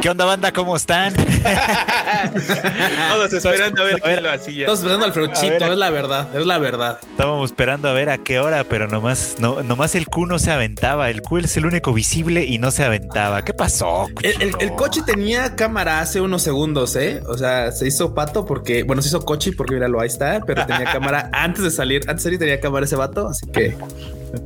[0.00, 0.50] ¿Qué onda, banda?
[0.52, 1.12] ¿Cómo están?
[3.12, 4.64] Todos esperando a ver lo hacía.
[4.66, 6.98] Todos esperando al Fruchito, es la verdad, es la verdad.
[7.10, 10.50] Estábamos esperando a ver a qué hora, pero nomás, no, nomás el Q no se
[10.52, 11.10] aventaba.
[11.10, 13.42] El Q es el único visible y no se aventaba.
[13.44, 14.06] ¿Qué pasó?
[14.22, 17.20] El, el- el coche tenía cámara hace unos segundos, ¿eh?
[17.28, 20.64] O sea, se hizo pato porque, bueno, se hizo coche porque míralo, ahí está, pero
[20.64, 22.00] tenía cámara antes de salir.
[22.08, 23.76] Antes de salir tenía cámara ese vato, así que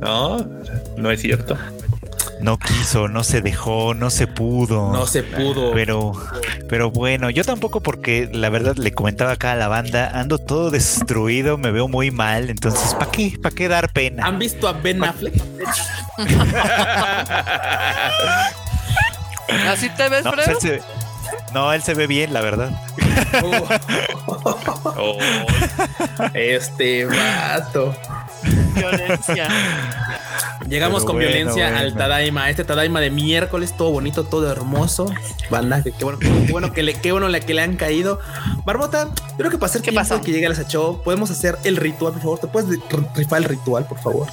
[0.01, 0.45] No,
[0.97, 1.57] no es cierto.
[2.41, 4.91] No quiso, no se dejó, no se pudo.
[4.91, 5.71] no se pudo.
[5.73, 6.11] Pero,
[6.69, 10.69] pero bueno, yo tampoco porque la verdad le comentaba acá a la banda, ando todo
[10.69, 13.37] destruido, me veo muy mal, entonces ¿para qué?
[13.41, 14.27] ¿Para qué dar pena?
[14.27, 15.33] ¿Han visto a Ben Affleck?
[19.69, 20.51] ¿Así te ves, No, Fredo?
[20.51, 20.81] él se,
[21.53, 22.71] no, él se ve bien, la verdad.
[24.97, 25.17] Oh,
[26.33, 27.95] Este vato.
[28.75, 29.47] Violencia.
[30.67, 31.79] Llegamos Pero con bueno, violencia bueno.
[31.79, 32.49] al Tadaima.
[32.49, 35.05] Este Tadaima de miércoles, todo bonito, todo hermoso.
[35.49, 38.19] Banda, qué bueno, qué bueno que le, qué bueno la que le han caído.
[38.65, 40.21] Barbota, yo creo que para hacer ¿Qué pasó?
[40.21, 42.39] que llegue a la show, podemos hacer el ritual, por favor.
[42.39, 44.27] ¿Te puedes ri- rifar el ritual, por favor?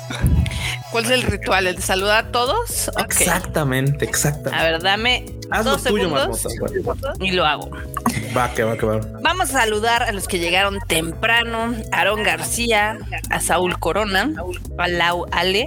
[0.91, 1.67] ¿Cuál es el ritual?
[1.67, 2.89] ¿El de saludar a todos?
[2.89, 3.01] Ok.
[3.21, 4.59] Exactamente, exactamente.
[4.59, 6.47] A ver, dame Haz lo dos tuyo, segundos
[7.21, 7.71] y lo hago.
[8.37, 9.01] Va, que va, que va.
[9.21, 11.75] Vamos a saludar a los que llegaron temprano.
[11.93, 12.99] Aarón García,
[13.31, 14.02] a Saúl Corona,
[14.79, 15.67] a Lau Ale,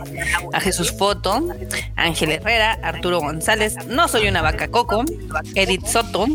[0.53, 1.47] a Jesús Foto,
[1.95, 5.03] Ángel Herrera, Arturo González, No Soy una Vaca Coco,
[5.55, 6.27] Edith Soto,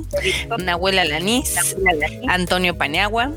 [0.58, 1.54] Nahuel Alanís,
[2.28, 3.32] Antonio Paniagua,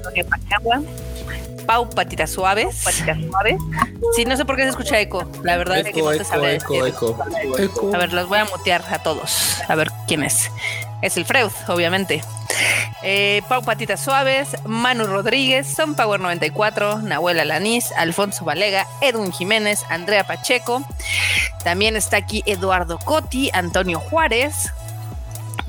[1.65, 2.85] Pau Patitas Suaves.
[4.15, 5.29] Sí, no sé por qué se escucha eco.
[5.43, 7.91] La verdad es que Eco, no te eco, sabré eco, eco.
[7.93, 9.61] A ver, los voy a mutear a todos.
[9.67, 10.51] A ver quién es.
[11.03, 12.21] Es el Freud, obviamente.
[13.03, 19.83] Eh, Pau Patitas Suaves, Manu Rodríguez, Son Power 94, Nahuel Alanís, Alfonso Valega, Edwin Jiménez,
[19.89, 20.81] Andrea Pacheco.
[21.65, 24.71] También está aquí Eduardo Cotti, Antonio Juárez.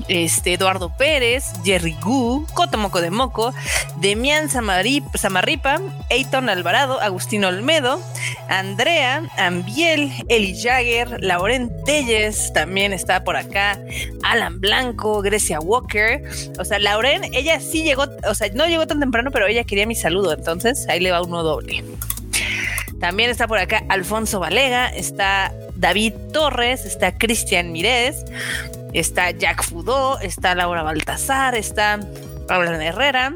[0.07, 3.53] Este, Eduardo Pérez, Jerry Gu, Cotomoco de Moco,
[3.97, 7.99] Demian Samarripa, Eiton Alvarado, Agustín Olmedo,
[8.47, 13.79] Andrea, Ambiel, Eli Jagger, Lauren Telles también está por acá,
[14.23, 16.21] Alan Blanco, Grecia Walker.
[16.59, 19.87] O sea, Lauren, ella sí llegó, o sea, no llegó tan temprano, pero ella quería
[19.87, 21.83] mi saludo, entonces ahí le va uno doble.
[22.99, 28.23] También está por acá Alfonso Valega, está David Torres, está Cristian Mirés,
[28.93, 31.99] está Jack Fudó, está Laura Baltasar, está
[32.47, 33.35] Paula Herrera,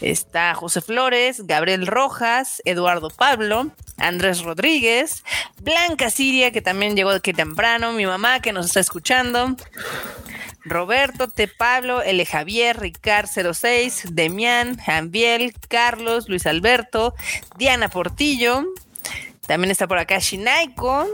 [0.00, 5.24] está José Flores, Gabriel Rojas, Eduardo Pablo, Andrés Rodríguez,
[5.60, 9.56] Blanca Siria, que también llegó que temprano, mi mamá que nos está escuchando,
[10.64, 11.48] Roberto, T.
[11.48, 12.24] Pablo, L.
[12.26, 17.14] Javier, Ricard 06, Demián, Jambiel, Carlos, Luis Alberto,
[17.56, 18.64] Diana Portillo,
[19.46, 21.08] también está por acá Shinaiko,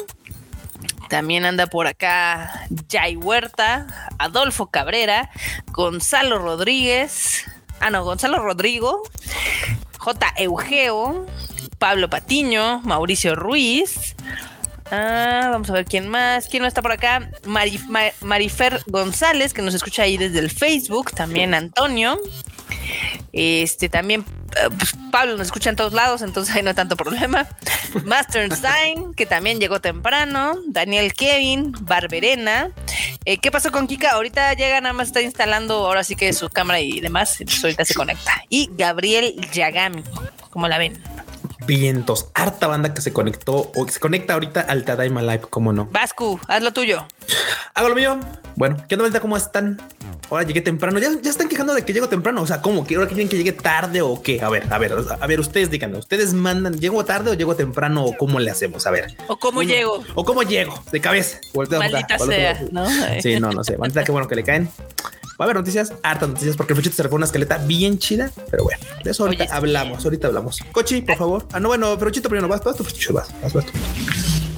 [1.09, 5.31] también anda por acá Jai Huerta, Adolfo Cabrera,
[5.73, 7.45] Gonzalo Rodríguez,
[7.81, 9.03] ah no, Gonzalo Rodrigo,
[9.99, 10.35] J.
[10.37, 11.27] Eugeo,
[11.79, 14.17] Pablo Patiño, Mauricio Ruiz.
[14.91, 16.49] Ah, vamos a ver quién más.
[16.49, 17.31] ¿Quién no está por acá?
[17.45, 21.13] Mari- Ma- Marifer González, que nos escucha ahí desde el Facebook.
[21.13, 22.19] También Antonio.
[23.33, 24.25] Este también
[24.57, 27.47] eh, pues, Pablo nos escucha en todos lados, entonces ahí no hay tanto problema.
[28.05, 30.55] Master Stein, que también llegó temprano.
[30.69, 32.71] Daniel Kevin, Barberena.
[33.25, 34.13] Eh, ¿Qué pasó con Kika?
[34.13, 37.41] Ahorita llega, nada más está instalando ahora sí que su cámara y demás.
[37.41, 38.33] Entonces ahorita se conecta.
[38.49, 40.03] Y Gabriel Yagami,
[40.51, 41.03] como la ven.
[41.67, 45.73] Vientos, harta banda que se conectó o que se conecta ahorita al Tadaima Live, cómo
[45.73, 45.87] no.
[45.87, 47.07] Vascu, haz lo tuyo.
[47.75, 48.19] Hago lo mío.
[48.55, 49.21] Bueno, ¿qué onda?
[49.21, 49.81] ¿Cómo están?
[50.31, 50.99] Ahora llegué temprano.
[50.99, 52.41] Ya, ya están quejando de que llego temprano.
[52.43, 52.87] O sea, ¿cómo?
[52.87, 54.41] ¿Que ahora quieren que llegue tarde o qué?
[54.43, 55.99] A ver, a ver, a ver, ustedes díganme.
[55.99, 58.87] ¿Ustedes mandan, llego tarde o llego temprano o cómo le hacemos?
[58.87, 59.17] A ver.
[59.29, 59.69] ¿O cómo Uno.
[59.69, 60.03] llego?
[60.15, 60.83] ¿O cómo llego?
[60.91, 61.39] De cabeza.
[61.55, 62.61] Maldita sea.
[62.71, 62.87] ¿no?
[63.21, 63.77] Sí, no, no sé.
[63.77, 64.71] Bandita, qué bueno que le caen.
[65.39, 68.31] Va a haber noticias, hartas noticias, porque el Fuchito se a una escaleta bien chida.
[68.51, 69.57] Pero bueno, de eso ahorita Oye, sí.
[69.57, 70.05] hablamos.
[70.05, 70.61] Ahorita hablamos.
[70.73, 71.47] Cochi, por favor.
[71.53, 73.67] Ah, no, bueno, pero Chito primero vas, vas, tú, vas, vas, vas.
[73.67, 73.73] tú.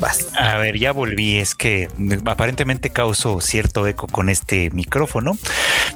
[0.01, 0.29] Vas.
[0.39, 1.39] A ver, ya volví.
[1.39, 1.89] Es que
[2.25, 5.37] aparentemente causo cierto eco con este micrófono.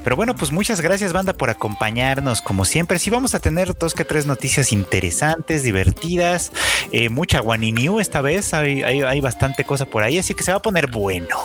[0.03, 2.43] Pero bueno, pues muchas gracias, banda, por acompañarnos.
[2.43, 6.51] Como siempre, sí vamos a tener dos que tres noticias interesantes, divertidas.
[6.91, 8.53] eh, mucha New esta vez.
[8.55, 11.37] Hay, hay, hay bastante cosa por ahí, así que se va a poner bueno.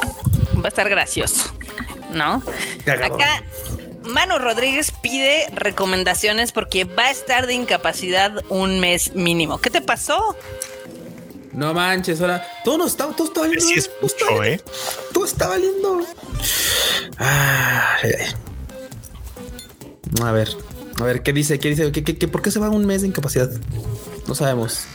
[0.55, 1.53] Va a estar gracioso,
[2.11, 2.41] ¿no?
[2.87, 3.43] Acá
[4.03, 9.59] Manu Rodríguez pide recomendaciones porque va a estar de incapacidad un mes mínimo.
[9.59, 10.35] ¿Qué te pasó?
[11.53, 13.65] No manches, ahora todo nos está, todo está valiendo.
[13.65, 14.61] Sí es todo mucho, valiendo, ¿eh?
[15.11, 16.05] Todo está valiendo.
[17.17, 18.33] Ay, ay.
[20.23, 20.49] A ver,
[20.99, 21.59] a ver, ¿qué dice?
[21.59, 21.91] ¿Qué dice?
[21.91, 23.49] ¿Qué, qué, qué- por qué se va un mes de incapacidad?
[24.27, 24.85] No sabemos.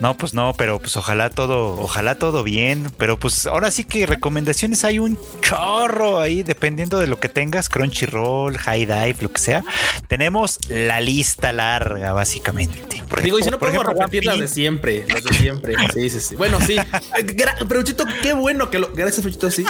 [0.00, 2.90] No, pues no, pero pues ojalá todo, ojalá todo bien.
[2.98, 7.68] Pero pues ahora sí que recomendaciones hay un chorro ahí, dependiendo de lo que tengas,
[7.68, 9.64] Crunchyroll, High Dive, lo que sea.
[10.06, 13.02] Tenemos la lista larga, básicamente.
[13.08, 15.74] Por Digo, y si no podemos repetir las de siempre, las de siempre.
[15.92, 16.36] Sí, sí, sí.
[16.36, 16.76] Bueno, sí.
[17.68, 18.92] Pero Chito, qué bueno que lo.
[18.92, 19.64] Gracias, Chito, sí.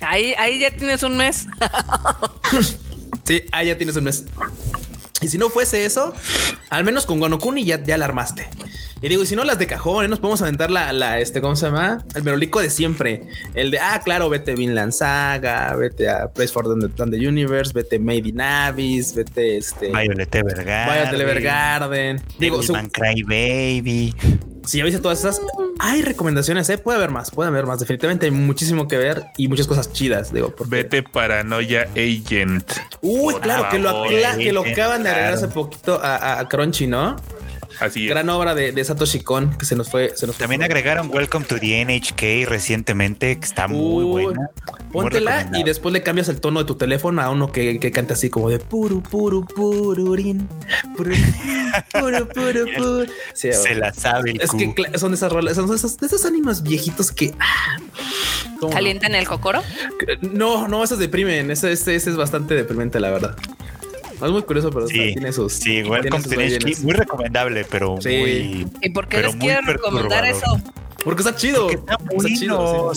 [0.00, 1.46] Ahí, ahí ya tienes un mes.
[3.24, 4.24] sí, ahí ya tienes un mes.
[5.20, 6.12] Y si no fuese eso,
[6.70, 8.48] al menos con Gonokuni ya, ya la armaste.
[9.02, 11.54] Y digo, y si no las de cajón, nos podemos aventar la, la, este, ¿cómo
[11.54, 12.04] se llama?
[12.14, 13.22] El merolico de siempre.
[13.54, 17.98] El de, ah, claro, vete a Vinland Saga, vete a Place for the, Universe, vete
[17.98, 19.88] Made in Abyss, vete este.
[19.88, 21.10] Violet Evergarden.
[21.10, 22.22] Violet Evergarden.
[22.38, 22.60] Digo,
[22.92, 24.14] Cry Baby
[24.66, 25.40] si ya viste todas esas,
[25.78, 26.78] hay recomendaciones, ¿eh?
[26.78, 27.78] puede haber más, puede haber más.
[27.78, 30.32] Definitivamente hay muchísimo que ver y muchas cosas chidas.
[30.32, 32.72] Digo, vete Paranoia Agent.
[33.00, 37.16] Uy, claro, que lo, que lo acaban de agregar hace poquito a, a Crunchy, ¿no?
[37.80, 40.12] Así Gran obra de, de, Satoshi Kon que se nos fue.
[40.16, 44.50] Se nos También agregaron Welcome to the NHK recientemente, que está muy buena.
[44.92, 48.14] Póntela y después le cambias el tono de tu teléfono a uno que, que canta
[48.14, 50.48] así como de puru, puru, pururin.
[50.96, 51.14] Puru,
[51.92, 53.06] puru, puru, puru.
[53.34, 54.38] se la sabe.
[54.40, 57.76] es que son esas rolas, son esos, esos ánimos viejitos que ah,
[58.72, 59.62] calientan el cocoro.
[60.20, 61.50] No, no, esos deprimen.
[61.50, 63.36] Ese, ese, ese es bastante deprimente, la verdad.
[64.22, 65.52] Es muy curioso, pero sí, tiene sus.
[65.52, 66.30] Sí, Welcome to
[66.82, 68.66] muy recomendable, pero muy.
[68.80, 70.46] ¿Y por qué les quiero recomendar eso?
[71.04, 71.68] Porque está chido.
[71.68, 72.92] Porque está, chido.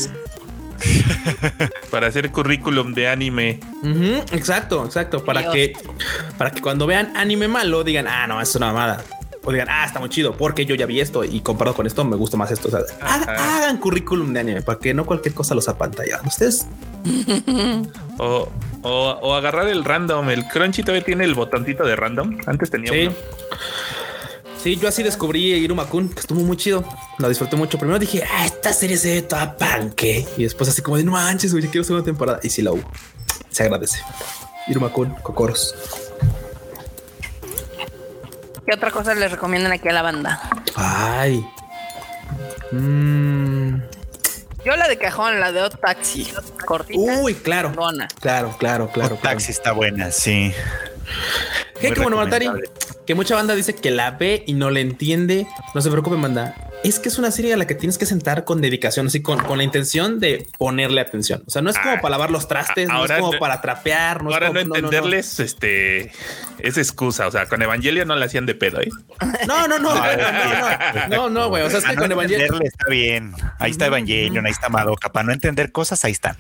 [1.92, 3.60] para hacer currículum de anime.
[4.32, 5.24] exacto, exacto.
[5.24, 5.74] Para que,
[6.38, 9.04] para que cuando vean anime malo digan, ah, no, es una mamada.
[9.44, 12.04] O digan, ah, está muy chido, porque yo ya vi esto y comparado con esto
[12.04, 12.68] me gusta más esto.
[12.68, 16.20] O sea, hagan, currículum de anime para que no cualquier cosa los apantalla.
[16.26, 16.68] Ustedes.
[18.18, 18.50] o,
[18.82, 20.30] o, agarrar el random.
[20.30, 22.38] El Crunchy todavía tiene el botoncito de random.
[22.46, 23.10] Antes tenía sí.
[24.62, 26.84] Sí, yo así descubrí Irumakun, que estuvo muy chido.
[27.18, 27.78] Lo disfruté mucho.
[27.78, 30.28] Primero dije, ah, esta serie se ve toda panque.
[30.36, 32.40] Y después así como de no manches, güey, quiero una temporada.
[32.44, 32.84] Y sí la hubo.
[33.50, 34.00] Se agradece.
[34.68, 35.76] Irumakun, Cocoros.
[38.66, 40.42] ¿Qué otra cosa les recomiendan aquí a la banda?
[40.76, 41.44] Ay.
[42.72, 43.80] Mmm.
[44.66, 46.32] Yo la de cajón, la de Hot Taxi.
[46.66, 47.20] Cortita.
[47.22, 47.72] Uy, claro.
[48.20, 49.16] Claro, claro, claro.
[49.16, 50.54] Hot Taxi está buena, sí.
[52.16, 52.50] Matari.
[53.06, 55.48] Que mucha banda dice que la ve y no le entiende.
[55.74, 58.46] No se preocupe, manda es que es una serie a la que tienes que sentar
[58.46, 61.44] con dedicación, así con, con la intención de ponerle atención.
[61.46, 64.24] O sea, no es como ah, para lavar los trastes, no es como para trapear.
[64.24, 66.12] No ahora es no entenderles, este,
[66.60, 67.28] es excusa.
[67.28, 68.90] O sea, con Evangelio no le hacían de pedo, ¿eh?
[69.48, 69.94] No, no, no,
[71.10, 71.64] no, no, güey.
[71.64, 73.34] O sea, es que con Evangelio está bien.
[73.60, 75.12] Ahí está Evangelion, ahí está Madoka.
[75.12, 76.38] Para no entender cosas, ahí están.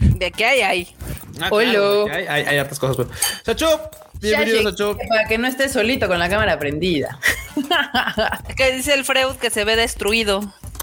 [0.00, 0.96] ¿De qué hay ahí?
[1.40, 2.12] Ah, Hola.
[2.12, 2.96] hay, hay, hartas cosas.
[2.96, 3.08] Pues.
[4.22, 4.96] Sacho, bienvenido, Sacho.
[5.08, 7.18] Para que no estés solito con la cámara prendida.
[8.56, 10.40] ¿Qué dice el Freud que se ve destruido?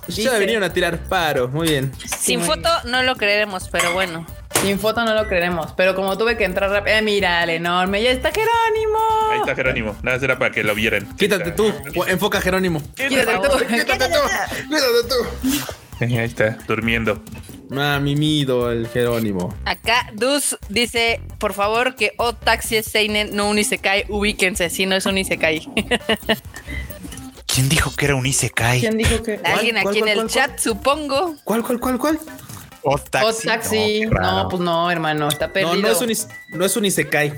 [0.10, 1.92] Ya vinieron a tirar paro, muy bien.
[2.18, 4.26] Sin foto no lo creeremos, pero bueno.
[4.62, 8.04] Sin foto no lo creeremos, pero como tuve que entrar rápido, eh, mira, el enorme,
[8.04, 9.00] ya está Jerónimo.
[9.32, 11.16] Ahí está Jerónimo, nada será para que lo vieran.
[11.16, 11.74] Quítate tú,
[12.08, 12.82] enfoca Jerónimo.
[12.94, 14.20] Quítate tú, quítate tú,
[14.68, 15.60] quítate tú.
[16.18, 17.22] Ahí está, durmiendo.
[17.72, 19.54] Ah, mimido el Jerónimo.
[19.66, 24.86] Acá Dus dice, por favor, que O Taxi es Seinen, no un Isekai, ubíquense, si
[24.86, 25.60] no es un Isekai.
[27.46, 28.80] ¿Quién dijo que era un Isekai?
[28.80, 29.40] ¿Quién dijo que?
[29.44, 31.36] Alguien aquí en el chat, supongo.
[31.44, 32.20] ¿Cuál, cuál, cuál, cuál?
[32.84, 33.48] O Taxi.
[33.48, 34.02] taxi.
[34.06, 35.76] No, pues no, hermano, está perdido.
[35.76, 37.34] No, no es un, no es un Isekai.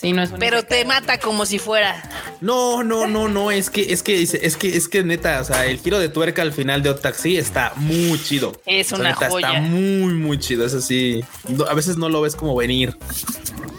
[0.00, 2.08] Sí, no es Pero te mata como si fuera.
[2.40, 3.50] No, no, no, no.
[3.50, 6.42] Es que, es que, es que, es que neta, o sea, el giro de tuerca
[6.42, 8.52] al final de Otaxi está muy chido.
[8.64, 9.48] Es una joya.
[9.48, 10.64] Está muy, muy chido.
[10.64, 11.24] Es así.
[11.68, 12.96] a veces no lo ves como venir.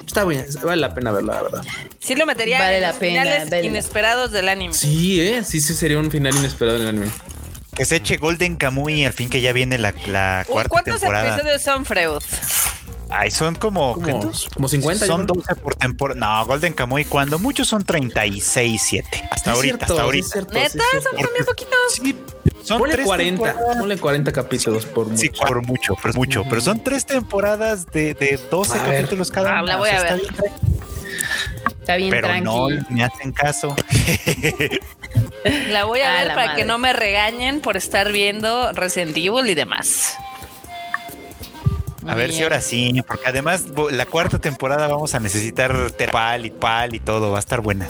[0.05, 1.63] Está bien, vale la pena verlo, la verdad.
[1.99, 4.73] Sí lo metería vale la pena, finales inesperados del anime.
[4.73, 7.11] Sí, eh, sí, sí sería un final inesperado del anime.
[7.77, 11.37] Que se eche Golden Kamuy al fin que ya viene la, la cuarta temporada.
[11.37, 12.21] ¿Cuántos episodios son, Freud?
[13.09, 13.95] Ay, son como.
[14.53, 15.05] Como 50.
[15.05, 16.19] Son 12 por temporada.
[16.19, 19.29] No, Golden Kamuy, cuando muchos son 36, 7.
[19.31, 20.27] Hasta ahorita, hasta ahorita.
[20.27, 20.83] Cierto, ¿Neta?
[21.01, 21.77] son también poquitos.
[21.91, 22.15] Sí,
[22.63, 23.55] son ponle 40.
[23.79, 25.17] Ponle 40 capítulos por mucho.
[25.17, 26.43] Sí, por mucho, pero mucho.
[26.47, 29.73] Pero son tres temporadas de, de 12 capítulos cada ah, una.
[29.73, 30.21] La voy a ver.
[31.79, 33.75] Está bien, pero no me hacen caso.
[35.69, 39.55] La voy a, ver para que no me regañen por estar viendo Resident Evil y
[39.55, 40.15] demás.
[42.09, 46.49] A ver si ahora sí, porque además la cuarta temporada vamos a necesitar terpal y
[46.49, 47.87] pal y todo, va a estar buena.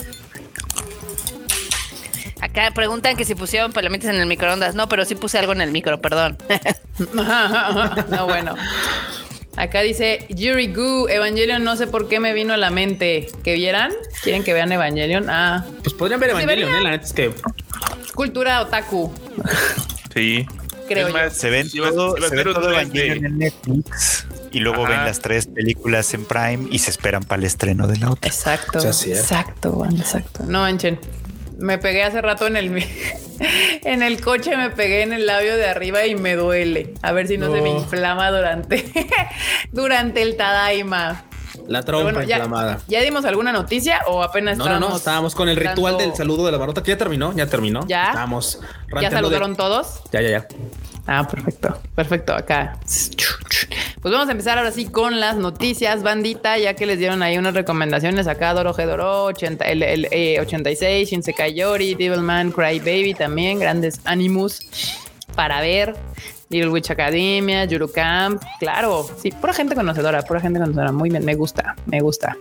[2.41, 4.73] Acá preguntan que si pusieron palomitas en el microondas.
[4.75, 6.37] No, pero sí puse algo en el micro, perdón.
[7.13, 8.55] no, bueno.
[9.57, 13.27] Acá dice Yuri Gu, Evangelion, no sé por qué me vino a la mente.
[13.43, 13.91] ¿Que vieran?
[14.23, 15.29] ¿Quieren que vean Evangelion?
[15.29, 15.65] Ah,
[15.97, 16.73] Podrían ver Evangelion.
[16.75, 16.81] ¿eh?
[16.81, 17.33] La neta es que
[18.15, 19.13] Cultura otaku,
[20.13, 20.45] Sí.
[20.89, 21.19] Creo Es yo.
[21.19, 24.95] más, Se ven todo, se todo de- Evangelion en Netflix y luego Ajá.
[24.97, 28.27] ven las tres películas en Prime y se esperan para el estreno de la otra.
[28.29, 28.79] Exacto.
[28.79, 29.15] O sea, sí, ¿eh?
[29.17, 30.43] exacto, Juan, exacto.
[30.45, 30.99] No manchen.
[31.57, 32.83] Me pegué hace rato en el
[33.83, 36.93] en el coche, me pegué en el labio de arriba y me duele.
[37.01, 37.79] A ver si no, se me No.
[37.79, 38.89] inflama durante
[39.71, 41.25] durante el Tadaima.
[41.67, 42.79] La trompa bueno, ya, inflamada.
[42.87, 46.45] ¿Ya dimos alguna noticia o apenas No, no, no, estábamos con el ritual del saludo
[46.45, 47.85] de la barrota que ya terminó, ya terminó.
[47.87, 48.07] ¿Ya?
[48.07, 48.59] Estábamos
[49.01, 50.01] ¿Ya de- saludaron todos?
[50.11, 50.47] Ya, ya, ya.
[51.07, 52.33] Ah, perfecto, perfecto.
[52.35, 52.77] Acá.
[54.01, 57.37] Pues vamos a empezar ahora sí con las noticias, bandita, ya que les dieron ahí
[57.37, 63.13] unas recomendaciones acá, Doro Hedoro, 80, el, el, eh, 86, Shinsekai Yori, Devilman, Cry Baby
[63.15, 64.59] también, grandes Animus
[65.35, 65.95] para ver.
[66.49, 71.23] Little Witch Academia, Yuru Camp, claro, sí, pura gente conocedora, pura gente conocedora, muy bien,
[71.23, 72.35] me gusta, me gusta.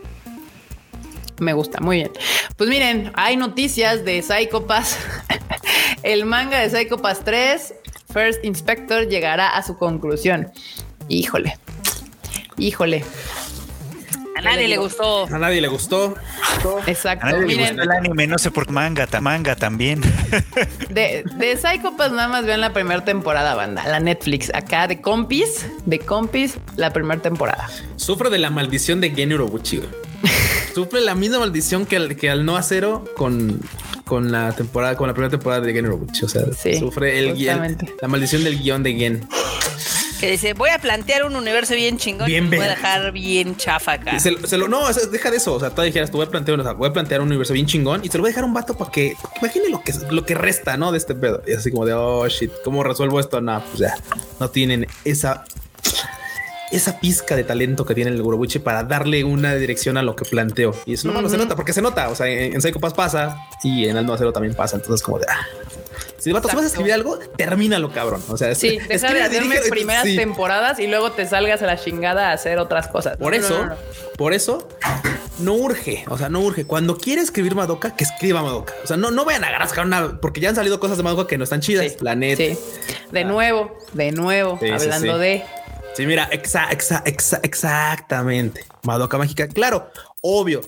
[1.40, 2.10] Me gusta, muy bien.
[2.56, 4.98] Pues miren, hay noticias de Psycho Pass.
[6.02, 7.74] El manga de Psycho Pass 3,
[8.12, 10.50] First Inspector, llegará a su conclusión.
[11.08, 11.56] Híjole.
[12.56, 13.04] Híjole.
[14.38, 15.26] A nadie le gustó.
[15.26, 16.14] A nadie le gustó.
[16.84, 17.26] A Exacto.
[17.26, 20.00] nadie le Miren, gustó el anime, no sé por qué manga, ta- manga también.
[20.90, 23.86] de, de Psycho Pass nada más vean la primera temporada, banda.
[23.88, 24.50] La Netflix.
[24.54, 27.68] Acá de Compis, de Compis, la primera temporada.
[27.96, 29.80] Sufre de la maldición de Gen Urobuchi.
[30.74, 33.60] Sufre la misma maldición que al, que al no acero con,
[34.04, 36.24] con la temporada, con la primera temporada de Gen Urobuchi.
[36.24, 37.94] O sea, Sí, sufre el guion, justamente.
[38.00, 39.28] la maldición del guion de Gen.
[40.18, 43.56] Que dice, voy a plantear un universo bien chingón Bien y voy a dejar bien
[43.56, 44.18] chafa acá.
[44.18, 45.54] Se, lo- se lo- no, deja de eso.
[45.54, 47.52] O sea, tú dijeras, tú voy a plantear, o sea, voy a plantear un universo
[47.52, 49.58] bien chingón y se lo voy a dejar a un vato para que, pa' que
[49.58, 50.90] imagine lo que, lo que resta, ¿no?
[50.92, 51.42] De este pedo.
[51.46, 53.40] Y así como de, oh shit, ¿cómo resuelvo esto?
[53.40, 53.94] No, pues ya
[54.40, 55.44] no tienen esa,
[56.72, 60.24] esa pizca de talento que tiene el Urobuchi para darle una dirección a lo que
[60.24, 60.74] planteo.
[60.84, 62.08] Y eso no se nota porque se nota.
[62.08, 64.76] O sea, en, en Psycho Pass pasa y en el no acero también pasa.
[64.76, 65.46] Entonces, como de, ah.
[66.18, 68.22] Si vato, vas a escribir algo, termínalo, cabrón.
[68.28, 70.16] O sea, Sí, es- deja de hacerme dirige- primeras sí.
[70.16, 73.16] temporadas y luego te salgas a la chingada a hacer otras cosas.
[73.16, 73.74] Por No, eso, no, no.
[74.16, 74.68] por eso,
[75.38, 76.04] no urge.
[76.08, 76.64] O sea, no urge.
[76.66, 78.74] Cuando quiere escribir Madoka, que escriba Madoka.
[78.82, 81.28] O sea, no, no vayan a agarrar una, porque ya han salido cosas de Madoka
[81.28, 81.86] que no están chidas.
[81.92, 82.42] Sí, la neta.
[82.42, 82.58] sí.
[83.12, 85.44] De nuevo, de nuevo, Sí, hablando de.
[85.94, 88.64] Sí, mira, exa- exa- exa- exactamente.
[88.82, 89.48] Madoka mágica.
[89.48, 90.60] Claro, obvio.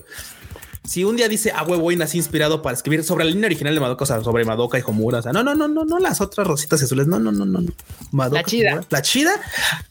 [0.83, 3.73] Si un día dice a huevo y nací inspirado para escribir sobre la línea original
[3.75, 5.99] de Madoka, o sea, sobre Madoka y Homura, o sea, no, no, no, no, no
[5.99, 7.71] las otras rositas azules, no, no, no, no, no.
[8.11, 8.71] Madoka, La chida.
[8.71, 9.31] Homura, la chida,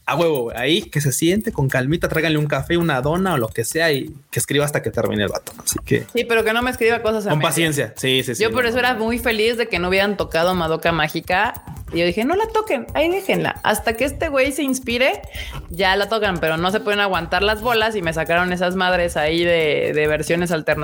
[0.05, 3.47] a huevo, ahí que se siente con calmita, tráiganle un café, una dona o lo
[3.47, 5.53] que sea y que escriba hasta que termine el vato.
[5.63, 7.93] Así que Sí, pero que no me escriba cosas con paciencia.
[7.95, 8.43] Sí, sí, sí.
[8.43, 8.69] Yo por no.
[8.69, 11.63] eso era muy feliz de que no hubieran tocado Madoka Mágica.
[11.93, 13.59] Y yo dije, no la toquen, ahí déjenla.
[13.63, 15.21] Hasta que este güey se inspire,
[15.69, 19.17] ya la tocan, pero no se pueden aguantar las bolas y me sacaron esas madres
[19.17, 20.80] ahí de, de versiones alternativas.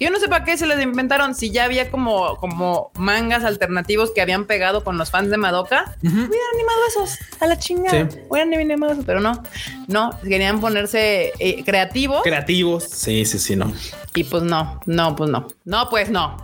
[0.00, 4.10] Yo no sé para qué se les inventaron, si ya había como, como mangas alternativos
[4.14, 5.96] que habían pegado con los fans de Madoka.
[6.02, 8.10] Hubieran animado esos a la chingada.
[8.10, 8.18] Sí.
[8.28, 9.42] Hubieran animado esos, pero no,
[9.86, 12.84] no, querían ponerse eh, creativos Creativos.
[12.84, 13.72] Sí, sí, sí, no.
[14.14, 15.48] y pues no, no, pues no.
[15.64, 16.36] No, pues no.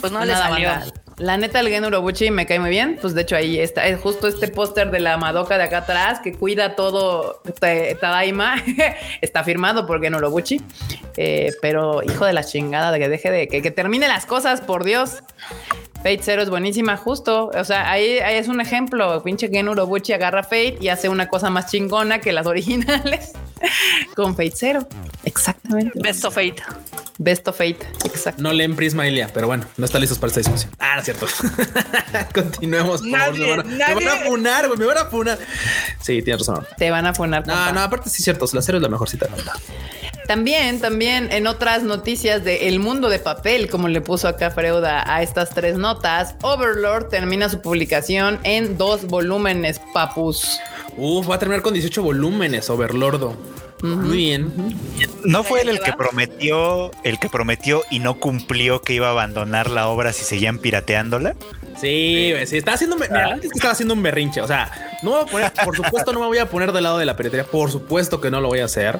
[0.00, 0.68] Pues no le Nada, salió.
[0.68, 0.92] banda.
[1.18, 2.98] La neta, el Gen Urobuchi me cae muy bien.
[3.00, 6.20] Pues de hecho, ahí está es justo este póster de la Madoka de acá atrás
[6.20, 8.56] que cuida todo Ta- Tadaima.
[9.22, 10.60] está firmado por Gen Urobuchi.
[11.16, 14.60] Eh, pero hijo de la chingada, de que deje de que, que termine las cosas,
[14.60, 15.22] por Dios.
[15.96, 17.50] Fate Zero es buenísima, justo.
[17.58, 19.22] O sea, ahí, ahí es un ejemplo.
[19.22, 23.32] Pinche Gen Urobuchi agarra Fate y hace una cosa más chingona que las originales
[24.14, 24.88] con Fate Zero.
[25.24, 25.92] Exactamente.
[25.94, 26.56] Best of Fate.
[27.18, 27.78] Best of Fate.
[28.04, 28.42] Exacto.
[28.42, 30.70] No leen Prisma Ilia, pero bueno, no está listos para esta discusión.
[30.78, 31.26] Ah, no es cierto.
[32.34, 33.00] Continuemos.
[33.02, 33.36] por favor.
[33.36, 33.94] Nadie, me, van a, me nadie.
[34.06, 34.78] van a funar, güey.
[34.78, 35.38] Me van a funar.
[36.00, 36.66] Sí, tienes razón.
[36.76, 37.46] Te van a poner.
[37.46, 38.46] No, no, aparte sí es cierto.
[38.52, 39.28] La serie es la mejor cita.
[40.26, 45.04] También, también en otras noticias de El Mundo de Papel, como le puso acá Freuda
[45.06, 50.58] a estas tres notas, Overlord termina su publicación en dos volúmenes, papus.
[50.96, 53.36] Uf, va a terminar con 18 volúmenes, Overlordo.
[53.82, 54.52] Muy bien.
[55.24, 59.08] No fue él el ¿Qué que prometió, el que prometió y no cumplió que iba
[59.08, 61.34] a abandonar la obra si seguían pirateándola.
[61.78, 62.96] Sí, sí, está haciendo.
[62.96, 64.40] Mira, antes que estaba haciendo un berrinche.
[64.40, 64.70] O sea,
[65.02, 67.04] no me voy a poner, por supuesto, no me voy a poner del lado de
[67.04, 67.44] la piratería.
[67.44, 68.98] Por supuesto que no lo voy a hacer.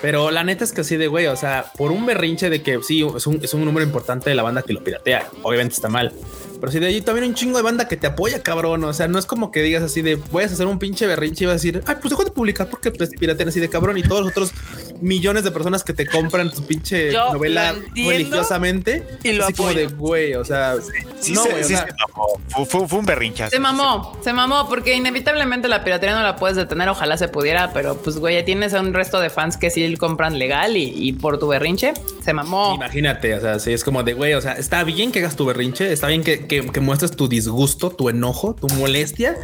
[0.00, 2.80] Pero la neta es que así de güey, o sea, por un berrinche de que
[2.82, 5.28] sí, es un, es un número importante de la banda que lo piratea.
[5.42, 6.12] Obviamente está mal.
[6.60, 8.82] Pero si de allí también hay un chingo de banda que te apoya, cabrón.
[8.84, 11.44] O sea, no es como que digas así de voy a hacer un pinche berrinche
[11.44, 13.96] y vas a decir, ay, pues dejo de publicar porque pues piratean así de cabrón
[13.98, 14.52] y todos los otros
[15.00, 19.04] millones de personas que te compran tu pinche Yo novela religiosamente.
[19.22, 19.88] y lo así como apoyo.
[19.88, 20.74] de güey, o sea,
[21.20, 22.26] Sí, no, se, o sí sea, se mamó.
[22.48, 23.50] Fue, fue- fue un berrinchazo.
[23.50, 27.72] Se mamó, se mamó, porque inevitablemente la piratería no la puedes detener, ojalá se pudiera,
[27.72, 30.92] pero pues güey, ya tienes a un resto de fans que sí compran legal y,
[30.94, 32.74] y por tu berrinche, se mamó.
[32.74, 35.44] Imagínate, o sea, sí, es como de güey, o sea, está bien que hagas tu
[35.44, 39.36] berrinche, está bien que, que- que muestres tu disgusto, tu enojo, tu molestia,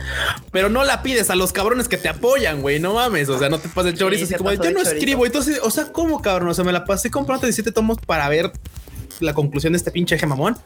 [0.51, 3.49] pero no la pides a los cabrones que te apoyan, güey, no mames, o sea,
[3.49, 4.91] no te pases chorizo, Sí, así como yo no chorizo.
[4.93, 6.49] escribo, entonces, o sea, ¿cómo cabrón?
[6.49, 8.51] O sea, me la pasé comprando 17 tomos para ver
[9.21, 10.57] la conclusión de este pinche eje mamón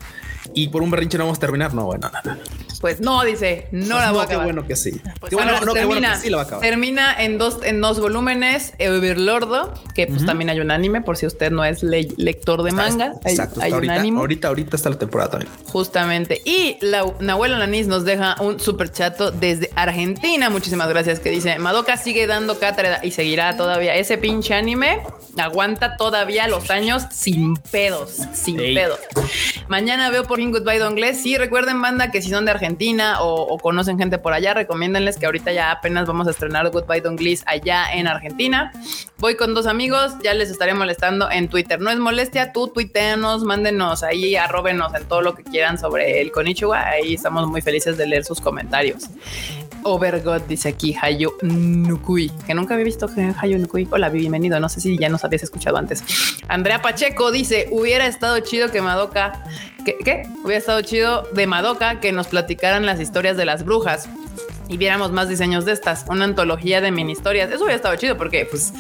[0.54, 2.40] y por un berrinche no vamos a terminar, no, bueno, no, no, no.
[2.80, 4.44] Pues no, dice, no Pues la voy a qué acabar.
[4.46, 4.92] bueno que sí.
[5.18, 6.62] Pues qué bueno, Ahora, no, qué bueno termina, que sí la va a acabar.
[6.64, 11.26] termina en dos, en dos volúmenes, Overlordo, que pues también hay un anime, por si
[11.26, 14.20] usted no es le- lector de manga, hay, Exacto, hay está un ahorita, anime.
[14.20, 15.50] ahorita, ahorita está la temporada también.
[15.72, 16.40] Justamente.
[16.44, 20.48] Y la Nahuel Alanis nos deja un super chato desde Argentina.
[20.48, 21.18] Muchísimas gracias.
[21.18, 23.96] Que dice: Madoka sigue dando cátedra y seguirá todavía.
[23.96, 25.00] Ese pinche anime
[25.36, 28.74] aguanta todavía los años sin pedos, sin Ey.
[28.74, 28.98] pedos.
[29.68, 31.21] Mañana veo por Goodbye Donglés.
[31.21, 35.18] Sí, recuerden, banda, que si son de Argentina o, o conocen gente por allá, recomiéndenles
[35.18, 38.73] que ahorita ya apenas vamos a estrenar Goodbye Donglés allá en Argentina.
[39.18, 41.80] Voy con dos amigos, ya les estaré molestando en Twitter.
[41.80, 46.30] No es molestia, tú tuiteanos, mándenos ahí, arróbenos en todo lo que quieran sobre el
[46.30, 46.87] Konichiwa.
[46.87, 49.09] Ahí estamos muy felices de leer sus comentarios.
[49.82, 53.88] Overgod dice aquí Hayo Nukui, que nunca había visto que Hayo Nukui.
[53.90, 54.58] Hola, bienvenido.
[54.61, 56.02] No sé si ya nos habías escuchado antes.
[56.49, 59.44] Andrea Pacheco dice: Hubiera estado chido que Madoka,
[59.85, 59.97] ¿qué?
[60.04, 60.23] qué?
[60.44, 64.08] Hubiera estado chido de Madoka que nos platicaran las historias de las brujas
[64.68, 67.50] y viéramos más diseños de estas, una antología de mini historias.
[67.50, 68.73] Eso hubiera estado chido porque, pues,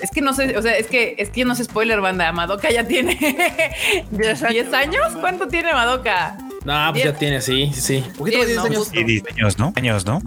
[0.00, 2.30] es que no sé, o sea, es que es que no es spoiler, banda.
[2.32, 3.16] Madoka ya tiene
[4.10, 5.12] 10 años.
[5.20, 6.36] ¿Cuánto tiene Madoka?
[6.64, 8.04] No, pues ya tiene, sí, sí.
[8.18, 8.78] Poquito Diez, de 10 no, años.
[8.78, 8.98] justo.
[9.00, 9.72] Y diseños, ¿no?
[9.76, 10.20] Años, ¿no?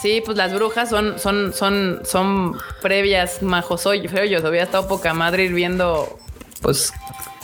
[0.00, 4.42] Sí, pues las brujas son, son, son, son previas majosoy, feoyos.
[4.42, 6.18] Hubiera estado poca madre ir viendo,
[6.62, 6.92] pues,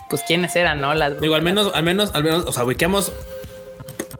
[0.08, 0.94] pues quiénes eran, ¿no?
[0.94, 1.56] Las Digo, al brujas.
[1.56, 3.12] menos, al menos, al menos, o sea, ubiquemos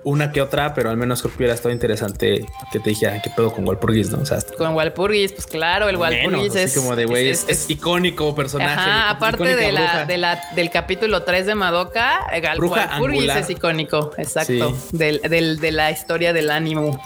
[0.04, 3.30] una que otra, pero al menos creo que hubiera estado interesante que te dijera qué
[3.36, 4.18] pedo con Walpurgis, ¿no?
[4.22, 7.70] O sea, Con Walpurgis, pues claro, el Walpurgis es como de güey, es, es- es
[7.70, 8.72] icónico personaje.
[8.78, 10.04] Ajá, aparte de la, bruja.
[10.06, 14.96] de la, del capítulo 3 de Madoka, Walpurgis es icónico, exacto, Sí.
[14.96, 17.00] del, del- de la historia del ánimo.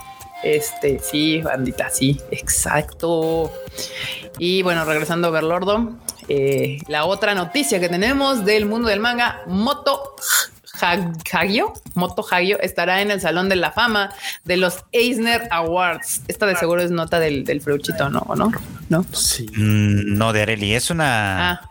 [0.44, 3.50] Este, sí, bandita, sí, exacto.
[4.38, 5.92] Y bueno, regresando a Overlordo,
[6.28, 10.14] eh, la otra noticia que tenemos del mundo del manga, Moto
[10.82, 14.12] Hagio, Moto Hagio estará en el Salón de la Fama
[14.44, 16.22] de los Eisner Awards.
[16.28, 18.20] Esta de seguro es nota del, del freuchito, ¿no?
[18.20, 18.52] ¿O no?
[18.88, 19.04] ¿No?
[19.12, 19.46] Sí.
[19.54, 20.74] Mm, no, de Areli.
[20.74, 21.50] Es una.
[21.52, 21.68] Ah,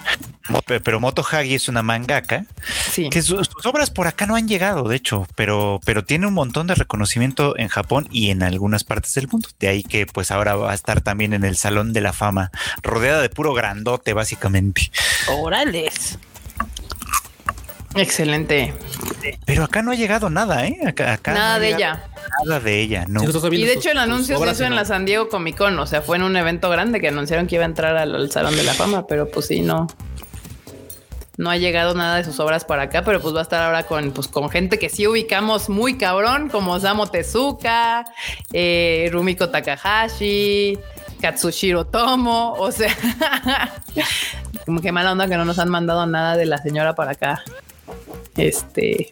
[0.83, 2.45] Pero Moto Hagi es una mangaka
[2.91, 3.09] sí.
[3.09, 6.33] que sus, sus obras por acá no han llegado, de hecho, pero, pero tiene un
[6.33, 9.49] montón de reconocimiento en Japón y en algunas partes del mundo.
[9.59, 12.51] De ahí que pues ahora va a estar también en el Salón de la Fama,
[12.81, 14.91] rodeada de puro grandote, básicamente.
[15.27, 16.17] Órales.
[17.95, 18.73] Excelente.
[19.45, 20.77] Pero acá no ha llegado nada, ¿eh?
[20.85, 22.03] Acá, acá Nada no de ella.
[22.45, 23.23] Nada de ella, no.
[23.23, 24.75] Y de hecho el anuncio se hizo en no.
[24.77, 27.55] la San Diego Comic Con, o sea, fue en un evento grande que anunciaron que
[27.55, 29.87] iba a entrar al, al Salón de la Fama, pero pues sí, no.
[31.37, 33.83] No ha llegado nada de sus obras para acá, pero pues va a estar ahora
[33.83, 38.05] con, pues, con gente que sí ubicamos muy cabrón, como Osamu Tezuka,
[38.53, 40.77] eh, Rumiko Takahashi,
[41.21, 42.93] Katsushiro Tomo, o sea,
[44.65, 47.43] como que mala onda que no nos han mandado nada de la señora para acá.
[48.37, 49.11] Este,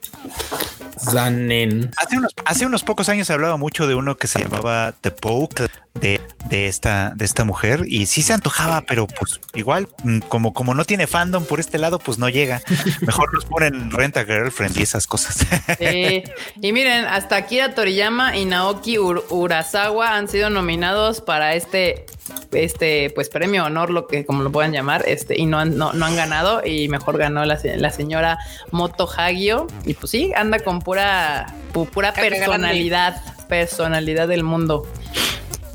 [0.99, 1.91] Zanen.
[1.97, 5.11] Hace unos, hace unos pocos años se hablaba mucho de uno que se llamaba The
[5.11, 5.69] Poke
[6.01, 10.53] de, de esta, de esta mujer y sí se antojaba, pero pues igual, mm, como,
[10.53, 12.61] como no tiene fandom por este lado, pues no llega.
[13.01, 15.45] Mejor nos ponen Renta Girlfriend y esas cosas.
[15.79, 16.23] Sí.
[16.61, 22.05] y miren, hasta Akira Toriyama y Naoki Ur- Urasawa han sido nominados para este,
[22.51, 25.93] este, pues premio honor, lo que como lo puedan llamar, este, y no han, no,
[25.93, 26.65] no han ganado.
[26.65, 28.37] Y mejor ganó la, la señora
[28.71, 29.67] Moto Hagio.
[29.85, 34.87] Y pues sí, anda con pura, pu- pura personalidad, personalidad del mundo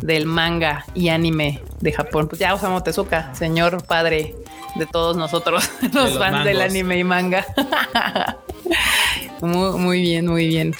[0.02, 2.28] del manga y anime de Japón.
[2.28, 4.34] Pues ya Osamu Tezuka, señor padre
[4.74, 7.46] de todos nosotros, los, los fans del anime y manga.
[9.40, 10.74] muy, muy bien, muy bien.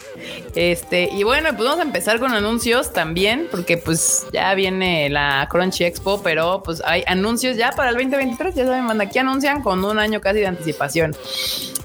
[0.55, 5.49] Este, y bueno, pues vamos a empezar con anuncios también, porque pues ya viene la
[5.51, 8.55] Crunchy Expo, pero pues hay anuncios ya para el 2023.
[8.55, 11.17] Ya saben, aquí anuncian con un año casi de anticipación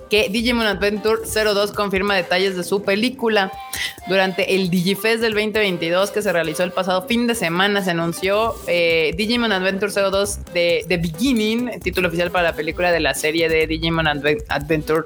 [0.09, 3.51] que Digimon Adventure 02 confirma detalles de su película.
[4.07, 8.55] Durante el Digifest del 2022 que se realizó el pasado fin de semana, se anunció
[8.65, 13.49] eh, Digimon Adventure 02 de The Beginning, título oficial para la película de la serie
[13.49, 15.03] de Digimon Adve- Adventure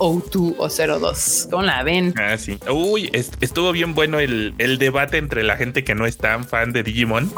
[0.00, 1.48] 02 o 02.
[1.50, 2.14] ¿Cómo la ven?
[2.18, 2.58] Ah, sí.
[2.70, 6.44] Uy, est- estuvo bien bueno el, el debate entre la gente que no es tan
[6.46, 7.30] fan de Digimon.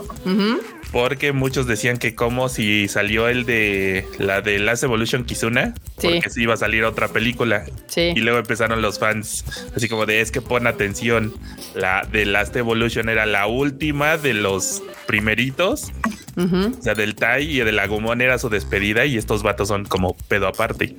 [0.93, 6.09] Porque muchos decían que como si salió el de la de Last Evolution Kizuna, Sí.
[6.15, 7.65] porque si iba a salir otra película.
[7.87, 8.13] Sí.
[8.15, 9.45] Y luego empezaron los fans,
[9.75, 11.33] así como de es que pon atención,
[11.75, 15.93] la de Last Evolution era la última de los primeritos,
[16.37, 20.15] o sea, del Tai y del Agumon era su despedida y estos vatos son como
[20.29, 20.95] pedo aparte.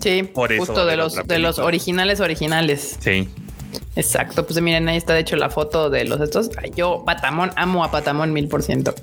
[0.00, 2.96] Sí, Por eso va justo de los, de los originales originales.
[3.00, 3.28] Sí.
[3.96, 6.50] Exacto, pues miren, ahí está de hecho la foto de los estos.
[6.76, 8.94] Yo, Patamón, amo a Patamón mil por ciento.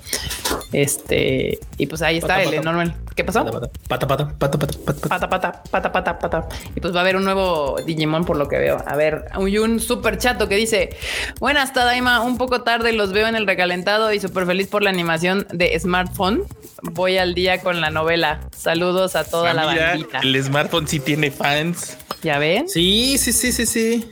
[0.72, 2.62] Este, y pues ahí está Pata, el pata.
[2.62, 2.96] enorme.
[3.16, 3.46] ¿Qué pasó?
[3.46, 5.10] Pata, pata, pata, pata, pata, pata, pata.
[5.10, 6.48] Pata, pata, pata, pata, pata.
[6.76, 8.84] Y pues va a haber un nuevo Digimon por lo que veo.
[8.86, 10.96] A ver, hay un super chato que dice:
[11.40, 12.22] Buenas, Tadaima.
[12.22, 15.78] Un poco tarde los veo en el recalentado y súper feliz por la animación de
[15.80, 16.44] smartphone.
[16.82, 18.42] Voy al día con la novela.
[18.56, 20.20] Saludos a toda Ah, la mira, bandita.
[20.20, 21.98] el smartphone sí tiene fans.
[22.26, 22.68] ¿Ya ven?
[22.68, 24.04] Sí, sí, sí, sí, sí.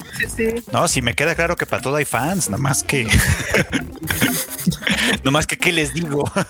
[0.71, 3.07] No, sí me queda claro que para todo hay fans, nada más que.
[5.23, 6.31] no más que qué les digo.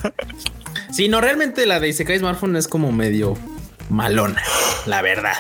[0.92, 3.36] Sí, no, realmente la de Isekai Smartphone es como medio
[3.90, 4.44] malona,
[4.86, 5.38] la verdad.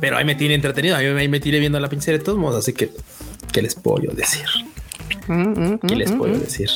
[0.00, 0.96] Pero ahí me tiene entretenido.
[0.96, 2.60] A mí ahí me tiene viendo la pinche de todos modos.
[2.60, 2.90] Así que,
[3.52, 4.46] ¿qué les puedo yo decir?
[5.26, 6.40] Mm, mm, ¿Qué mm, les puedo mm.
[6.40, 6.70] decir?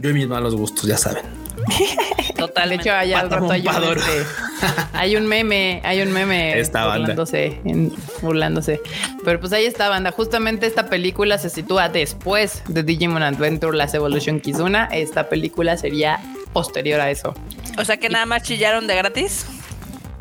[0.00, 1.41] Yo y mis malos gustos, ya saben.
[2.28, 2.82] De Totalmente.
[2.88, 4.26] hecho, allá al rato hay un, este,
[4.92, 8.80] hay un meme, hay un meme Esta burlándose, en- burlándose.
[9.24, 10.10] Pero pues ahí está, banda.
[10.10, 14.88] Justamente esta película se sitúa después de Digimon Adventure Last Evolution Kizuna.
[14.92, 16.18] Esta película sería
[16.52, 17.32] posterior a eso.
[17.78, 19.46] O sea que nada más chillaron de gratis.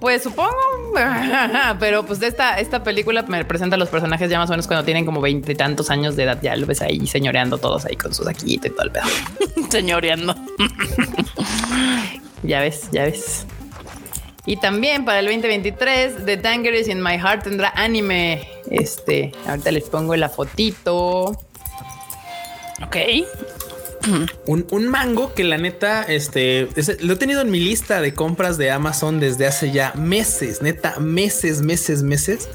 [0.02, 0.58] Pues supongo,
[1.80, 4.66] pero pues de esta, esta película me presenta a los personajes ya más o menos
[4.66, 6.40] cuando tienen como veintitantos años de edad.
[6.42, 9.06] Ya lo ves ahí señoreando todos ahí con sus saquito y todo el pedo.
[9.70, 10.34] Señoreando.
[12.42, 13.46] Ya ves, ya ves.
[14.48, 18.48] Y también para el 2023, The Tangerines in My Heart tendrá anime.
[18.72, 21.26] Este, ahorita les pongo la fotito.
[22.84, 22.98] Ok.
[24.46, 26.68] Un, un mango que la neta, este,
[27.02, 31.00] lo he tenido en mi lista de compras de Amazon desde hace ya meses, neta,
[31.00, 32.50] meses, meses, meses.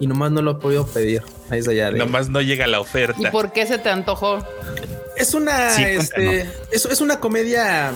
[0.00, 1.22] Y nomás no lo he podido pedir.
[1.50, 1.90] Ahí está ya.
[1.90, 3.30] de- Nomás no llega la ¿Y oferta.
[3.30, 4.44] por qué se te antojó?
[5.16, 7.92] Es una, Sí, este, es, es una comedia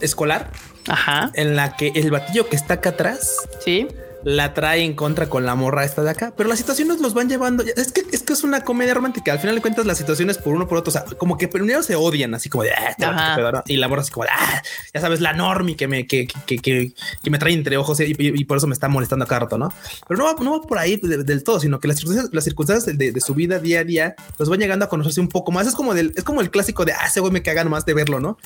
[0.00, 0.50] escolar
[0.88, 3.86] Ajá, en la que el batillo que está acá atrás sí.
[4.24, 7.28] La trae en contra con la morra esta de acá, pero las situaciones los van
[7.28, 7.62] llevando.
[7.62, 9.32] Es que es que es una comedia romántica.
[9.32, 11.82] Al final de cuentas, las situaciones por uno por otro, o sea, como que primero
[11.82, 15.20] se odian, así como de ah, y la morra así como de ah, ya sabes,
[15.20, 18.66] la normie que me que, que, que, que me trae entre ojos y, por eso
[18.66, 19.72] me está molestando a cada rato, no?
[20.08, 22.44] Pero no va, no va por ahí de- del todo, sino que las circunstancias, las
[22.44, 25.52] circunstancias de, de su vida día a día los van llegando a conocerse un poco
[25.52, 25.66] más.
[25.66, 27.94] Es como del, es como el clásico de ah, ese güey me caga nomás de
[27.94, 28.38] verlo, ¿no?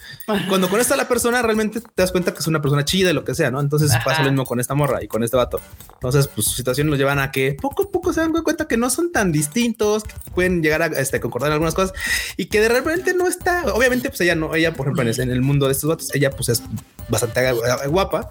[0.49, 3.13] Cuando conoces a la persona, realmente te das cuenta que es una persona chida y
[3.15, 3.61] lo que sea, ¿no?
[3.61, 4.05] Entonces Ajá.
[4.05, 5.61] pasa lo mismo con esta morra y con este vato.
[5.95, 8.77] Entonces, pues su situación los llevan a que poco a poco se dan cuenta que
[8.77, 11.95] no son tan distintos, que pueden llegar a este, concordar en algunas cosas
[12.37, 13.73] y que de repente no está.
[13.73, 16.51] Obviamente, pues ella no, ella, por ejemplo, en el- mundo de estos vatos, ella pues
[16.51, 16.63] es
[17.09, 18.29] bastante gu- guapa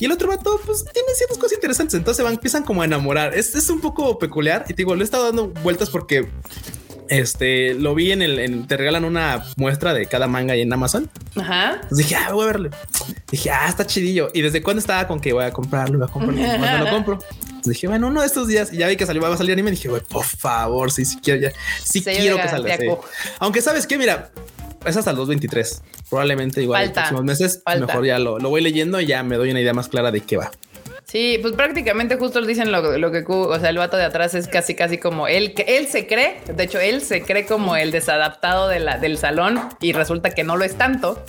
[0.00, 1.94] y el otro vato, pues tiene ciertas cosas interesantes.
[1.94, 3.34] Entonces van, empiezan como a enamorar.
[3.34, 6.28] Es, es un poco peculiar y te digo, le he estado dando vueltas porque
[7.12, 10.72] este lo vi en el, en- te regalan una muestra de cada manga ahí en
[10.72, 11.10] Amazon.
[11.36, 11.74] Ajá.
[11.74, 12.70] Entonces dije, ah, voy a verlo.
[13.30, 14.30] Dije, ah, está chidillo.
[14.34, 16.90] Y desde cuándo estaba con que voy a comprarlo, voy a comprarlo, y cuándo lo
[16.90, 17.18] compro.
[17.46, 19.52] Entonces dije, bueno, uno de estos días y ya vi que salió, va a salir
[19.52, 19.70] anime.
[19.70, 21.52] Dije, güey, por favor, sí, sí quiero ya,
[21.84, 22.76] sí quiero que salga.
[22.76, 22.86] sí.
[23.38, 24.30] Aunque sabes que, mira,
[24.84, 25.82] es hasta el 2023.
[26.10, 27.62] Probablemente igual en Falta, los próximos meses.
[27.64, 27.86] falta.
[27.86, 30.20] Mejor ya lo, lo voy leyendo y ya me doy una idea más clara de
[30.22, 30.50] qué va.
[31.04, 34.48] Sí, pues prácticamente justo dicen lo, lo que, o sea, el vato de atrás es
[34.48, 37.90] casi, casi como él, que él se cree, de hecho, él se cree como el
[37.90, 41.22] desadaptado de la, del salón y resulta que no lo es tanto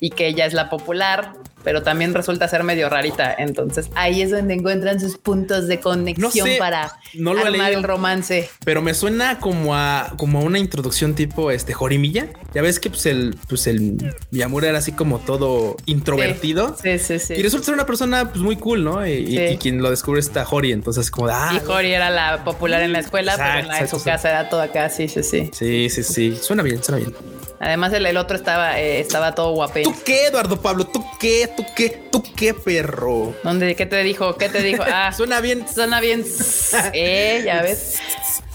[0.00, 3.34] y que ella es la popular, pero también resulta ser medio rarita.
[3.36, 7.78] Entonces ahí es donde encuentran sus puntos de conexión sé, para no lo armar leído.
[7.78, 8.48] el romance.
[8.64, 12.28] Pero me suena como a como a una introducción tipo este Jorimilla.
[12.54, 16.76] Ya ves que pues el pues el Miyamura era así como todo introvertido.
[16.80, 17.34] Sí, sí, sí.
[17.34, 18.97] Y resulta ser una persona pues muy cool, ¿no?
[19.06, 19.44] Y, y- Sí.
[19.54, 22.82] y quien lo descubre está Hori, entonces como de, ah, y Hori era la popular
[22.82, 25.50] en la escuela, pero en, la- en su casa era todo acá, sí, sí, sí.
[25.52, 26.36] Sí, sí, sí.
[26.40, 27.14] Suena bien, suena bien.
[27.60, 29.82] Además, el, el otro estaba, eh, estaba todo guapé.
[29.82, 30.84] ¿Tú qué, Eduardo Pablo?
[30.86, 31.50] ¿Tú qué?
[31.56, 32.00] ¿Tú qué?
[32.12, 33.34] ¿Tú qué, perro?
[33.42, 33.74] ¿Dónde?
[33.74, 34.36] ¿Qué te dijo?
[34.36, 34.84] ¿Qué te dijo?
[34.86, 35.66] Ah, Suena bien.
[35.72, 36.24] suena bien.
[36.92, 37.96] Eh, ya ves.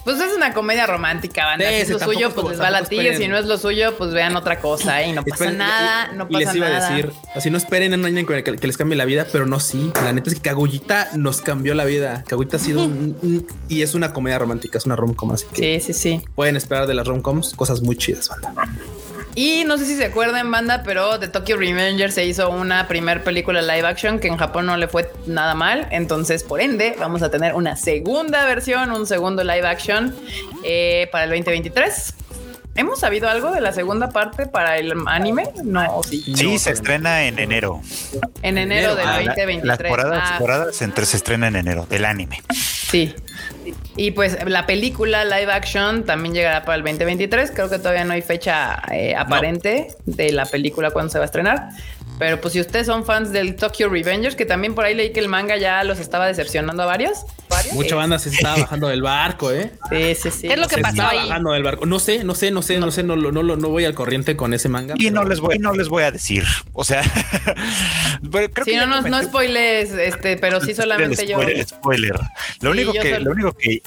[0.03, 1.65] Pues es una comedia romántica, banda.
[1.69, 3.01] Sí, Si es lo suyo, estuvo- pues les va la tampoco tía.
[3.03, 3.21] esperen.
[3.21, 6.09] Si no es lo suyo, pues vean otra cosa y no pasa Esperen, nada.
[6.11, 6.87] y- No y pasa les iba nada.
[6.87, 9.45] a decir, así no esperen en un año que, que les cambie la vida, pero
[9.45, 9.91] no, sí.
[10.03, 12.23] La neta es que Kagullita nos cambió la vida.
[12.27, 15.79] Kagullita ha sido un, un- y es una comedia romántica, es una rom-com, así que
[15.79, 16.21] Sí, sí, sí.
[16.35, 18.53] pueden esperar de las rom-coms cosas muy chidas, banda.
[19.35, 23.23] Y no sé si se acuerdan, banda, pero de Tokyo Revenger se hizo una primer
[23.23, 25.87] película live action que en Japón no le fue nada mal.
[25.89, 30.15] Entonces, por ende, vamos a tener una segunda versión, un segundo live action
[30.63, 32.13] eh, para el 2023.
[32.75, 35.43] ¿Hemos sabido algo de la segunda parte para el anime?
[35.63, 36.23] No, sí.
[36.35, 37.81] Sí, se estrena en enero.
[38.41, 39.65] En enero del Ah, la- 2023.
[39.65, 42.41] Las temporadas, Ah, temporadas entre se estrena en enero del anime.
[42.51, 43.13] Sí.
[43.95, 47.51] Y pues la película live action también llegará para el 2023.
[47.51, 51.25] Creo que todavía no hay fecha eh, aparente de la película cuando se va a
[51.25, 51.69] estrenar.
[52.23, 55.19] Pero pues si ustedes son fans del Tokyo Revengers, que también por ahí leí que
[55.19, 57.25] el manga ya los estaba decepcionando a varios.
[57.49, 57.73] varios.
[57.73, 59.71] Mucha banda se estaba bajando del barco, ¿eh?
[59.89, 60.47] Sí, sí, sí.
[60.47, 61.27] ¿Qué es lo que Se pasó estaba ahí?
[61.27, 61.85] bajando del barco.
[61.85, 63.93] No sé, no sé, no sé, no sé, no, lo- no, lo- no voy al
[63.93, 64.95] corriente con ese manga.
[64.97, 66.45] Y no les voy, y no les voy a decir.
[66.71, 67.01] O sea,
[68.31, 71.39] pero creo Sí, que no, no, no spoiles, este, pero sí solamente yo.
[71.67, 72.13] Spoiler.
[72.61, 73.81] Lo Sí, único yo que, lo único que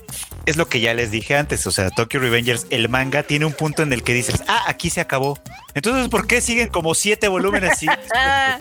[0.45, 1.67] es lo que ya les dije antes.
[1.67, 4.91] O sea, Tokyo Revengers, el manga tiene un punto en el que dices, ah, aquí
[4.91, 5.39] se acabó.
[5.77, 7.87] Entonces, ¿por qué siguen como siete volúmenes así?
[8.15, 8.59] Ah,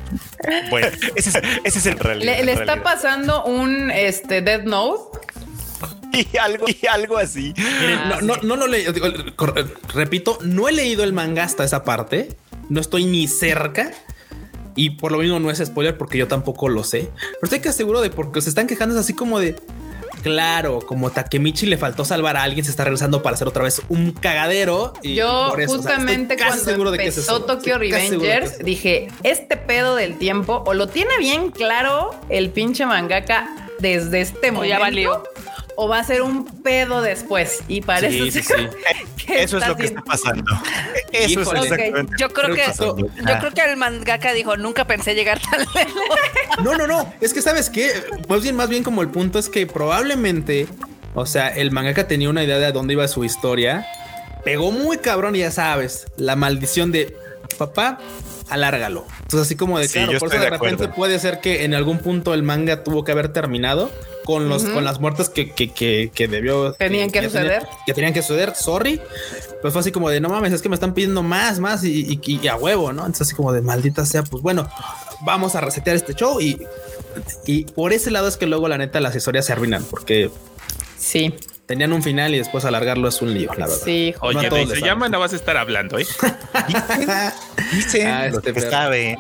[0.70, 2.36] bueno, ese es, ese es el realidad.
[2.38, 2.84] Le, le está realidad.
[2.84, 5.18] pasando un este Death Note.
[6.14, 7.54] Y algo, y algo así.
[7.58, 8.86] Miren, Ah, no, no, no lo leí.
[9.94, 12.38] Repito, no he leído el manga hasta esa parte.
[12.70, 13.92] No estoy ni cerca.
[14.76, 17.10] Y por lo mismo no es spoiler porque yo tampoco lo sé.
[17.16, 19.56] Pero estoy que seguro de porque se están quejando es así como de.
[20.26, 23.84] Claro, como Takemichi le faltó salvar a alguien, se está regresando para hacer otra vez
[23.90, 24.94] un cagadero.
[25.04, 27.46] y Yo por eso, o sea, justamente casi cuando seguro de que es empezó eso.
[27.46, 32.50] Tokyo Estoy Revengers es dije, este pedo del tiempo o lo tiene bien claro el
[32.50, 35.24] pinche mangaka desde este O momento ya valió.
[35.78, 38.42] O va a ser un pedo después y parece Sí,
[39.26, 40.44] que Eso es está lo que está pasando.
[41.12, 41.60] Eso Híjole.
[41.60, 42.14] es exactamente.
[42.18, 43.08] yo creo que que pasando.
[43.08, 46.04] yo creo que el mangaka dijo, nunca pensé llegar tan lejos.
[46.64, 47.14] No, no, no.
[47.22, 47.92] Es que sabes qué,
[48.28, 50.68] pues bien, más bien como el punto es que probablemente,
[51.14, 53.86] o sea, el mangaka tenía una idea de a dónde iba su historia,
[54.44, 57.16] pegó muy cabrón y ya sabes, la maldición de
[57.58, 58.00] papá,
[58.50, 59.06] alárgalo.
[59.24, 61.74] Entonces así como de Sí, claro, por eso de de repente puede ser que en
[61.74, 63.90] algún punto el manga tuvo que haber terminado
[64.24, 67.62] con los con las muertes que, que, que, que debió Tenían que suceder.
[67.64, 69.00] tenía- que tenían que suceder, sorry.
[69.62, 72.20] Pues fue así como de no mames, es que me están pidiendo más, más y,
[72.24, 73.02] y- y a huevo, ¿no?
[73.02, 74.68] Entonces así como de maldita sea, pues bueno,
[75.22, 76.60] vamos a resetear este show y,
[77.46, 80.30] y por ese lado es que luego la neta las historias se arruinan porque
[80.98, 81.34] Sí,
[81.68, 83.82] tenían un final y después alargarlo es un lío, la verdad.
[83.84, 84.14] sí.
[84.22, 86.06] No Oye, les se llama, no vas a estar hablando, ¿eh?
[87.74, 88.72] Dicen Ah, los este que perro.
[88.72, 89.18] saben,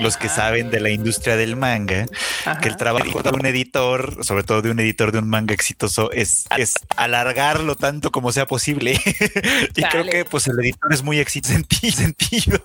[0.00, 2.06] los que saben de la industria del manga,
[2.44, 2.58] Ajá.
[2.60, 6.10] que el trabajo de un editor, sobre todo de un editor de un manga exitoso,
[6.12, 9.00] es, es alargarlo tanto como sea posible.
[9.76, 12.62] y creo que pues el editor es muy exitoso en ti- sentido.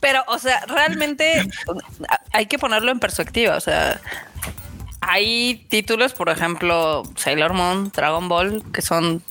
[0.00, 1.46] Pero, o sea, realmente
[2.32, 3.56] hay que ponerlo en perspectiva.
[3.56, 4.00] O sea,
[5.02, 9.22] hay títulos, por ejemplo, Sailor Moon, Dragon Ball, que son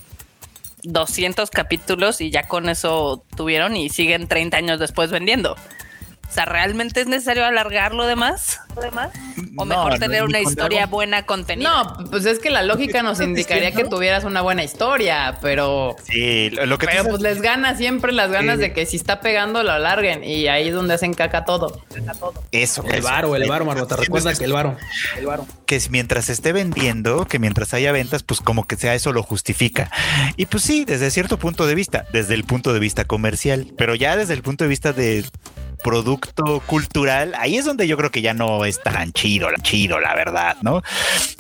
[0.84, 5.56] 200 capítulos y ya con eso tuvieron y siguen 30 años después vendiendo.
[6.32, 8.62] O sea, ¿realmente es necesario alargarlo de más?
[9.58, 11.70] ¿O No, mejor no, tener una historia buena contenida?
[11.70, 16.50] No, pues es que la lógica nos indicaría que tuvieras una buena historia, pero Sí,
[16.52, 18.62] lo lo que Pero pues les gana siempre las ganas Sí.
[18.62, 21.82] de que si está pegando lo alarguen y ahí es donde hacen caca todo.
[22.54, 23.98] eso, El varo, el varo, Marmota.
[23.98, 24.78] Recuerda que el varo.
[25.66, 29.22] que es mientras esté vendiendo, que mientras haya ventas, pues como que sea eso lo
[29.22, 29.92] justifica.
[30.38, 33.96] Y pues sí, desde cierto punto de vista, desde el punto de vista comercial, pero
[33.96, 35.26] ya desde el punto de vista de
[35.84, 40.16] producto cultural, ahí es donde yo creo que ya no es tan chido, chido, la
[40.16, 40.82] verdad, ¿no?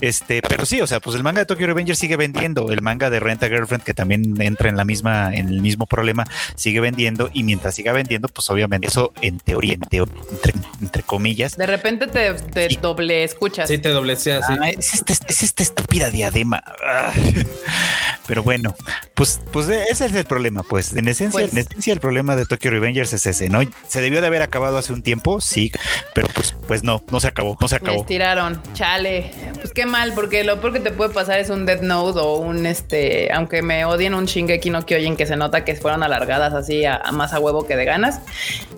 [0.01, 3.09] Este, pero sí, o sea, pues el manga de Tokyo Revenger sigue vendiendo, el manga
[3.09, 6.25] de Renta Girlfriend, que también entra en la misma, en el mismo problema,
[6.55, 11.03] sigue vendiendo, y mientras siga vendiendo, pues obviamente eso en teoría, en teo- entre, entre
[11.03, 13.69] comillas, De repente te, te doble escuchas.
[13.69, 14.53] Sí, te doblecea así.
[14.61, 16.63] Ah, es, esta, es esta estúpida diadema.
[16.85, 17.11] Ah.
[18.27, 18.75] Pero bueno,
[19.13, 20.93] pues, pues ese es el problema, pues.
[20.93, 23.59] En esencia, Pues- en esencia el problema de Tokyo Revengers es ese, ¿no?
[23.87, 25.71] Se debió de haber acabado hace un tiempo, sí,
[26.13, 28.01] pero pues, pues no, no se acabó, no se acabó.
[28.01, 29.31] estiraron, chale.
[29.55, 32.37] Pues qué mal, porque lo peor que te puede pasar es un Death Note o
[32.37, 36.53] un este, aunque me odien un Shingeki no Kyojin que se nota que fueron alargadas
[36.53, 38.21] así a, a más a huevo que de ganas.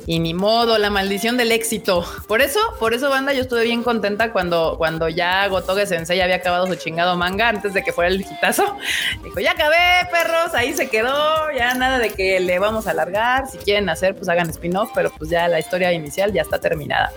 [0.06, 2.06] Y ni modo, la maldición del éxito.
[2.28, 6.36] Por eso, por eso, banda, yo estuve bien contenta cuando, cuando ya Gotoge Sensei había
[6.36, 8.76] acabado su chingado manga antes de que fuera el hitazo.
[9.24, 13.48] Dijo, ya acabé, perros, ahí se quedó, ya nada de que le vamos a alargar.
[13.50, 17.12] Si quieren hacer, pues hagan spin-off, pero pues ya la historia inicial ya está terminada.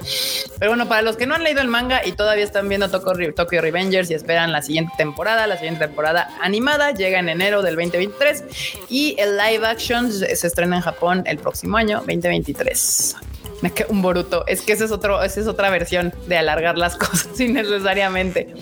[0.58, 3.14] Pero bueno, para los que no han leído el manga y todavía están viendo Tokyo,
[3.14, 7.62] Re- Tokyo Revengers y esperan la siguiente temporada, la siguiente temporada animada llega en enero
[7.62, 8.44] del 2023
[8.88, 13.16] y el live action se estrena en Japón el próximo año, 2023.
[13.62, 16.76] Me queda Un Boruto, es que esa es, otro, esa es otra versión de alargar
[16.76, 18.54] las cosas innecesariamente.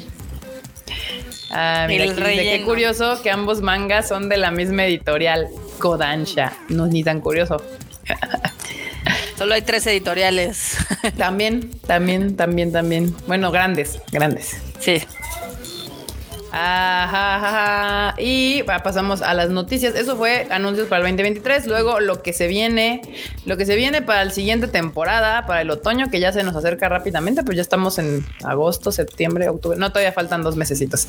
[1.51, 5.49] Ah, mira, aquí dice, qué curioso que ambos mangas son de la misma editorial,
[5.79, 6.53] Kodansha.
[6.69, 7.63] No es ni tan curioso.
[9.45, 10.79] Solo hay tres editoriales.
[11.19, 13.15] También, también, también, también.
[13.27, 14.57] Bueno, grandes, grandes.
[14.81, 15.03] sí.
[16.57, 18.15] Ajá, ajá.
[18.17, 19.97] Y pasamos a las noticias.
[19.97, 21.67] Eso fue anuncios para el 2023.
[21.67, 23.03] Luego lo que se viene,
[23.45, 26.55] lo que se viene para la siguiente temporada, para el otoño, que ya se nos
[26.55, 29.77] acerca rápidamente, pues ya estamos en agosto, septiembre, octubre.
[29.77, 31.09] No, todavía faltan dos mesecitos.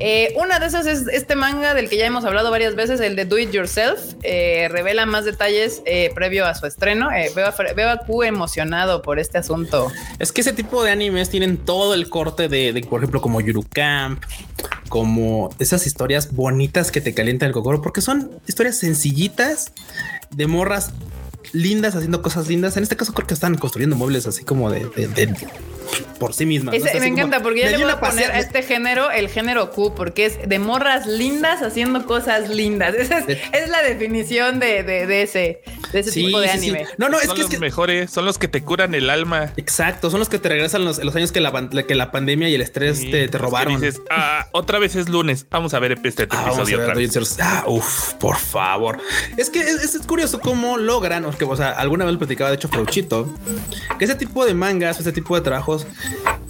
[0.00, 3.16] Eh, una de esas es este manga del que ya hemos hablado varias veces, el
[3.16, 3.98] de Do It Yourself.
[4.22, 7.08] Eh, revela más detalles eh, previo a su estreno.
[7.34, 9.90] Veo, a, Fre- veo a Q emocionado por este asunto.
[10.18, 13.40] Es que ese tipo de animes tienen todo el corte de, de, por ejemplo, como
[13.40, 14.22] Yuru Camp,
[14.88, 19.72] como esas historias bonitas que te calientan el cocoro, porque son historias sencillitas
[20.30, 20.92] de morras
[21.54, 22.76] lindas haciendo cosas lindas.
[22.76, 25.34] En este caso creo que están construyendo muebles así como de, de- de-
[26.18, 26.72] por sí mismas.
[26.74, 26.78] ¿no?
[26.78, 28.62] Ese- O sea, me como, encanta porque ya me le voy a poner a este
[28.62, 32.94] género el género Q porque es de morras lindas haciendo cosas lindas.
[32.98, 35.62] Esa es, De- es la definición de, de- de ese,
[35.92, 36.70] de ese Sí, tipo de sí, sí.
[36.70, 36.86] anime.
[36.98, 39.10] No, no, es son que, es los que mejores, son los que te curan el
[39.10, 39.52] alma.
[39.56, 41.52] exacto, son los que te regresan los, los años que la,
[41.86, 43.80] que la pandemia y el estrés Sí, te, que robaron.
[43.80, 45.46] dices, "Ah, otra vez es lunes.
[45.50, 47.36] Vamos a ver este Ah, vamos episodio a ver, otra vez.
[47.40, 48.98] Ah, uf, por favor.
[49.36, 52.68] Es que es, es curioso cómo logran, porque, o sea, alguna vez platicaba, de hecho,
[52.68, 53.32] Frauchito,
[53.98, 55.86] que ese tipo de mangas, ese tipo de trabajos,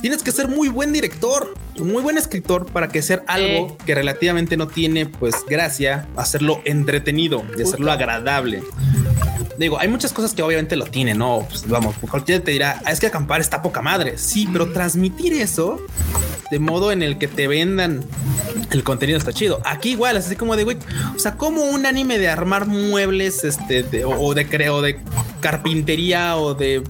[0.00, 4.56] tienes que ser muy buen director, muy buen escritor para que ser algo que relativamente
[4.56, 8.62] no tiene, pues, gracia, hacerlo entretenido y hacerlo agradable.
[9.58, 11.46] Digo, hay muchas cosas que obviamente lo tienen, ¿no?
[11.48, 14.18] Pues vamos, cualquiera te dirá, "Ah, es que acampar está poca madre.
[14.18, 15.80] Sí, pero transmitir eso
[16.50, 18.04] de modo en el que te vendan
[18.70, 19.60] el contenido está chido.
[19.64, 20.76] Aquí igual, así como de güey,
[21.16, 25.00] o sea, como un anime de armar muebles, este, de- o, o de creo, de
[25.40, 26.82] carpintería o de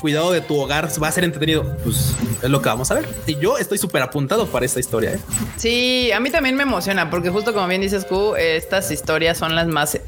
[0.00, 1.76] cuidado de tu hogar va a ser entretenido.
[1.84, 3.08] Pues es lo que vamos a ver.
[3.26, 5.12] Y yo estoy súper apuntado para esta historia.
[5.12, 5.20] ¿eh?
[5.56, 9.38] Sí, a mí también me emociona porque justo como bien dices Q, eh, estas historias
[9.38, 9.98] son las más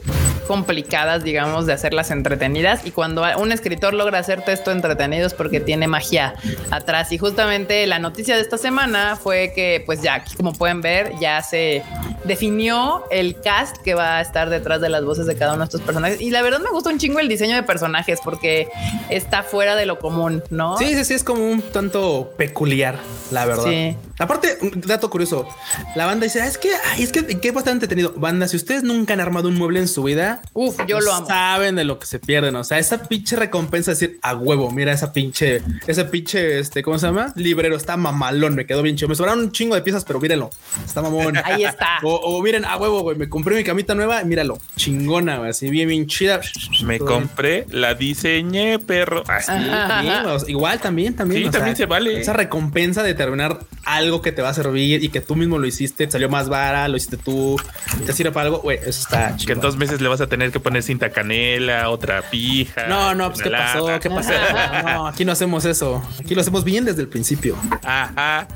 [0.53, 5.61] complicadas, digamos, de hacerlas entretenidas y cuando un escritor logra hacerte esto entretenido es porque
[5.61, 6.35] tiene magia
[6.71, 10.83] atrás y justamente la noticia de esta semana fue que pues ya aquí como pueden
[10.83, 11.83] ver ya se
[12.25, 15.65] definió el cast que va a estar detrás de las voces de cada uno de
[15.65, 18.69] estos personajes y la verdad me gusta un chingo el diseño de personajes porque
[19.09, 20.77] está fuera de lo común, ¿no?
[20.77, 22.97] Sí, sí, sí, es como un tanto peculiar,
[23.31, 23.65] la verdad.
[23.65, 23.97] Sí.
[24.23, 25.49] Aparte, un dato curioso,
[25.97, 28.15] la banda dice, "Ah, es que, ay, es que, que bastante entretenido.
[28.17, 31.15] Banda, si ustedes nunca han armado un mueble en su vida, Uf, yo no lo
[31.15, 31.27] amo.
[31.27, 32.57] Saben de lo que se pierden.
[32.57, 36.83] O sea, esa pinche recompensa de decir a huevo, mira esa pinche, ese pinche, este,
[36.83, 37.33] ¿cómo se llama?
[37.37, 39.09] Librero está mamalón, me quedó bien chido.
[39.09, 40.51] Me sobraron un chingo de piezas, pero mírenlo,
[40.85, 41.37] está mamón.
[41.45, 41.99] Ahí está.
[42.03, 45.71] O, o miren, a huevo, güey, me compré mi camita nueva, míralo, chingona, güey, así
[45.71, 46.41] bien, bien chida.
[46.85, 47.21] Me Todo bien.
[47.21, 49.25] compré, la diseñé, perro.
[49.29, 49.51] Así.
[49.53, 51.43] O sea, igual también, también.
[51.43, 52.21] Sí, o también se vale.
[52.21, 55.67] Esa recompensa de terminar algo que te va a servir y que tú mismo lo
[55.67, 57.57] hiciste, te salió más vara, lo hiciste tú,
[58.05, 59.53] te sirve para algo, güey, eso está Que chido.
[59.55, 62.87] en dos meses le vas a tener que poner cinta canela, otra pija.
[62.89, 64.33] No, no, pues qué pasó, qué pasó.
[64.85, 66.03] No, aquí no hacemos eso.
[66.21, 67.57] Aquí lo hacemos bien desde el principio.
[67.83, 68.47] Ajá.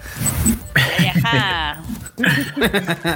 [1.25, 1.83] Ajá.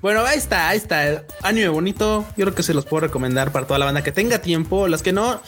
[0.00, 1.24] Bueno, ahí está, ahí está.
[1.42, 2.24] Anime bonito.
[2.36, 4.86] Yo creo que se los puedo recomendar para toda la banda que tenga tiempo.
[4.88, 5.40] Las que no,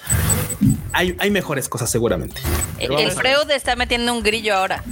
[0.93, 2.41] hay, hay mejores cosas seguramente.
[2.79, 4.83] El, el Freud está metiendo un grillo ahora.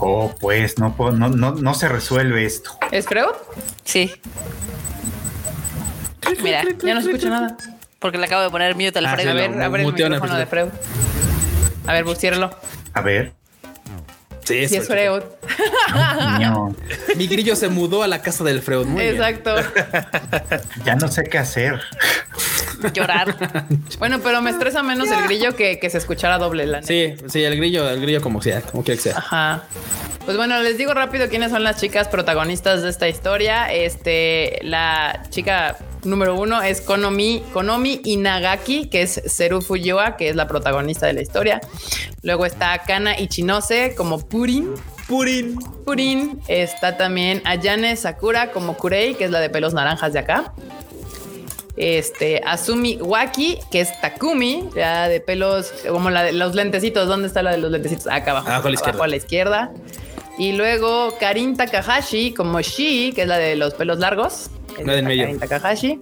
[0.00, 2.70] Oh, pues no, puedo- no, no, no se resuelve esto.
[2.90, 3.34] ¿Es Freud?
[3.84, 4.12] Sí.
[6.42, 7.56] Mira, Ya no escucho nada.
[7.98, 9.28] porque le acabo de poner mute al Ah, Freud.
[9.28, 10.68] A ver, abre el micrófono de Freud.
[11.86, 12.50] A ver, buciéralo.
[12.94, 13.32] A ver.
[14.44, 15.22] Sí, Sí, es Freud.
[16.40, 16.74] No,
[17.16, 18.86] Mi grillo se mudó a la casa del Freud.
[18.86, 19.14] Muy bien.
[19.16, 19.54] Exacto.
[20.84, 21.80] ya no sé qué hacer.
[22.94, 23.66] Llorar.
[23.98, 26.86] Bueno, pero me estresa menos el grillo que, que se escuchara doble la neta.
[26.86, 29.18] Sí, sí, el grillo, el grillo como sea, como quiera que sea.
[29.18, 29.64] Ajá.
[30.24, 33.72] Pues bueno, les digo rápido quiénes son las chicas protagonistas de esta historia.
[33.72, 40.36] Este, la chica número uno es Konomi, Konomi Inagaki, que es Seru Fujiwa, que es
[40.36, 41.60] la protagonista de la historia.
[42.22, 44.74] Luego está Kana Ichinose como Purin.
[45.08, 45.58] Purin.
[45.84, 46.40] Purin.
[46.46, 50.52] Está también Ayane Sakura como Kurei, que es la de pelos naranjas de acá.
[51.76, 57.08] Este, Azumi Waki, que es Takumi, ya de pelos, como la de los lentecitos.
[57.08, 58.06] ¿Dónde está la de los lentecitos?
[58.08, 58.48] Acá abajo.
[58.48, 58.90] Abajo a la izquierda.
[58.90, 59.72] Abajo a la izquierda.
[60.38, 64.50] Y luego Karin Takahashi como Shi, que es la de los pelos largos.
[64.84, 65.24] La del medio.
[65.24, 66.00] Karin Takahashi.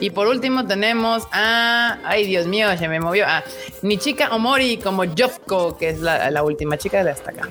[0.00, 1.98] Y por último tenemos a.
[2.04, 3.26] Ay, Dios mío, se me movió.
[3.26, 3.42] A
[3.82, 7.48] Nichika Omori como Jofko, que es la, la última chica de hasta acá.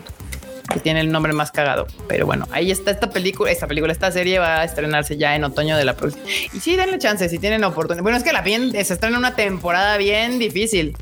[0.71, 1.87] Que tiene el nombre más cagado.
[2.07, 3.51] Pero bueno, ahí está esta película.
[3.51, 6.23] Esta película, esta serie va a estrenarse ya en otoño de la próxima.
[6.53, 8.03] Y sí, denle chance si tienen oportunidad.
[8.03, 10.95] Bueno, es que la bien se estrena una temporada bien difícil.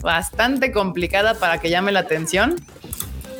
[0.00, 2.56] Bastante complicada para que llame la atención.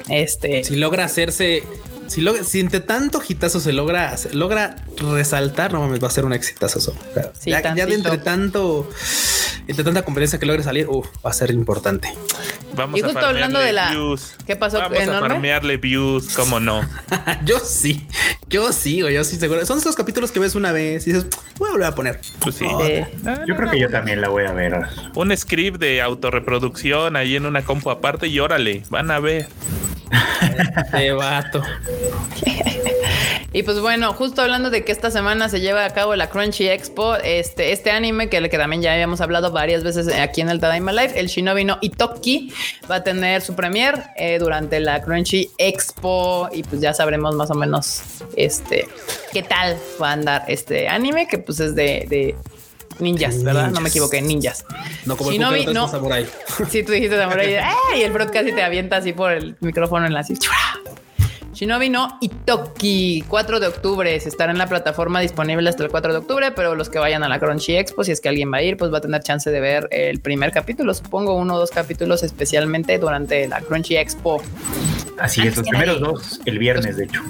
[0.08, 0.64] Este.
[0.64, 1.62] Si logra hacerse,
[2.08, 6.10] si, logra, si entre tanto hitazo se logra, se logra resaltar, no mames, va a
[6.10, 6.78] ser un exitazo.
[6.78, 6.94] eso.
[7.10, 8.88] O sea, Sí, ya, ya de entre tanto,
[9.66, 12.12] entre tanta competencia que logre salir, uf, va a ser importante.
[12.74, 14.34] Vamos Y justo a hablando de la- views.
[14.46, 15.26] ¿Qué pasó, Vamos enorme?
[15.26, 16.80] a farmearle views, cómo no.
[17.44, 18.06] yo sí,
[18.48, 19.64] yo sí, güey, yo sí seguro.
[19.66, 22.20] Son esos capítulos que ves una vez y dices, voy a volver a poner.
[22.40, 22.66] Pues sí.
[22.82, 23.06] Eh,
[23.46, 24.74] Yo creo que yo también la voy a ver.
[25.16, 29.48] Un script de autorreproducción ahí en una compu aparte y órale, van a ver.
[30.92, 31.62] De vato.
[33.52, 36.68] Y pues bueno, justo hablando de que esta semana se lleva a cabo la Crunchy
[36.68, 40.60] Expo, este, este anime que, que también ya habíamos hablado varias veces aquí en el
[40.60, 42.52] Tadaima Live, el Shinobi no Itoki,
[42.90, 47.50] va a tener su premier eh, durante la Crunchy Expo y pues ya sabremos más
[47.50, 48.02] o menos
[48.36, 48.86] este
[49.32, 52.36] qué tal va a andar este anime que pues es de
[53.00, 53.70] ninjas, ¿verdad?
[53.70, 54.64] No me equivoqué, ninjas.
[55.06, 55.88] No como Shinobi, el no.
[55.88, 56.26] Samurai.
[56.70, 57.54] Sí, tú dijiste Samurai.
[57.56, 57.62] ¡eh!
[57.96, 60.34] Y el Frog casi te avienta así por el micrófono en la así.
[61.58, 64.20] Shinobi no Itoki, 4 de octubre.
[64.20, 67.24] Se estará en la plataforma disponible hasta el 4 de octubre, pero los que vayan
[67.24, 69.24] a la Crunchy Expo, si es que alguien va a ir, pues va a tener
[69.24, 70.94] chance de ver el primer capítulo.
[70.94, 74.40] Supongo uno o dos capítulos especialmente durante la Crunchy Expo.
[75.18, 77.22] Así es, los primeros dos, el viernes, de hecho.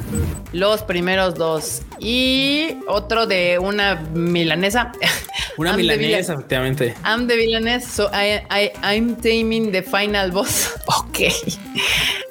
[0.52, 1.80] Los primeros dos.
[1.98, 4.92] Y otro de una milanesa.
[5.56, 6.94] Una I'm the milanesa, efectivamente.
[7.04, 10.74] I'm the villainess, so I, I, I'm taming the final boss.
[10.86, 11.18] Ok.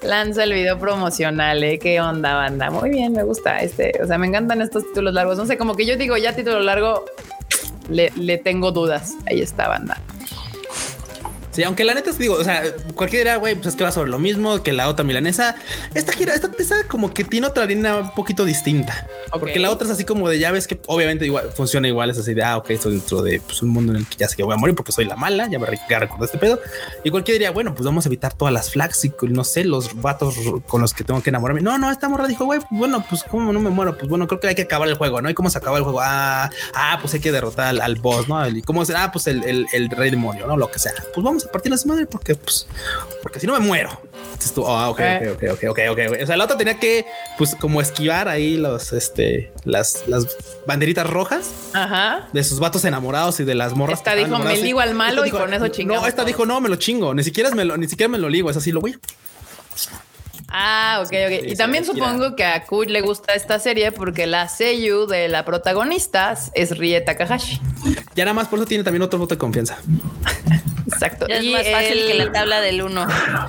[0.04, 1.78] Lanza el video promocional, ¿eh?
[1.88, 2.70] ¿Qué onda, banda?
[2.70, 3.94] Muy bien, me gusta este.
[4.04, 5.38] O sea, me encantan estos títulos largos.
[5.38, 7.06] No sé, como que yo digo ya título largo,
[7.90, 9.14] le, le tengo dudas.
[9.26, 9.98] Ahí está, banda.
[11.58, 12.62] Sí, aunque la neta es digo, o sea,
[12.94, 15.56] cualquiera dirá, güey, pues es que va sobre lo mismo que la otra milanesa.
[15.96, 19.08] Esta gira, esta esta como que tiene otra línea un poquito distinta.
[19.32, 22.20] Porque la otra es así como de ya ves que obviamente igual funciona igual, es
[22.20, 24.36] así de ah, ok, estoy dentro de pues, un mundo en el que ya sé
[24.36, 26.60] que voy a morir porque soy la mala, ya me ya recordé este pedo.
[27.04, 30.00] Y cualquiera diría, bueno, pues vamos a evitar todas las flags y no sé, los
[30.00, 30.36] vatos
[30.68, 31.62] con los que tengo que enamorarme.
[31.62, 34.40] No, no, esta morra dijo, güey, bueno, pues cómo no me muero, pues bueno, creo
[34.40, 35.30] que hay que acabar el juego, ¿no?
[35.32, 36.02] ¿Y cómo se acaba el juego?
[36.04, 38.48] Ah, ah, pues hay que derrotar al, al boss, ¿no?
[38.48, 39.06] ¿Y cómo será?
[39.06, 40.56] Ah, pues el, el, el rey demonio, ¿no?
[40.56, 40.94] Lo que sea.
[41.16, 42.68] Pues vamos a partir la madre porque, pues,
[43.24, 44.00] porque si no me muero.
[44.28, 45.30] Entonces tú, ah, ok, Eh.
[45.36, 46.18] ok, ok, ok, ok, ok.
[46.24, 47.06] O sea, la otra tenía que,
[47.38, 50.28] pues, como esquivar ahí los, este, las, las
[50.68, 52.28] banderitas rojas Ajá.
[52.34, 54.00] de sus vatos enamorados y de las morras.
[54.00, 56.28] Esta dijo, me ligo al malo y con eso chingamos No, esta todos.
[56.28, 57.14] dijo, no, me lo chingo.
[57.14, 58.50] Ni siquiera me lo, ni siquiera me lo ligo.
[58.52, 58.98] Es así, lo voy.
[60.50, 61.42] Ah, ok, ok.
[61.42, 65.28] Sí, y también supongo que a Kuj le gusta esta serie porque la seiyuu de
[65.28, 67.60] la protagonista es Rie Takahashi.
[68.16, 69.78] Ya nada más por eso tiene también otro voto de confianza.
[70.90, 71.28] Exacto.
[71.28, 73.08] Ya es más fácil el- que la tabla del 1.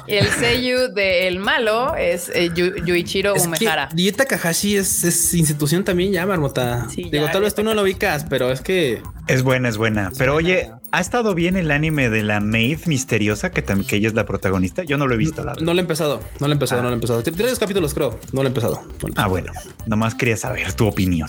[0.08, 3.88] El seiyuu del malo es eh, Yu- Yuichiro Es Umehara.
[3.94, 6.86] Dieta Takahashi es, es institución también ya, Marmota.
[6.92, 9.76] Sí, Digo, ya, tal vez tú no lo ubicas, pero es que Es buena, es
[9.76, 10.10] buena.
[10.18, 14.14] Pero oye, ¿ha estado bien el anime de la Maid misteriosa que, que ella es
[14.14, 14.82] la protagonista?
[14.84, 15.62] Yo no lo he visto, la verdad.
[15.62, 16.20] no lo he empezado.
[16.40, 16.82] No lo he empezado, Ah.
[16.82, 17.22] no lo he empezado.
[17.22, 18.18] Tiene tres capítulos, creo.
[18.32, 18.74] No lo he empezado.
[18.74, 19.12] No lo he empezado.
[19.16, 19.52] Ah, bueno,
[19.86, 21.28] nomás quería saber tu opinión.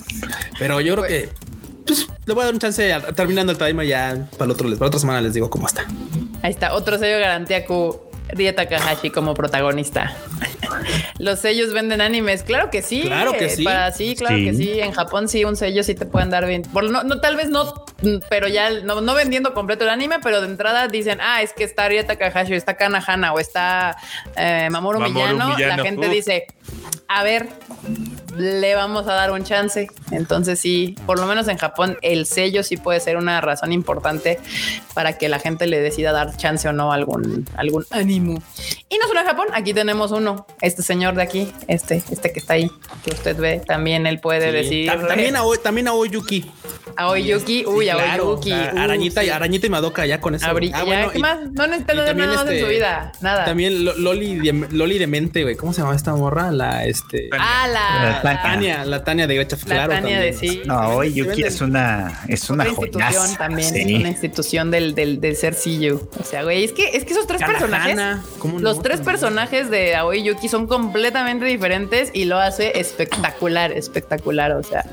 [0.58, 1.30] Pero yo creo que
[1.86, 4.70] pues, le voy a dar un chance a- terminando el timer ya para el otro,
[4.78, 5.86] para otra semana les digo cómo está.
[6.42, 8.00] Ahí está, otro sello garantía Q.
[8.32, 10.16] Rie Takahashi como protagonista.
[11.20, 13.02] Los sellos venden animes, claro que sí.
[13.04, 13.64] Claro que sí.
[13.64, 14.46] Para sí, claro Sí.
[14.46, 14.80] que sí.
[14.80, 16.62] En Japón sí, un sello sí te pueden dar bien.
[16.64, 17.86] Por, no, no, tal vez no,
[18.30, 21.64] pero ya no, no vendiendo completo el anime, pero de entrada dicen, ah, es que
[21.64, 23.98] está Rie Takahashi, está Kanahana o está
[24.36, 25.56] eh, Mamoru, Mamoru Millano.
[25.56, 26.14] Millano, La gente uf.
[26.14, 26.48] dice,
[27.08, 27.48] a ver,
[28.38, 29.88] le vamos a dar un chance.
[30.12, 34.40] Entonces sí, por lo menos en Japón el sello sí puede ser una razón importante
[34.94, 38.42] para que la gente le decida dar chance o no a algún, algún ánimo.
[38.90, 42.40] Y no solo en Japón, aquí tenemos uno, este señor de aquí, este, este que
[42.40, 42.70] está ahí,
[43.04, 44.52] que usted ve, también él puede Sí.
[44.58, 44.88] decir.
[44.92, 46.50] Ta- También a, también a Oyuki.
[46.98, 48.24] Aoyuki, uy, Sí, claro.
[48.26, 48.52] Aoyuki.
[48.52, 49.30] A- uf, Arañita, sí.
[49.30, 50.46] Arañita y Madoka ya con eso.
[50.48, 51.40] Abri- Ah, bueno, ¿qué y- más?
[51.52, 53.46] No necesita y nada más en este- su vida, nada.
[53.46, 55.56] También Lo- Loli de, Loli de mente, güey.
[55.56, 56.52] ¿Cómo se llama esta morra?
[56.52, 59.94] La este Ah, la, La la- Tania, la Tania de Gacha, La claro.
[59.94, 60.62] Tania de sí.
[60.66, 63.38] No, hoy Yuki es una, es una joyaza.
[63.38, 63.96] también, Sí.
[63.96, 66.10] una institución del, del, del ser Siyu.
[66.20, 67.98] O sea, güey, es que, es que esos tres personajes,
[68.60, 74.52] los tres personajes de Aoi Yuki son completamente diferentes y lo hace espectacular, espectacular.
[74.54, 74.84] O sea,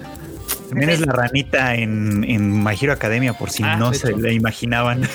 [0.68, 4.18] También es la ranita en, en My Hero Academia, por si Ah, no se hecho.
[4.18, 5.08] la imaginaban.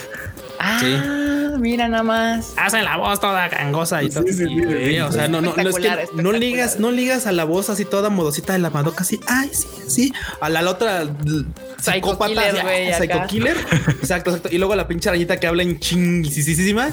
[0.62, 1.57] Ah, Sí.
[1.59, 2.53] mira nada más.
[2.57, 4.24] Hacen la voz toda gangosa y todo.
[4.28, 6.39] sí, sí, Sí, o sea, no, no, no es que Espectacular, no espectacular.
[6.39, 9.68] ligas, no ligas a la voz así toda modosita de la Madoka así, ay, sí,
[9.88, 11.03] sí, a la, la otra
[11.80, 13.57] psicópata, killer, psycho killer.
[14.01, 14.49] Exacto, exacto.
[14.51, 16.89] Y luego la pinche arañita que habla en chinguisísima.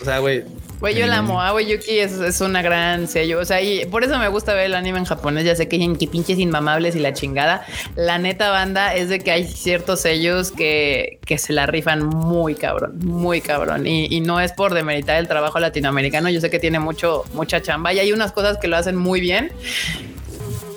[0.00, 0.44] O sea, güey.
[0.80, 1.42] Güey, yo la amo.
[1.42, 3.38] Aoi Yuki es, es una gran sello.
[3.38, 5.44] O sea, y por eso me gusta ver el anime en japonés.
[5.44, 7.66] Ya sé que dicen que pinches inmamables y la chingada.
[7.96, 12.54] La neta banda es de que hay ciertos sellos que, que se la rifan muy
[12.54, 13.86] cabrón, muy cabrón.
[13.86, 16.30] Y, y no es por demeritar el trabajo latinoamericano.
[16.30, 19.20] Yo sé que tiene mucho, mucha chamba y hay unas cosas que lo hacen muy
[19.20, 19.52] bien.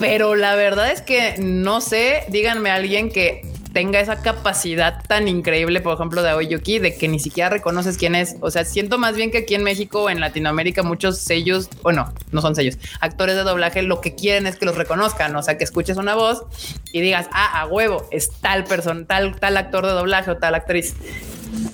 [0.01, 5.27] Pero la verdad es que no sé, díganme a alguien que tenga esa capacidad tan
[5.27, 8.35] increíble, por ejemplo, de Aoyuki, de que ni siquiera reconoces quién es.
[8.39, 12.13] O sea, siento más bien que aquí en México o en Latinoamérica muchos sellos, bueno,
[12.31, 15.57] no son sellos, actores de doblaje lo que quieren es que los reconozcan, o sea,
[15.57, 16.43] que escuches una voz
[16.91, 20.53] y digas, ah, a huevo, es tal persona, tal, tal actor de doblaje o tal
[20.53, 20.95] actriz.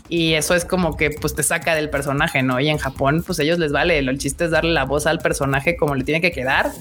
[0.08, 2.60] Y eso es como que pues te saca del personaje, ¿no?
[2.60, 3.97] Y en Japón, pues ellos les vale.
[4.00, 6.72] El chiste es darle la voz al personaje como le tiene que quedar.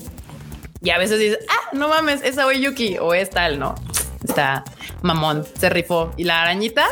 [0.80, 3.74] Y a veces dices, ah, no mames, es Aoyuki o es tal, ¿no?
[4.22, 4.64] Está
[5.02, 6.12] mamón, se rifó.
[6.16, 6.86] Y la arañita,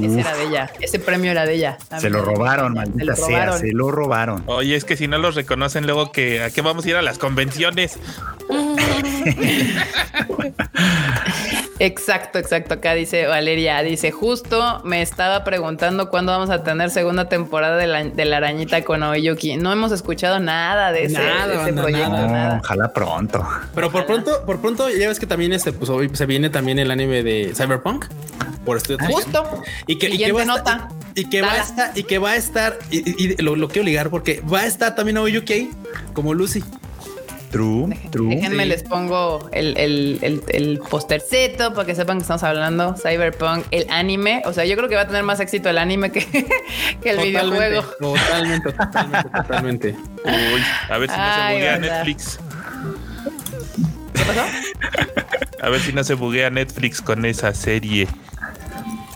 [0.00, 0.70] ese era de ella.
[0.80, 1.78] Ese premio era de ella.
[1.98, 4.42] Se lo robaron, Se maldita sea, se lo robaron.
[4.46, 7.02] Oye, es que si no los reconocen luego que a qué vamos a ir a
[7.02, 7.98] las convenciones.
[11.80, 12.74] Exacto, exacto.
[12.74, 17.86] Acá dice Valeria, dice, justo me estaba preguntando cuándo vamos a tener segunda temporada de
[17.86, 19.56] la, de la arañita con Aoyuki.
[19.56, 22.26] No hemos escuchado nada de ese, Nada, de ese banda, proyecto, nada.
[22.26, 22.60] No, nada.
[22.62, 23.48] ojalá pronto.
[23.74, 26.78] Pero por pronto, por pronto, ya ves que también este, pues hoy se viene también
[26.78, 28.04] el anime de Cyberpunk
[28.64, 29.06] por Trigger.
[29.10, 29.62] Justo.
[29.86, 30.72] y que, y que va a nota.
[30.72, 33.68] estar, y, y que va a estar y que va a estar y, lo, lo
[33.68, 35.50] quiero ligar porque va a estar también hoy UK
[36.12, 36.62] como Lucy.
[37.50, 38.36] True, true.
[38.36, 38.68] Déjenme Sí.
[38.68, 42.94] les pongo el, el, el, el postercito para que sepan que estamos hablando.
[42.96, 44.42] Cyberpunk, el anime.
[44.44, 46.24] O sea, yo creo que va a tener más éxito el anime que,
[47.02, 47.82] que el videojuego.
[47.98, 49.96] Totalmente, totalmente, totalmente.
[50.24, 51.96] Uy, a ver si no se buguea verdad.
[52.04, 52.38] Netflix.
[54.14, 54.40] ¿Qué pasó?
[55.62, 58.06] A ver si no se buguea Netflix con esa serie.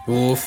[0.07, 0.44] Uf.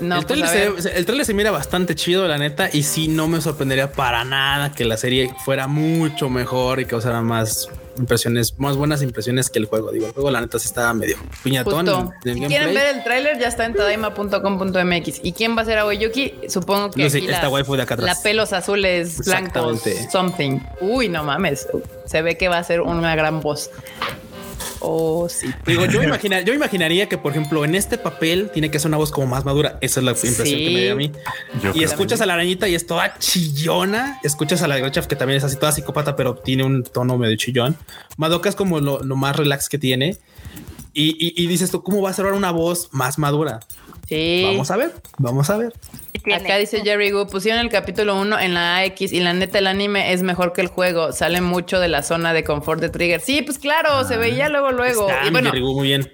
[0.00, 3.08] No, el, pues, trailer se, el trailer se mira bastante chido, la neta, y sí,
[3.08, 8.58] no me sorprendería para nada que la serie fuera mucho mejor y causara más impresiones,
[8.58, 9.90] más buenas impresiones que el juego.
[9.92, 12.12] Digo, el juego, la neta, sí estaba medio piñatón.
[12.22, 15.20] Si quieren ver el tráiler, ya está en tadaima.com.mx.
[15.22, 16.34] ¿Y quién va a ser Aoyuki?
[16.48, 18.16] Supongo que esta la- waifu de acá atrás.
[18.16, 20.60] La pelos azules, blancos, something.
[20.80, 21.66] Uy, no mames.
[22.06, 23.70] Se ve que va a ser una gran voz.
[24.80, 25.48] Oh, sí.
[25.66, 28.96] Digo, yo, imagina- yo imaginaría que, por ejemplo, en este papel tiene que ser una
[28.96, 29.78] voz como más madura.
[29.80, 30.52] Esa es la impresión Sí.
[30.64, 31.12] que me dio a mí.
[31.62, 34.18] Yo y escuchas a la arañita y es toda chillona.
[34.22, 37.36] Escuchas a la Grochaf que también es así toda psicópata, pero tiene un tono medio
[37.36, 37.76] chillón.
[38.16, 40.18] Madoka es como lo, lo más relax que tiene.
[40.92, 43.60] Y, y- y dices tú, ¿cómo va a ser ahora una voz más madura?
[44.08, 44.42] Sí.
[44.46, 45.72] Vamos a ver, vamos a ver.
[46.32, 49.66] Acá dice Jerry Gu, pusieron el capítulo 1 en la AX y la neta el
[49.66, 51.12] anime es mejor que el juego.
[51.12, 53.20] Sale mucho de la zona de confort de Trigger.
[53.20, 55.08] Sí, pues claro, se veía luego, luego.
[55.08, 56.10] Está, y bueno, mi Rigu, muy bien.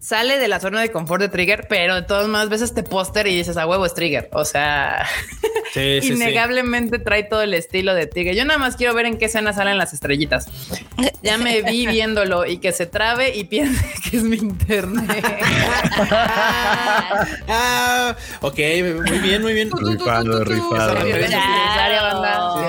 [0.00, 3.26] Sale de la zona de confort de Trigger, pero de todas maneras ves este póster
[3.26, 4.28] y dices, a huevo es Trigger.
[4.32, 5.06] O sea,
[5.72, 6.12] Sí, sí, sí.
[6.14, 8.34] innegablemente trae todo el estilo de Trigger.
[8.34, 10.46] Yo nada más quiero ver en qué escena salen las estrellitas.
[11.22, 15.24] Ya me vi viéndolo y que se trabe y piense que es mi internet.
[17.48, 18.58] Ah, ok,
[19.06, 19.70] muy bien, muy bien.
[19.70, 20.96] Rifado, rifado.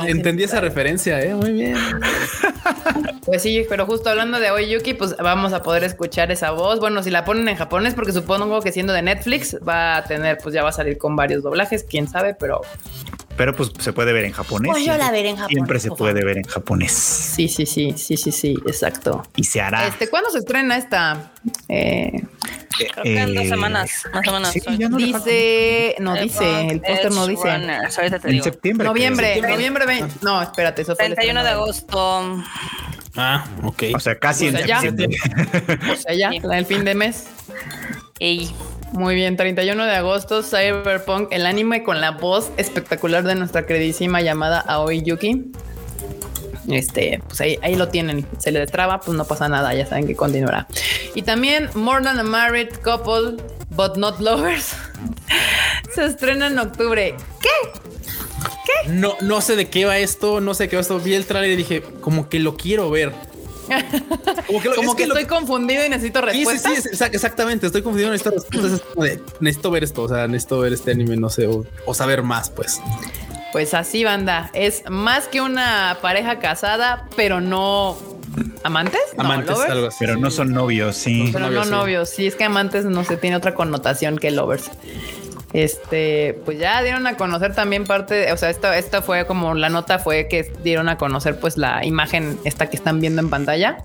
[0.07, 1.33] Entendí esa referencia, eh.
[1.33, 1.77] Muy bien.
[3.25, 6.79] Pues sí, pero justo hablando de Oyuki, pues vamos a poder escuchar esa voz.
[6.79, 10.37] Bueno, si la ponen en japonés, porque supongo que siendo de Netflix va a tener,
[10.37, 12.61] pues ya va a salir con varios doblajes, quién sabe, pero
[13.37, 14.69] Pero pues se puede ver en japonés.
[14.71, 16.91] Pues yo la veré en japonés, Siempre se puede ver en japonés.
[16.91, 19.23] sí, sí, sí, sí, sí, sí, exacto.
[19.35, 19.87] Y se hará.
[19.87, 21.31] Este, ¿cuándo se estrena esta?
[21.69, 22.11] Eh,
[22.77, 24.49] Creo que en dos Eh, semanas, más o menos.
[24.51, 27.51] sí, no dice, no dice, el póster no dice.
[27.57, 28.43] Runners, ahorita te En digo.
[28.45, 28.87] septiembre.
[28.87, 30.15] Noviembre, noviembre 20.
[30.21, 32.43] No, espérate, eso fue el 31 de agosto.
[33.15, 33.83] Ah, ok.
[33.95, 34.81] O sea, casi O en sea, ya.
[34.81, 35.17] septiembre.
[35.91, 36.41] O sea, ya, Sí.
[36.51, 37.25] el fin de mes.
[38.19, 38.51] Ey,
[38.91, 44.21] Muy bien, 31 de agosto, Cyberpunk, el anime con la voz espectacular de nuestra queridísima
[44.21, 45.51] llamada Aoi Yuki.
[46.67, 48.25] Este, pues ahí, ahí lo tienen.
[48.39, 50.67] Se le destraba, pues no pasa nada, ya saben que continuará.
[51.15, 54.75] Y también More Than a Married Couple, But Not Lovers.
[55.93, 57.15] Se estrena en octubre.
[57.41, 57.79] ¿Qué?
[58.87, 60.99] No, no sé de qué va esto, no sé de qué va esto.
[60.99, 63.13] Vi el trailer y dije, como que lo quiero ver.
[64.47, 66.73] Como que, lo- Como es que, lo- estoy confundido y necesito Sí, sí, respuestas.
[66.83, 67.67] sí, exa- exactamente.
[67.67, 68.71] Estoy confundido en estas respuestas.
[68.73, 70.01] Es como de, necesito ver esto.
[70.03, 72.81] O sea, necesito ver este anime, no sé, o, o saber más, pues.
[73.51, 74.49] Pues así, banda.
[74.55, 77.95] Es más que una pareja casada, pero no
[78.63, 79.01] amantes.
[79.15, 79.71] No, Amantes, lovers.
[79.71, 79.97] algo así.
[79.99, 81.29] Pero no son novios, sí.
[81.31, 81.79] Pero novios, no sí.
[81.79, 82.09] novios.
[82.09, 84.71] Sí, es que amantes no se tiene otra connotación que lovers.
[85.53, 89.55] Este, pues ya dieron a conocer también parte, de- o sea, esto, esta fue como
[89.55, 93.29] la nota fue que dieron a conocer pues la imagen esta que están viendo en
[93.29, 93.77] pantalla.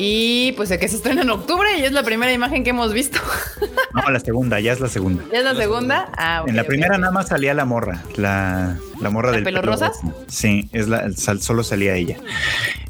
[0.00, 2.92] Y pues de que se estrena en octubre y es la primera imagen que hemos
[2.92, 3.18] visto.
[3.94, 5.24] No, la segunda, ya es la segunda.
[5.32, 6.08] ¿Ya es la segunda?
[6.16, 9.60] Ah, en la primera nada más salía la morra, la, la morra ¿La del pelo
[9.60, 9.90] pelo rosa?
[10.28, 12.16] Sí, es la, solo salía ella.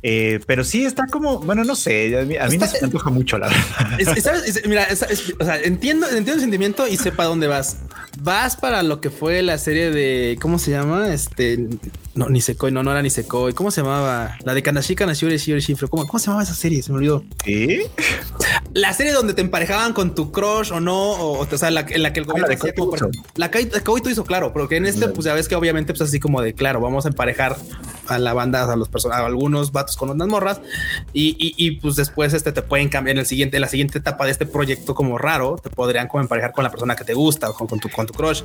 [0.03, 2.83] Eh, pero sí está como, bueno, no sé, a mí, a mí no Está- se
[2.83, 4.01] me antoja mucho, la verdad.
[4.01, 4.43] Es- es- ¿sabes?
[4.57, 4.87] Es- mira,
[5.41, 7.79] o sea, entiendo, entiendo el sentimiento y sepa dónde vas.
[8.21, 11.13] Vas para lo que fue la serie de ¿cómo se llama?
[11.13, 11.59] Este
[12.19, 13.53] no, ni Sekoi, no, no era ni Sekoi.
[13.53, 14.37] ¿Cómo se llamaba?
[14.43, 15.87] La de Kanashika Nashire Shire Shifre.
[15.87, 16.83] ¿Cómo, ¿Cómo se llamaba esa serie?
[16.83, 17.23] Se me olvidó.
[17.45, 17.83] ¿Sí?
[18.75, 22.03] la serie donde te emparejaban con tu crush o no, o, o sea, la, en
[22.03, 22.97] la que el Ah, gobierno la de como,
[23.37, 26.43] la que hizo, claro, porque en este, pues ya ves que obviamente, pues así como
[26.43, 27.57] de claro, vamos a emparejar
[28.07, 30.61] a la banda, a los personajes, a algunos vatos con unas morras
[31.13, 33.99] y, y, y, pues después este te pueden cambiar en el siguiente, en la siguiente
[33.99, 37.15] etapa de este proyecto como raro, te podrían como emparejar con la persona que te
[37.15, 38.43] gusta o con, con tu, con tu crush.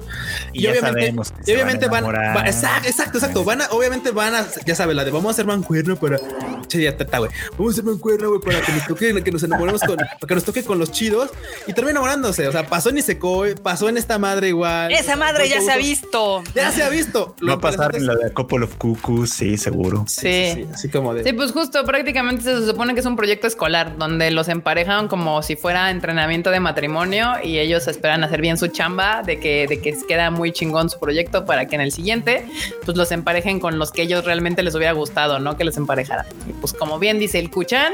[0.51, 3.43] Y ya sabemos que y obviamente van a exacto, exacto, exacto.
[3.43, 6.19] Van a, obviamente van a, ya sabes, la de vamos a hacer mancuerno para,
[6.67, 7.31] che, ya teta, güey.
[7.51, 10.35] Vamos a hacer mancuerno, güey, para que nos toque, que nos enamoremos con, para que
[10.35, 11.31] nos toque con los chidos
[11.67, 12.47] y termina enamorándose.
[12.47, 14.91] O sea, pasó en Isekoi, pasó en esta madre igual.
[14.91, 16.43] Esa madre ya se ha visto.
[16.55, 17.35] Ya se ha visto.
[17.47, 20.05] Va a pasar en la de A Couple of Cuckoos, sí, seguro.
[20.07, 20.67] Sí.
[20.73, 21.23] Así como de.
[21.23, 25.41] Sí, pues justo prácticamente se supone que es un proyecto escolar donde los emparejan como
[25.43, 29.81] si fuera entrenamiento de matrimonio y ellos esperan hacer bien su chamba de que, de
[29.81, 32.45] que queda muy chingón su proyecto para que en el siguiente
[32.85, 36.25] pues los emparejen con los que ellos realmente les hubiera gustado, no que les emparejaran.
[36.47, 37.93] Y pues como bien dice el Kuchan,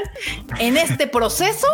[0.58, 1.66] en este proceso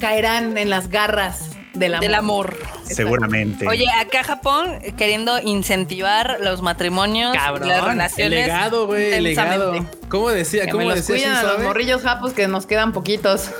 [0.00, 2.00] caerán en las garras del amor.
[2.02, 2.58] Del amor.
[2.84, 3.66] Seguramente.
[3.68, 8.30] Oye, acá Japón queriendo incentivar los matrimonios, Cabrón, las El relaciones.
[8.46, 9.86] legado, güey, el legado.
[10.08, 10.66] ¿Cómo decía?
[10.66, 11.14] Que ¿Cómo los decía?
[11.16, 13.50] cuidan a los morrillos japos que nos quedan poquitos.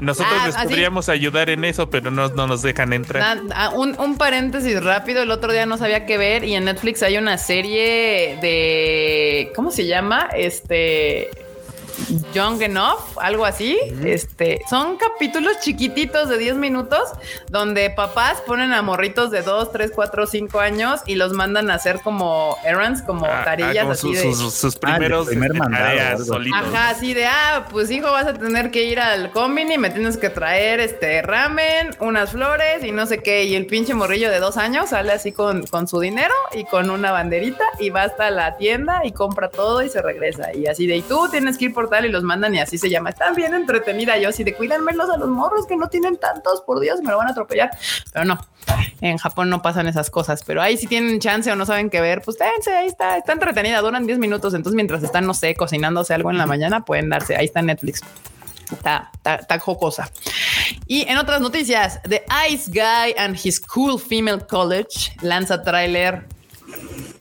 [0.00, 0.68] Nosotros Ah, les así.
[0.68, 3.44] podríamos ayudar en eso, pero no, no nos dejan entrar.
[3.44, 6.64] Na- ah, un, un paréntesis rápido, el otro día no sabía qué ver y en
[6.64, 10.28] Netflix hay una serie de, ¿cómo se llama?
[10.34, 11.30] Este...
[12.34, 13.78] Young Enough, algo así.
[14.04, 17.00] Este son capítulos chiquititos de 10 minutos
[17.50, 21.74] donde papás ponen a morritos de 2, 3, 4, 5 años y los mandan a
[21.74, 24.34] hacer como errands, como Ah, ah, tarillas como así sus, de.
[24.34, 26.24] sus- sus Ah, primeros primer este, mandado, tareas algo.
[26.24, 26.60] solitos.
[26.60, 29.90] Ajá, así de, ah, pues hijo, vas a tener que ir al combini y me
[29.90, 33.44] tienes que traer este ramen, unas flores y no sé qué.
[33.44, 36.90] Y el pinche morrillo de dos años sale así con, con su dinero y con
[36.90, 40.52] una banderita y va hasta la tienda y compra todo y se regresa.
[40.54, 42.88] Y así de, y tú tienes que ir por y los mandan y así se
[42.88, 43.10] llama.
[43.10, 46.80] Está bien entretenida yo, así de, cuídenmelos a los morros que no tienen tantos, por
[46.80, 47.70] Dios, me lo van a atropellar.
[48.12, 48.38] Pero no,
[49.00, 52.00] en Japón no pasan esas cosas, pero ahí si tienen chance o no saben qué
[52.00, 55.54] ver, pues dense, ahí está, está entretenida, duran 10 minutos, entonces mientras están, no sé,
[55.54, 58.00] cocinándose algo en la mañana, pueden darse, ahí está Netflix.
[58.70, 60.10] Está, está, está jocosa.
[60.86, 66.26] Y en otras noticias, The Ice Guy and His Cool Female College lanza tráiler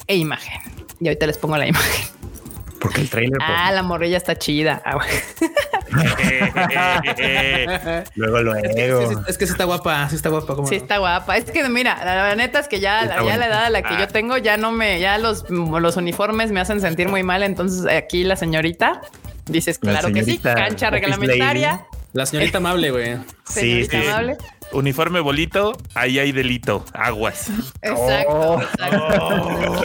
[0.08, 0.62] e imagen.
[1.02, 2.21] Y ahorita les pongo la imagen.
[2.82, 4.82] Porque el trailer, pues, Ah, la morrilla está chida.
[4.84, 5.12] Ah, bueno.
[8.16, 10.56] luego lo Es que, es que sí está guapa, sí está guapa.
[10.56, 10.82] ¿cómo Sí, no?
[10.82, 11.38] está guapa.
[11.38, 13.82] Es que mira, la, la neta es que ya, la, ya la edad a la
[13.82, 14.00] que Ah.
[14.00, 17.44] yo tengo, ya no me, ya los, los uniformes me hacen sentir muy mal.
[17.44, 19.02] Entonces aquí la señorita
[19.46, 23.18] dices, La claro que sí, cancha reglamentaria, La señorita amable, güey.
[23.46, 24.08] Sí, señorita sí.
[24.08, 24.38] amable.
[24.74, 26.86] Uniforme bolito, ahí hay delito.
[26.94, 27.50] Aguas.
[27.82, 28.62] Exacto, Oh.
[28.62, 29.84] exacto.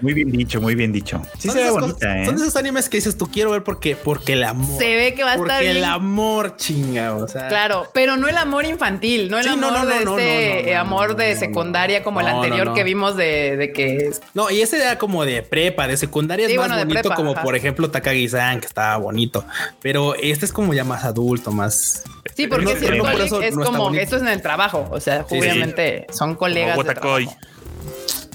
[0.00, 1.20] Muy bien dicho, muy bien dicho.
[1.38, 2.24] Sí Son se ve bonita, cosas- ¿eh?
[2.26, 4.78] Son de esos animes que dices, tú quiero ver porque, porque el amor.
[4.78, 5.84] Se ve que va a estar Porque el bien.
[5.88, 7.48] amor chinga, o sea.
[7.48, 10.10] Claro, pero no el amor infantil, no el Sí, amor no, de no, no, no,
[10.12, 12.74] no, eh, no, amor de secundaria como el anterior no.
[12.74, 16.52] que vimos de, de que No, y ese era como de prepa, de secundaria Sí,
[16.52, 17.42] es más bueno, de bonito, prepa, como ajá.
[17.42, 19.44] por ejemplo Takagi-san, que estaba bonito.
[19.80, 22.04] Pero este es como ya más adulto, más.
[22.36, 24.22] Sí, porque No, si el pero no por colic eso es no como esto es
[24.22, 27.30] en el trabajo, o sea, Sí, obviamente son colegas Como trabajo.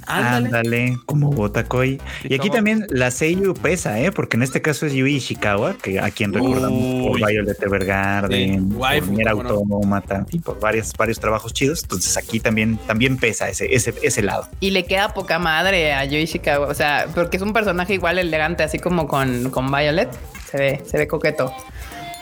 [0.08, 0.48] Ándale.
[0.48, 2.02] Ándale, como Botakoi.
[2.24, 4.12] Y aquí también la Seiyu pesa, ¿eh?
[4.12, 7.18] Porque en este caso es Yui Ishikawa, que a quien recordamos por.
[7.18, 9.50] Violet Evergarden, Sí, por no.
[9.50, 11.84] Automata, y por varios, varios trabajos chidos.
[11.84, 14.48] Entonces aquí también, también pesa ese, ese, ese lado.
[14.60, 18.18] Y le queda poca madre a Yui Ishikawa, o sea, porque es un personaje igual
[18.18, 20.10] elegante, así como con, con Violet.
[20.50, 21.54] Se ve, se ve coqueto.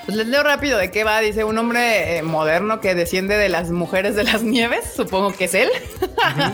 [0.10, 1.20] Pues les leo rápido de qué va.
[1.22, 5.46] Dice un hombre eh, moderno que desciende de las mujeres de las nieves, supongo que
[5.46, 5.70] es él.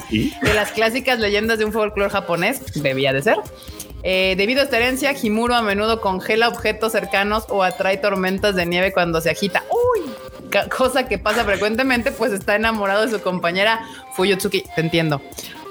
[0.10, 0.34] Sí.
[0.42, 3.38] de las clásicas leyendas de un folclore japonés, debía de ser.
[4.04, 8.66] Eh, debido a esta herencia, Himuro a menudo congela objetos cercanos o atrae tormentas de
[8.66, 9.64] nieve cuando se agita.
[9.70, 10.02] ¡Uy!
[10.76, 13.82] Cosa que pasa frecuentemente, pues está enamorado de su compañera
[14.16, 14.64] Fuyutsuki.
[14.76, 15.22] Te entiendo.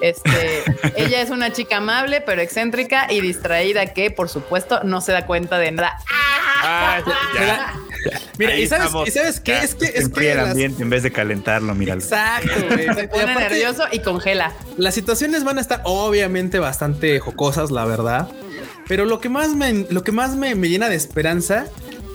[0.00, 0.62] Este,
[0.96, 5.26] ella es una chica amable, pero excéntrica y distraída que, por supuesto, no se da
[5.26, 5.98] cuenta de nada.
[6.62, 7.00] Ah,
[7.34, 7.74] ya, ya.
[8.38, 9.08] Mira, ¿y sabes, estamos.
[9.08, 9.52] ¿y sabes qué?
[9.52, 9.62] Ya.
[9.62, 12.02] Es que, es que el las- ambiente en vez de calentarlo, míralo.
[12.02, 12.86] Exacto, güey.
[12.94, 14.52] Se pone aparte, nervioso y congela.
[14.76, 18.28] Las situaciones van a estar obviamente bastante jocosas, la verdad.
[18.86, 21.66] Pero lo que más me, lo que más me, me llena de esperanza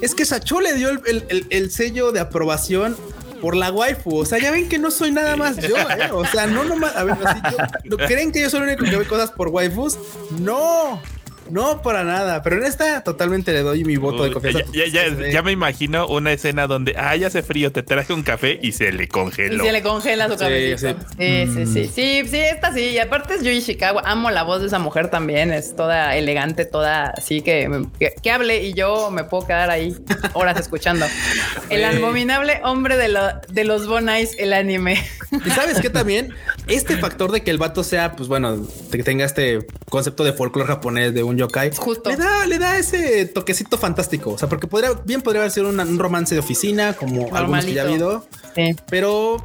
[0.02, 2.96] es que Sacho le dio el, el- el- el sello de aprobación
[3.42, 4.18] por la waifu.
[4.18, 6.10] O sea, ya ven que no soy nada más yo, ¿eh?
[6.12, 6.96] O sea, no nomás.
[6.96, 9.48] A ver, así yo- ¿no ¿creen que yo soy el único que ve cosas por
[9.50, 9.98] waifus?
[10.40, 11.02] No.
[11.50, 12.42] No, para nada.
[12.44, 14.62] Pero en esta totalmente le doy mi voto de confianza.
[14.74, 18.14] ya, ya- ya- ya me imagino una escena donde, ah, ya hace frío, te traje
[18.14, 19.64] un café y se le Y congeló.
[19.64, 20.96] se le congela su Sí, cabecito.
[21.18, 21.92] Sí, sí, sí.
[21.94, 22.82] Sí, sí, esta sí.
[22.90, 24.02] Y aparte es Yui Ishikawa.
[24.06, 25.52] Amo la voz de esa mujer también.
[25.52, 27.70] Es toda elegante, toda así que,
[28.00, 29.96] que, que hable y yo me puedo quedar ahí
[30.34, 31.06] horas escuchando.
[31.70, 34.98] El abominable hombre de, lo- de los Bonais, el anime.
[35.46, 36.34] Y sabes que también
[36.68, 40.68] este factor de que el vato sea, pues bueno, que tenga este concepto de folclore
[40.68, 42.10] japonés de un yokai, Justo.
[42.10, 44.32] le da, le da ese toquecito fantástico.
[44.32, 47.66] O sea, porque podría, bien podría haber sido una- un romance de oficina, como algunos
[47.66, 48.26] que ya ha habido,
[48.56, 48.76] Sí.
[48.90, 49.38] pero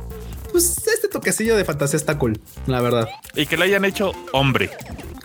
[0.53, 3.09] pues este toquecillo de fantasía está cool, la verdad.
[3.35, 4.71] Y que lo hayan hecho hombre.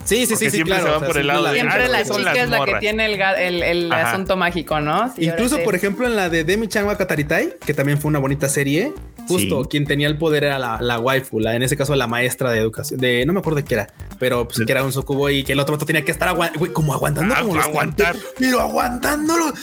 [0.10, 0.84] Sí, sí, sí, sí, siempre claro.
[0.84, 2.74] se van o sea, por el siempre lado de, Siempre la chica es la que
[2.80, 5.14] tiene el, asunto mágico, ¿no?
[5.16, 8.50] Sí, Incluso, por ejemplo, en la de Demi-chan wa Kataritai, que también fue una bonita
[8.50, 8.94] serie,
[9.28, 9.68] justo Sí.
[9.70, 12.60] quien tenía el poder era la, la waifu, la, en ese caso la maestra de
[12.60, 13.88] educación, de no me acuerdo de qué era,
[14.18, 16.52] pero pues que era un sucubo y que el otro vato tenía que estar agua-
[16.58, 18.16] güey, como aguantando, Ah, como los aguantar.
[18.40, 19.54] pero aguantándolo.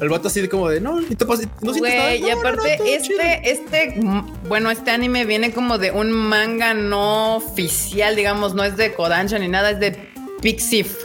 [0.00, 2.14] El vato así de como de no, y te pasa, no sientes nada.
[2.16, 3.94] Y No, no, no, aparte, este, este,
[4.48, 9.38] bueno, este anime viene como de un manga no oficial, digamos, no es de Kodansha
[9.38, 9.91] ni nada, es de
[10.42, 10.96] Pixif.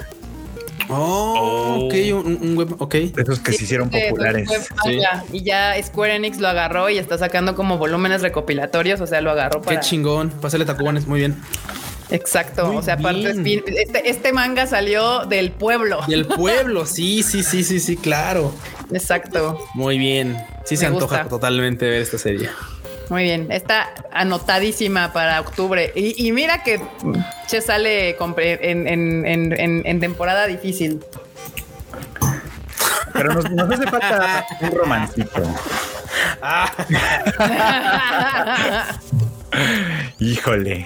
[0.89, 1.35] Oh,
[1.79, 1.85] Oh.
[1.85, 1.93] ok,
[2.25, 2.95] un, un web, ok.
[2.95, 4.47] Esos que se hicieron populares.
[4.49, 5.23] web manga.
[5.33, 9.31] Y ya Square Enix lo agarró y está sacando como volúmenes recopilatorios, o sea, lo
[9.31, 9.79] agarró para...
[9.79, 10.29] Qué chingón.
[10.29, 11.35] Pásale tacubones, muy bien.
[12.09, 13.63] Exacto, Muy o sea, aparte, bien.
[13.67, 15.99] este, este manga salió del pueblo.
[16.07, 18.53] Y el pueblo, sí, sí, sí, sí, sí, claro.
[18.93, 19.59] Exacto.
[19.73, 20.38] Muy bien.
[20.63, 21.29] Sí se antoja gusta.
[21.29, 22.49] totalmente ver esta serie.
[23.09, 25.91] Muy bien, está anotadísima para octubre.
[25.95, 26.81] Y, y mira que
[27.47, 30.99] se sale en, en- en- en- en temporada difícil.
[33.13, 35.41] Pero nos, nos hace falta un romancito.
[40.19, 40.85] Híjole.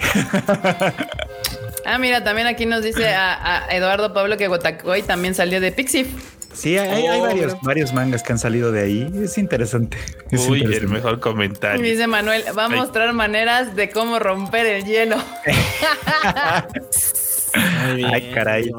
[1.84, 5.72] ah, mira, también aquí nos dice a, a Eduardo Pablo que Gotakoi también salió de
[5.72, 6.08] Pixif.
[6.54, 9.10] Sí, hay, Oh, varios, mangas que han salido de ahí.
[9.24, 9.98] Es interesante.
[10.30, 11.82] Es Uy, el mejor comentario.
[11.82, 12.76] dice Manuel, va a Ay.
[12.76, 15.16] mostrar maneras de cómo romper el hielo.
[17.96, 18.10] Bien.
[18.14, 18.70] Ay, caray.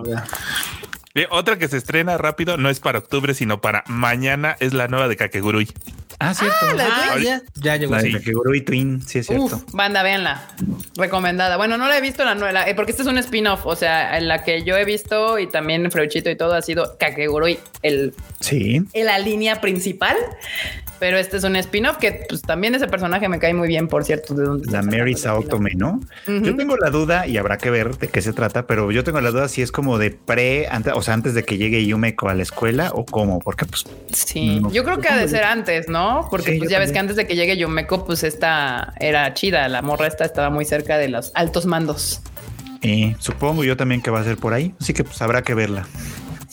[1.13, 4.87] Bien, otra que se estrena rápido, no es para octubre, sino para mañana, es la
[4.87, 5.69] nueva de Kakegurui.
[6.29, 6.73] Ah, cierto.
[6.75, 7.95] la de Ah, ya, ya llegó.
[7.95, 8.11] La sí.
[8.13, 9.45] Kakegurui Twin, sí es cierto.
[9.45, 10.41] Uf, banda, véanla.
[10.95, 11.57] Recomendada.
[11.57, 13.65] Bueno, no la he visto la nueva, eh, porque este es un spin-off.
[13.65, 16.97] O sea, en la que yo he visto y también Freuchito y todo ha sido
[16.99, 18.81] Kakegurui, el, Sí.
[18.93, 20.15] en la línea principal.
[21.03, 24.05] Pero este es un spin-off que pues, también ese personaje me cae muy bien, por
[24.05, 24.33] cierto.
[24.35, 25.99] De dónde La Mary Saotome, ¿no?
[26.27, 29.19] Yo tengo la duda y habrá que ver de qué se trata, pero yo tengo
[29.19, 32.29] la duda si es como de pre, antes, o sea, antes de que llegue Yumeko
[32.29, 33.83] a la escuela o cómo, porque pues.
[34.13, 36.25] Sí, No, yo creo que ha de ser antes, ¿no?
[36.31, 39.67] Porque Sí, pues ya ves que antes de que llegue Yumeko, pues esta era chida.
[39.67, 42.21] La morra esta estaba muy cerca de los altos mandos.
[42.81, 45.53] eh, supongo yo también que va a ser por ahí, así que pues habrá que
[45.53, 45.85] verla.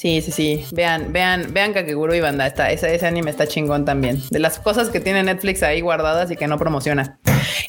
[0.00, 0.64] Sí, sí, sí.
[0.72, 2.46] Vean, vean, vean Kakeguru y banda.
[2.46, 4.22] Está, ese, ese anime está chingón también.
[4.30, 7.18] De las cosas que tiene Netflix ahí guardadas y que no promociona.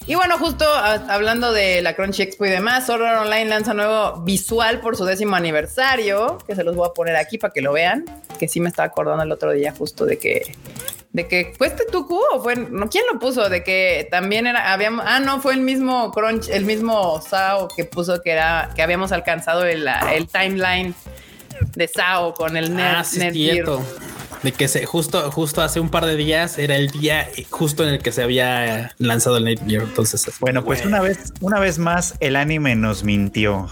[0.08, 4.22] Y bueno, justo a- hablando de la Crunchy Expo y demás, Horror Online lanza nuevo
[4.22, 7.74] visual por su décimo aniversario, que se los voy a poner aquí para que lo
[7.74, 8.06] vean.
[8.40, 10.56] Que sí me estaba acordando el otro día justo de que
[11.12, 14.72] de que fue este Tuku o fue no quién lo puso de que también era
[14.72, 18.82] habíamos ah no fue el mismo crunch el mismo Sao que puso que era que
[18.82, 20.96] habíamos alcanzado el, el timeline
[21.76, 23.82] de Sao con el Nerd, Ah, sí, cierto.
[24.44, 27.94] De que se justo, justo hace un par de días era el día justo en
[27.94, 29.84] el que se había lanzado el Netgear.
[29.84, 33.68] Entonces, es- Bueno, pues una vez, una vez más, el anime nos mintió.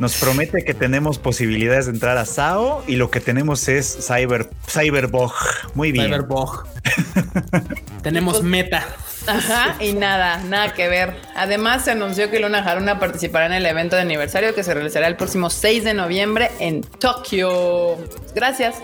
[0.00, 4.50] Nos promete que tenemos posibilidades de entrar a SAO y lo que tenemos es Cyber,
[4.68, 5.32] Cyberbog.
[5.74, 6.06] Muy bien.
[6.06, 6.66] Cyberbog.
[8.02, 8.86] Tenemos meta.
[9.28, 11.14] Ajá, y nada, nada que ver.
[11.34, 15.06] Además, se anunció que Luna Haruna participará en el evento de aniversario que se realizará
[15.06, 17.98] el próximo 6 de noviembre en Tokio.
[18.34, 18.76] Gracias.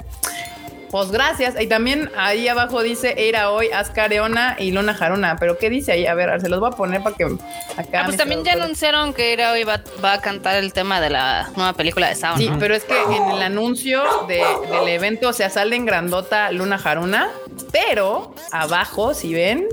[0.94, 1.60] Pues gracias.
[1.60, 5.34] Y también ahí abajo dice Eira hoy, Asuka Areona y Luna Haruna.
[5.40, 6.06] Pero ¿qué dice ahí?
[6.06, 7.32] A ver, se los voy a poner para que acá.
[7.76, 11.00] Ah, pues mis también ya anunciaron que Ira hoy va, va a cantar el tema
[11.00, 12.38] de la nueva película de Sound.
[12.38, 16.52] Sí, pero es que en el anuncio de- del evento, o sea, sale en grandota
[16.52, 17.28] Luna Haruna,
[17.72, 19.66] pero abajo, si ven,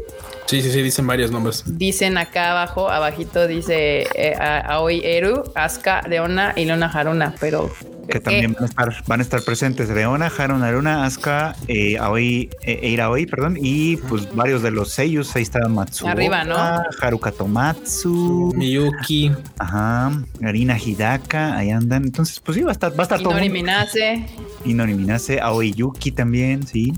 [0.47, 1.63] Sí, sí, sí, dicen varios nombres.
[1.67, 7.69] Dicen acá abajo, abajito dice eh, a- Aoi Eru, Asuka, Leona y Luna Haruna, pero
[8.07, 12.49] Que también van a estar, van a estar presentes Leona, Haron Aruna, Asuka, eh, Aoi,
[12.63, 15.35] eh, Eira Aoi, perdón, y pues varios de los sellos.
[15.35, 16.07] Ahí está Matsu.
[16.07, 16.55] Arriba, ¿no?
[17.01, 19.31] Haruka Tomatsu, Miyuki.
[19.59, 20.11] ajá,
[20.43, 22.03] Arina Hidaka, ahí andan.
[22.03, 23.31] Entonces, pues sí, va a estar, va a estar todo.
[23.31, 23.49] Inori.
[23.49, 24.25] Minase,
[24.65, 26.93] Inori Minase, Aoi Yuki también, sí.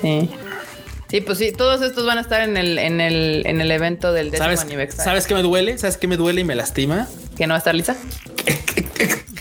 [0.00, 0.30] sí.
[1.08, 4.12] Sí, pues sí, todos estos van a estar en el, en el, en el evento
[4.12, 5.04] del décimo ¿Sabes, aniversario.
[5.04, 5.76] ¿Sabes qué me duele?
[5.76, 7.08] ¿Sabes qué me duele y me lastima?
[7.40, 7.96] que no va a estar lisa?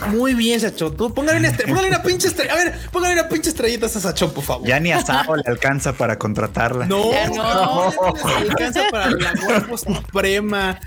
[0.07, 1.13] Muy bien, Sachopo.
[1.13, 2.53] Póngale una, póngale una pinche estrella.
[2.53, 4.67] A ver, póngale una pinche estrellita a Sachopo, por favor.
[4.67, 6.85] Ya ni a Sao le alcanza para contratarla.
[6.85, 7.91] No, Ya no.
[7.91, 7.93] no,
[8.37, 10.79] alcanza para la guapo suprema.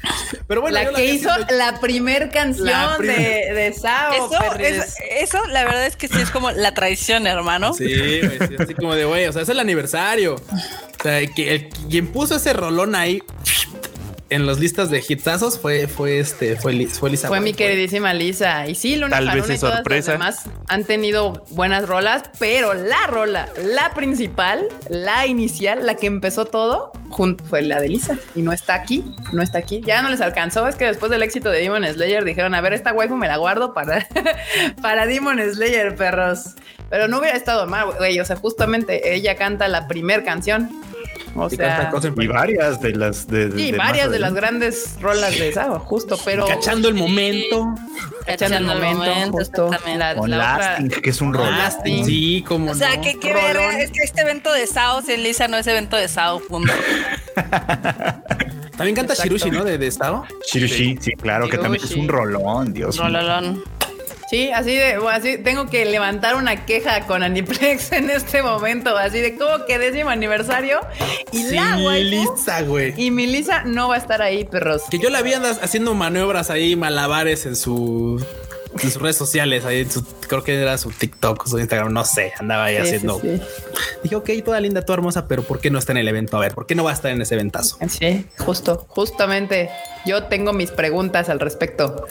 [0.46, 4.12] Pero bueno, la yo que hizo la primer canción La de, de Sao.
[4.12, 7.74] Eso, es- eso, la verdad es que sí es como la traición, hermano.
[7.74, 10.34] Sí, güey, sí, así como de güey, o sea, es el aniversario.
[10.36, 13.22] O sea, que el, quien puso ese rolón ahí
[14.32, 17.28] en las listas de hitsazos fue, fue este, fue, fue Lisa.
[17.28, 18.66] Fue mi queridísima Lisa.
[18.66, 20.12] Y sí, Luna Tal vez y es todas sorpresa.
[20.12, 26.06] las demás han tenido buenas rolas, pero la rola, la principal, la inicial, la que
[26.06, 26.92] empezó todo,
[27.48, 28.18] fue la de Lisa.
[28.34, 29.82] Y no está aquí, no está aquí.
[29.84, 30.66] Ya no les alcanzó.
[30.66, 33.36] Es que después del éxito de Demon Slayer dijeron, a ver, esta waifu me la
[33.36, 34.06] guardo para,
[34.82, 36.54] para Demon Slayer, perros.
[36.88, 38.18] Pero no hubiera estado mal, güey.
[38.20, 40.70] O sea, justamente ella canta la primer canción.
[41.34, 44.18] O Y canta sea, cosas en Y varias de las de, de- y varias de
[44.18, 47.74] las grandes rolas de Sao, justo, pero Cachando el momento.
[48.26, 49.70] cachando el momento, justo.
[49.96, 51.48] La, Con la otra- que es un rol.
[52.04, 53.02] Sí, como O sea, no.
[53.02, 56.08] que qué verga, es que este evento de Sao sin Lisa no es evento de
[56.08, 56.72] Sao, punto.
[58.76, 59.22] También canta Exacto.
[59.36, 59.64] Shirushi, ¿no?
[59.64, 60.24] De, de estado.
[60.50, 63.08] Shirushi, sí, claro, que también es un rolón, Dios mío.
[64.32, 69.20] Sí, así de, así tengo que levantar una queja con Aniplex en este momento, así
[69.20, 70.80] de como que décimo aniversario
[71.32, 72.94] y la Sí, waifu Lisa, güey.
[72.96, 74.84] y mi Lisa no va a estar ahí, perros.
[74.90, 78.24] Que yo la vi andas haciendo maniobras ahí, malabares en su
[78.80, 82.04] en sus redes sociales, ahí en su, creo que era su TikTok, su Instagram, no
[82.04, 83.20] sé, andaba ahí Sí, haciendo.
[83.20, 83.40] sí.
[84.02, 86.36] Dije, ok, toda linda, toda hermosa, pero ¿por qué no está en el evento?
[86.36, 87.76] A ver, ¿por qué no va a estar en ese eventazo?
[87.88, 89.70] Sí, justo, justamente.
[90.04, 92.06] Yo tengo mis preguntas al respecto.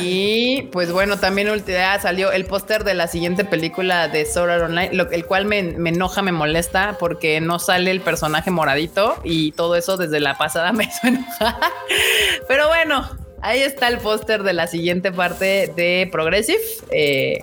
[0.00, 4.64] Y pues bueno, también ya salió el póster de la siguiente película de Sword Art
[4.64, 9.16] Online, lo, el cual me, me enoja, me molesta porque no sale el personaje moradito
[9.24, 11.56] y todo eso desde la pasada me hizo enojar.
[12.48, 13.08] Pero bueno,
[13.42, 16.60] ahí está el póster de la siguiente parte de Progressive.
[16.90, 17.40] eh,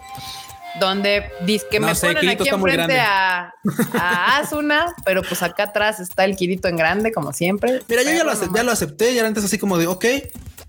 [0.80, 3.54] donde dice que No me sé, ponen Kirito aquí enfrente a,
[3.94, 7.82] a Asuna, pero pues acá atrás está el Kirito en grande, como siempre.
[7.88, 10.06] Mira, yo ya lo, ya acepté, ya era antes así como de, ok.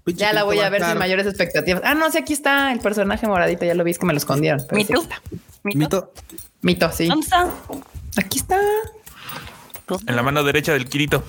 [0.07, 1.83] Ya la voy a ver sin mayores expectativas.
[1.85, 4.18] Ah, no sé, aquí está el personaje moradito, ya lo vi, es que me lo
[4.18, 4.64] escondieron.
[4.68, 5.03] pero sí ¿Mito?
[5.62, 5.78] ¿Mito?
[5.78, 6.12] Mito.
[6.62, 7.07] Mito, sí.
[7.07, 7.49] ¿Dónde está?
[8.16, 8.59] Aquí está.
[10.07, 11.22] En la mano derecha del Kirito.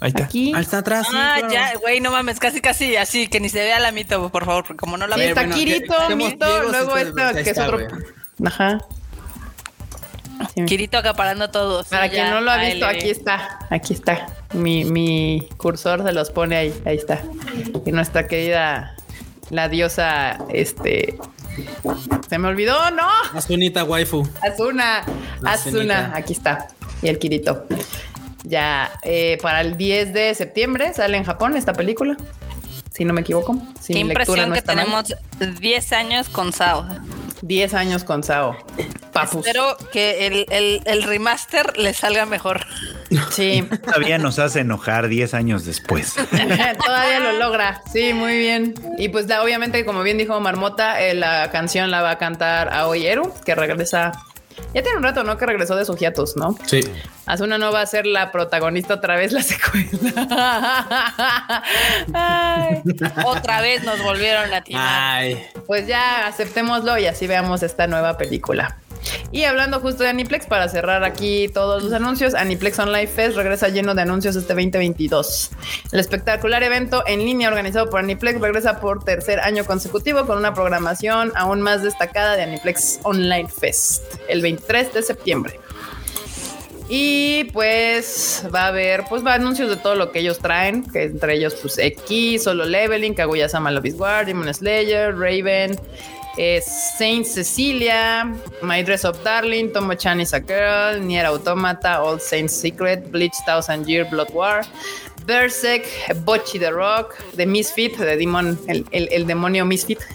[0.00, 0.24] Ahí está.
[0.24, 0.52] Aquí.
[0.54, 1.06] Ahí está atrás.
[1.10, 1.52] sí, Ah, claro.
[1.52, 4.64] ya, güey, no mames, casi, casi así, que ni se vea la mito, por favor,
[4.64, 5.28] porque como no la Sí, veo.
[5.30, 7.78] está bueno, Kirito, que- que Mito, Diego, luego sí, esto que es otro.
[8.46, 8.78] Ajá.
[10.54, 10.64] Sí.
[10.64, 11.82] Kirito acaparando todo.
[11.82, 13.58] sí, Para ya, quien no lo ha visto, aquí está.
[13.68, 14.26] Aquí está.
[14.54, 16.82] Mi, mi cursor se los pone ahí.
[16.86, 17.20] Ahí está.
[17.84, 18.96] Y nuestra querida,
[19.50, 21.18] la diosa, este.
[22.28, 23.06] Se me olvidó, no.
[23.34, 24.26] Asunita waifu.
[24.40, 25.04] Asuna,
[25.58, 26.12] cenita.
[26.14, 26.68] aquí está.
[27.02, 27.66] Y el Kirito.
[28.44, 32.16] Ya, eh, para el 10 de septiembre sale en Japón esta película.
[32.92, 33.56] Si no me equivoco.
[33.80, 34.84] Si Qué impresión no que está mal.
[34.84, 36.86] tenemos 10 años con Sao.
[37.42, 38.56] 10 años con Sao.
[39.12, 39.46] Papus.
[39.46, 42.66] Espero que el, el- el remaster le salga mejor.
[43.30, 43.62] Sí.
[43.84, 46.14] Todavía nos hace enojar 10 años después.
[46.84, 47.82] Todavía lo logra.
[47.92, 48.74] Sí, muy bien.
[48.98, 52.72] Y pues la- obviamente, como bien dijo Marmota, eh, la canción la va a cantar
[52.74, 54.12] Aoi Eru, que regresa.
[54.74, 55.36] Ya tiene un rato, ¿no?
[55.36, 56.56] Que regresó de sus hiatus, ¿no?
[56.66, 56.80] Sí.
[57.26, 59.88] Asuna no va a ser la protagonista otra vez la secuela.
[62.12, 62.82] Ay.
[63.24, 64.86] Otra vez nos volvieron a tirar.
[64.86, 65.46] Ay.
[65.66, 68.78] Pues ya aceptémoslo y así veamos esta nueva película.
[69.32, 73.68] Y hablando justo de Aniplex, para cerrar aquí todos los anuncios, Aniplex Online Fest regresa
[73.68, 75.50] lleno de anuncios este 2022.
[75.92, 80.54] El espectacular evento en línea organizado por Aniplex regresa por tercer año consecutivo con una
[80.54, 85.60] programación aún más destacada de Aniplex Online Fest el 23 de septiembre.
[86.92, 91.04] Y pues va a haber pues va anuncios de todo lo que ellos traen, que
[91.04, 95.78] entre ellos pues X, Solo Leveling, Kaguya-sama Love is War, Demon Slayer, Raven,
[96.60, 103.10] Saint Cecilia, My Dress of Darling, Tomo-chan is a Girl, Nier Automata, All Saints Secret,
[103.10, 104.62] Bleach Thousand Year Blood War,
[105.26, 105.84] Berserk,
[106.24, 109.98] Bocchi the Rock, The Misfit, de Demon, el, demonio Misfit.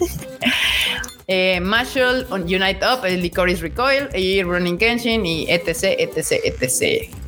[1.28, 4.08] Eh, Marshall, Unite Up, el Licorice Recoil
[4.46, 7.25] Running Kenshin y etc, etc, etc.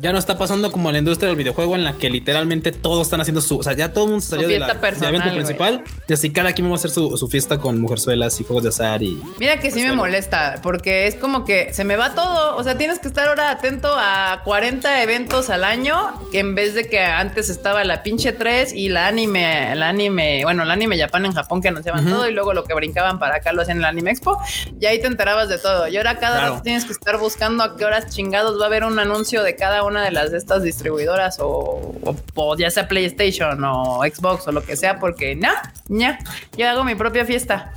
[0.00, 3.20] Ya no está pasando como la industria del videojuego en la que literalmente todos están
[3.20, 6.12] haciendo su, o sea, ya todo el mundo salió de la, personal, evento principal y
[6.14, 9.02] así cada quien va a hacer su, su fiesta con mujerzuelas y juegos de azar
[9.02, 12.56] y Mira que sí me molesta, porque es como que se me va todo.
[12.56, 15.96] O sea, tienes que estar ahora atento a 40 eventos al año,
[16.32, 20.44] que en vez de que antes estaba la pinche 3 y la anime, el anime,
[20.44, 23.36] bueno, el anime Japan en Japón que anunciaban todo y luego lo que brincaban para
[23.36, 24.38] acá lo hacían en el Anime Expo,
[24.80, 25.88] y ahí te enterabas de todo.
[25.88, 26.52] Y ahora cada Claro.
[26.52, 29.56] rato tienes que estar buscando a qué horas chingados va a haber un anuncio de
[29.56, 34.46] cada una de las de estas distribuidoras o, o- o ya sea PlayStation o Xbox
[34.48, 35.50] o lo que sea, porque no,
[35.88, 36.18] ya,
[36.56, 37.72] yo hago mi propia fiesta.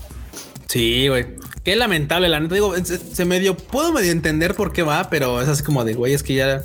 [0.67, 1.25] Sí, güey.
[1.63, 2.55] Qué lamentable, la neta.
[2.55, 5.93] Digo, se, se medio, puedo medio entender por qué va, pero es así como de,
[5.93, 6.63] güey, es que ya,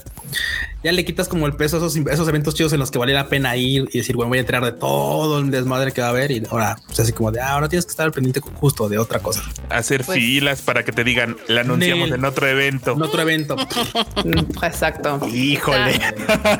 [0.84, 3.12] ya le quitas como el peso a esos, esos eventos chidos en los que vale
[3.12, 6.08] la pena ir y decir, bueno, voy a enterar de todo el desmadre que va
[6.08, 6.30] a haber.
[6.30, 8.98] Y ahora, pues así como de, ah, ahora tienes que estar al pendiente justo de
[8.98, 9.42] otra cosa.
[9.70, 12.92] Hacer Pues- filas para que te digan, la anunciamos en otro evento.
[12.92, 13.56] En otro evento.
[14.62, 15.20] Exacto.
[15.32, 16.00] Híjole.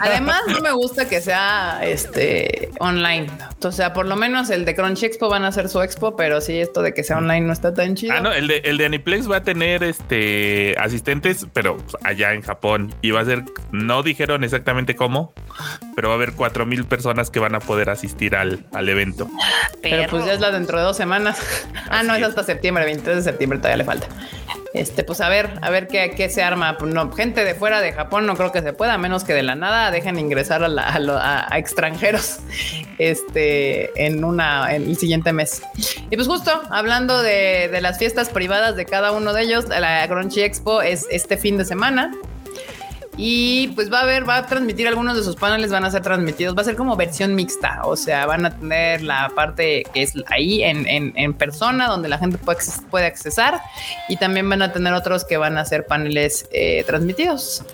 [0.00, 3.26] Además, no me gusta que sea este online.
[3.62, 6.40] O sea, por lo menos el de Crunchy Expo van a hacer su expo, pero
[6.40, 8.14] sí, esto de que sea online no está tan chido.
[8.14, 12.42] Ah, no, el de, el de Aniplex va a tener este asistentes, pero allá en
[12.42, 12.94] Japón.
[13.02, 15.32] Y va a ser, no dijeron exactamente cómo,
[15.94, 19.28] pero va a haber cuatro mil personas que van a poder asistir al, al evento.
[19.82, 21.38] Pero pues ya es la dentro de dos semanas.
[21.90, 22.30] ah, no, Así es es.
[22.30, 24.06] hasta septiembre, 23 de septiembre todavía le falta.
[24.74, 26.76] Este, pues a ver, a ver qué, qué se arma.
[26.78, 29.32] Pues no, gente de fuera de Japón no creo que se pueda, a menos que
[29.34, 32.38] de la nada dejen ingresar a, la- a lo- a- a extranjeros
[32.98, 35.62] este, en, una, en el siguiente mes.
[36.10, 40.06] Y pues justo hablando de, de las fiestas privadas de cada uno de ellos, la
[40.08, 42.12] Crunchy Expo es este fin de semana.
[43.20, 46.02] Y pues va a haber, va a transmitir algunos de sus paneles, van a ser
[46.02, 50.02] transmitidos, va a ser como versión mixta, o sea, van a tener la parte que
[50.02, 52.60] es ahí en, en- en persona, donde la gente puede,
[52.92, 53.60] puede accesar,
[54.08, 57.64] y también van a tener otros que van a ser paneles eh, transmitidos.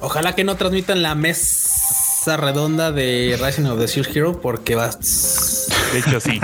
[0.00, 2.04] Ojalá que no transmitan la mesa
[2.36, 4.88] redonda de Rising of the Shield Hero porque va.
[4.88, 6.40] De hecho, sí.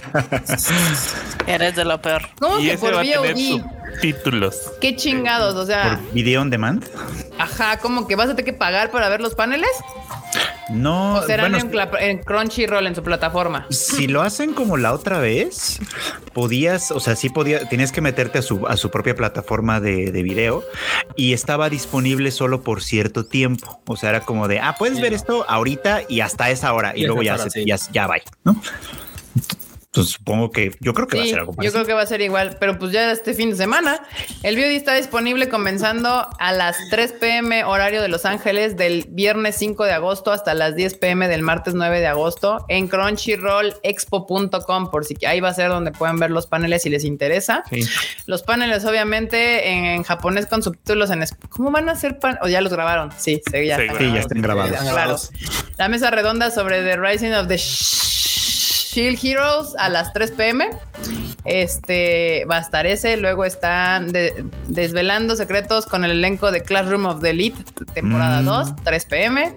[1.46, 2.22] Eres de lo peor.
[2.38, 3.62] ¿Cómo y que ese por va a tener VOD?
[3.94, 4.56] subtítulos.
[4.80, 6.84] Qué chingados, o sea, ¿Por video on demand?
[7.38, 9.70] ajá, como que vas a tener que pagar para ver los paneles,
[10.68, 13.66] No, o serán bueno, en, Crunchyroll en su plataforma.
[13.70, 15.80] si lo hacen como la otra vez,
[16.32, 20.12] podías, o sea, sí podías, tenías que meterte a su, a su propia plataforma de,
[20.12, 20.62] de video
[21.16, 23.80] y estaba disponible solo por cierto tiempo.
[23.86, 27.02] O sea, era como de, ah, puedes ver esto ahorita y hasta esa hora y,
[27.02, 27.64] Y luego ya, hora, se- sí.
[27.66, 28.60] ya, ya va, ¿no?
[29.94, 31.72] Entonces supongo que yo creo que va a Sí, ser algo yo parecido.
[31.74, 34.02] creo que va a ser igual, pero pues ya este fin de semana.
[34.42, 39.56] El VOD está disponible comenzando a las 3 pm horario de Los Ángeles del viernes
[39.58, 45.04] 5 de agosto hasta las 10 pm del martes 9 de agosto en crunchyrollexpo.com por
[45.04, 47.62] si ahí va a ser donde pueden ver los paneles si les interesa.
[47.68, 47.84] Sí.
[48.24, 52.38] Los paneles obviamente en, en japonés con subtítulos en ¿Cómo van a ser pan?
[52.40, 53.10] O ya los grabaron.
[53.18, 54.78] Sí, sí, ya, Sí, están sí, ya están grabados.
[54.90, 55.16] Claro.
[55.76, 57.58] La mesa redonda sobre The Rising of the
[58.92, 60.68] Shield Heroes a las 3 pm.
[61.44, 63.16] Este va a estar ese.
[63.16, 67.62] Luego están de- desvelando secretos con el elenco de Classroom of the Elite,
[67.94, 68.44] temporada Mm.
[68.44, 69.56] 2, 3 pm.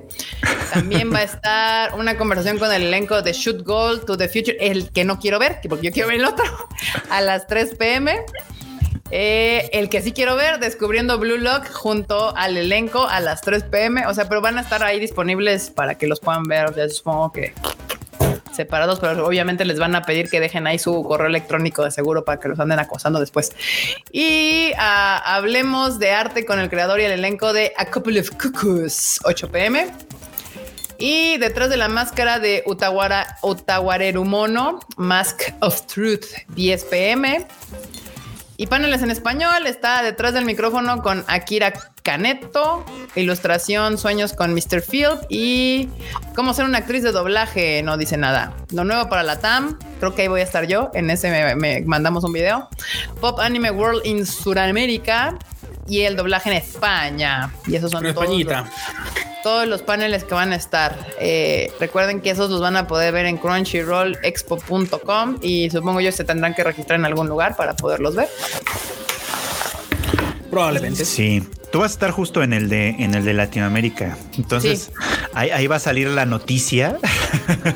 [0.74, 4.58] También va a estar una conversación con el elenco de Shoot Goal to the Future,
[4.60, 6.46] el que no quiero ver, porque yo quiero ver el otro,
[7.10, 8.22] a las 3 pm.
[9.12, 13.64] Eh, el que sí quiero ver, descubriendo Blue Lock junto al elenco a las 3
[13.64, 14.08] pm.
[14.08, 16.74] O sea, pero van a estar ahí disponibles para que los puedan ver.
[16.76, 17.54] Ya supongo que
[18.56, 22.26] separados, pero obviamente les van a pedir que dejen ahí su correo electrónico de seguro
[22.26, 23.52] para que los anden acosando después.
[24.12, 28.32] Y ah, hablemos de arte con el creador y el elenco de A Couple of
[28.32, 29.92] Cuckoos, 8 pm.
[30.98, 37.46] Y detrás de la máscara de Utawara, Utawarerumono, Mask of Truth, 10 pm.
[38.58, 41.74] Y paneles en español está detrás del micrófono con Akira
[42.06, 42.86] Caneto,
[43.16, 44.84] ilustración Sueños con Mr.
[44.84, 45.90] Field y
[46.36, 48.54] cómo ser una actriz de doblaje, no dice nada.
[48.72, 51.56] Lo nuevo para la TAM, creo que ahí voy a estar yo, en ese me,
[51.56, 52.70] me mandamos un video.
[53.20, 55.36] Pop Anime World in Sudamérica
[55.88, 57.52] y el doblaje en España.
[57.66, 58.62] Y esos son En todos Españita.
[58.62, 58.70] los-
[59.42, 60.96] todos los paneles que van a estar.
[61.20, 66.24] Eh, recuerden que esos los van a poder ver en crunchyrollexpo.com y supongo yo se
[66.24, 68.28] tendrán que registrar en algún lugar para poderlos ver.
[70.50, 71.06] Probablemente.
[71.06, 74.18] Sí, tú vas a estar justo en el de en el de Latinoamérica.
[74.38, 74.92] Entonces,
[75.34, 76.98] ahí, ahí va a salir la noticia.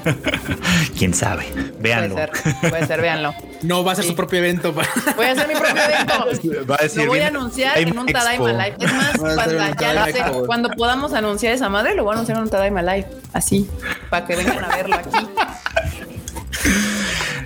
[0.98, 1.46] Quién sabe.
[1.80, 2.16] Véanlo.
[2.16, 3.34] Puede ser, puede ser, véanlo.
[3.62, 4.10] No va a ser Sí.
[4.12, 4.74] su propio evento.
[5.16, 6.66] Voy a hacer mi propio evento.
[6.70, 8.52] Va a decir, Lo voy a anunciar en un Tadaima.
[8.54, 8.76] Live.
[8.80, 12.44] Es más, cuando, ya sé, cuando podamos anunciar esa madre, lo voy a anunciar en
[12.44, 13.08] un Tadaima Live.
[13.34, 13.70] Así,
[14.10, 15.10] para que vengan a verlo aquí.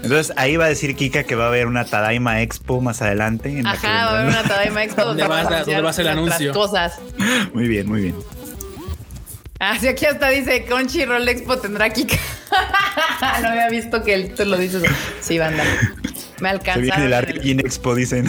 [0.03, 3.49] Entonces ahí va a decir Kika que va a haber una Tadaima Expo más adelante.
[3.57, 5.51] En la que Ajá, va a haber una Tadaima Expo donde ¿Dónde vamos
[5.85, 6.53] va a- ser el anuncio?
[6.53, 6.99] cosas.
[7.53, 8.15] Muy bien, muy bien.
[9.71, 12.17] Así aquí hasta dice Crunchyroll Expo tendrá Kika.
[13.41, 14.83] no había visto que el título lo dices.
[15.21, 15.63] Sí, banda.
[16.39, 16.81] Me Se alcanzaron.
[16.83, 18.25] viene la el- Regin Expo, dicen.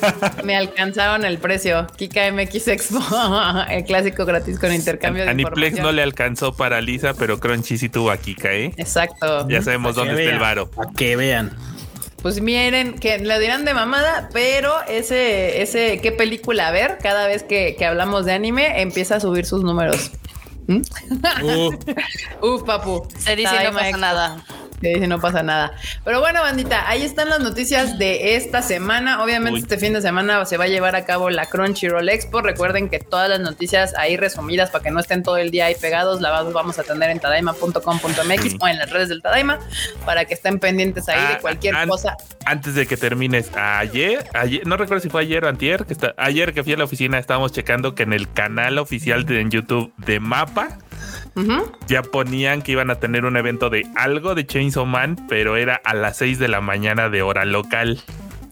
[0.44, 1.86] me alcanzaron el precio.
[1.96, 3.00] Kika MX Expo,
[3.70, 7.88] el clásico gratis con intercambio de Aniplex no le alcanzó para Lisa, pero Crunchy sí
[7.88, 8.72] tuvo a Kika, ¿eh?
[8.76, 9.46] Exacto.
[9.48, 10.70] Ya sabemos dónde está el varo.
[10.70, 11.52] Para que vean.
[12.22, 17.44] Pues miren, que le dirán de mamada, pero ese, ese, qué película ver cada vez
[17.44, 20.10] que, que hablamos de anime empieza a subir sus números.
[20.68, 20.82] ¿Mm?
[21.42, 23.08] Uh, Uf, papu.
[23.18, 24.44] Se dice no pasa nada.
[24.80, 25.72] Que dice no pasa nada.
[26.04, 29.22] Pero bueno, bandita, ahí están las noticias de esta semana.
[29.22, 29.60] Obviamente, Uy.
[29.60, 32.40] este fin de semana se va a llevar a cabo la Crunchyroll Expo.
[32.42, 35.74] Recuerden que todas las noticias ahí resumidas para que no estén todo el día ahí
[35.74, 39.58] pegados, las vamos a tener en tadaima.com.mx o en las redes del Tadaima
[40.04, 42.16] para que estén pendientes ahí de Ah, cualquier an- cosa.
[42.44, 46.14] Antes de que termines, ayer, ayer, no recuerdo si fue ayer o antier, que está,
[46.16, 49.50] ayer que fui a la oficina estábamos checando que en el canal oficial de en
[49.50, 50.78] YouTube de Mapa
[51.86, 55.80] Ya ponían que iban a tener un evento de algo de Chainsaw Man, pero era
[55.84, 58.00] a las 6 de la mañana de hora local.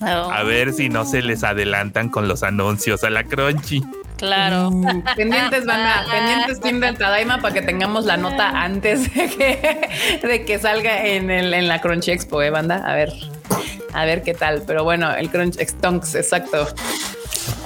[0.01, 3.83] Oh, A ver si no se les adelantan con los anuncios a la Crunchy.
[4.19, 4.71] Claro.
[4.71, 10.27] Mm, pendientes, banda, pendientes team del Tadaima para que tengamos la nota antes de que,
[10.27, 12.83] de que salga en, el, en la Crunchy Expo, ¿eh, banda?
[12.87, 13.13] A ver,
[13.93, 14.63] a ver qué tal.
[14.67, 16.67] Pero bueno, el Crunch Stonks, exacto.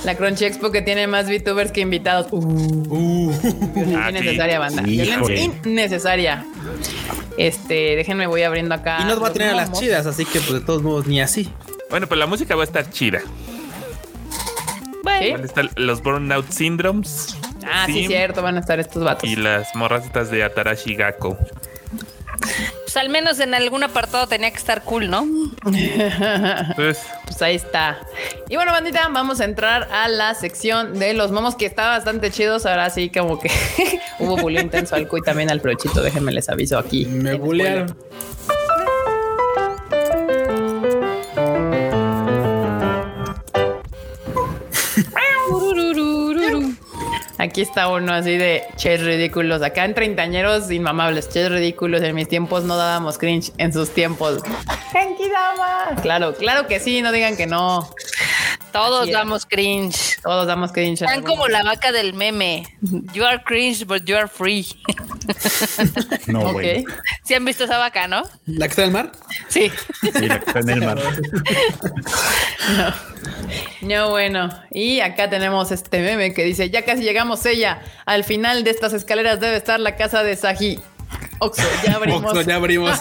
[0.04, 2.26] La Crunchy Expo que tiene más VTubers que invitados.
[2.30, 3.30] Uh,
[3.74, 4.16] violencia Ah, sí.
[4.18, 4.82] innecesaria, banda.
[4.82, 5.40] Violencia Híjole.
[5.64, 6.46] innecesaria.
[7.36, 8.98] Este, déjenme, voy abriendo acá.
[9.00, 11.20] Y no va a tener a las chidas, así que pues de todos modos ni
[11.20, 11.50] así.
[11.90, 13.20] Bueno, pues la música va a estar chida.
[15.02, 17.36] Bueno, estar los Burnout Syndromes
[17.70, 19.28] Ah, sí, Sim cierto, van a estar estos vatos.
[19.28, 21.36] y las morras estas de Atarashi Gakko.
[22.92, 25.24] Pues al menos en algún apartado tenía que estar cool, ¿no?
[25.64, 28.00] Entonces, Pues ahí está.
[28.48, 32.32] Y bueno, bandita, vamos a entrar a la sección de los momos que está bastante
[32.32, 32.66] chidos.
[32.66, 33.48] Ahora sí, como que
[34.18, 36.02] hubo bullying intenso al Cuy también al prochito.
[36.02, 37.06] Déjenme les aviso aquí.
[37.06, 37.86] Me En
[47.40, 49.62] Aquí está uno así de ches ridículos.
[49.62, 52.02] Acá en treintañeros inmamables, ches ridículos.
[52.02, 53.50] En mis tiempos no dábamos cringe.
[53.56, 54.42] En sus tiempos.
[54.92, 55.96] Genkidama.
[56.02, 57.00] Claro, claro que sí.
[57.00, 57.88] No digan que no.
[58.72, 59.16] Todos Así es.
[59.16, 60.16] damos cringe.
[60.22, 61.02] Todos damos cringe.
[61.02, 62.66] Están como la vaca del meme.
[63.12, 64.66] You are cringe, but you are free.
[66.26, 66.84] No, güey.
[67.24, 68.22] ¿Sí han visto esa vaca, no?
[68.46, 69.12] ¿La que está en el mar?
[69.48, 69.70] Sí.
[70.00, 70.98] Sí, la que está en el mar.
[73.82, 74.48] No, bueno.
[74.70, 77.82] Y acá tenemos este meme que dice, ya casi llegamos ella.
[78.06, 80.78] Al final de estas escaleras debe estar la casa de Saji.
[81.40, 82.22] Oxo, ya abrimos.
[82.24, 83.00] Oxxo, ya abrimos.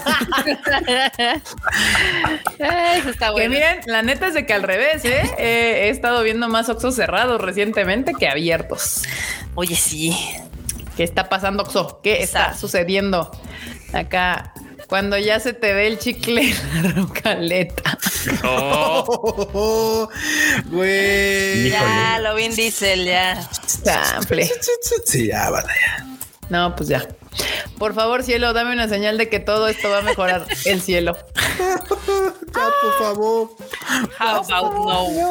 [2.58, 3.50] Eso está Que bueno.
[3.50, 5.22] miren, la neta es de que al revés, ¿eh?
[5.38, 9.02] Eh, he estado viendo más Oxos cerrados recientemente que abiertos.
[9.54, 10.16] Oye, sí.
[10.96, 12.00] ¿Qué está pasando, Oxo?
[12.02, 13.30] ¿Qué está sucediendo?
[13.92, 14.52] Acá,
[14.88, 17.98] cuando ya se te ve el chicle la rocaleta.
[18.44, 20.08] oh,
[20.66, 21.70] Güey.
[21.70, 23.40] Ya, lo bien Diesel, ya.
[23.84, 24.50] Sample.
[25.06, 25.68] Sí, ya, vale.
[26.50, 27.06] No, pues ya.
[27.78, 31.16] Por favor, cielo, dame una señal de que todo esto va a mejorar el cielo.
[32.52, 33.50] Ya, por favor.
[34.18, 35.30] How about no?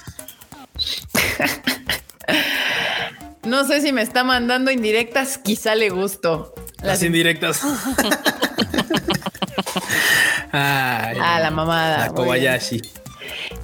[3.43, 6.53] No sé si me está mandando indirectas, quizá le gusto.
[6.81, 7.61] Las indirectas.
[10.51, 11.97] Ay, Ah, la mamada.
[12.07, 12.81] La Kobayashi.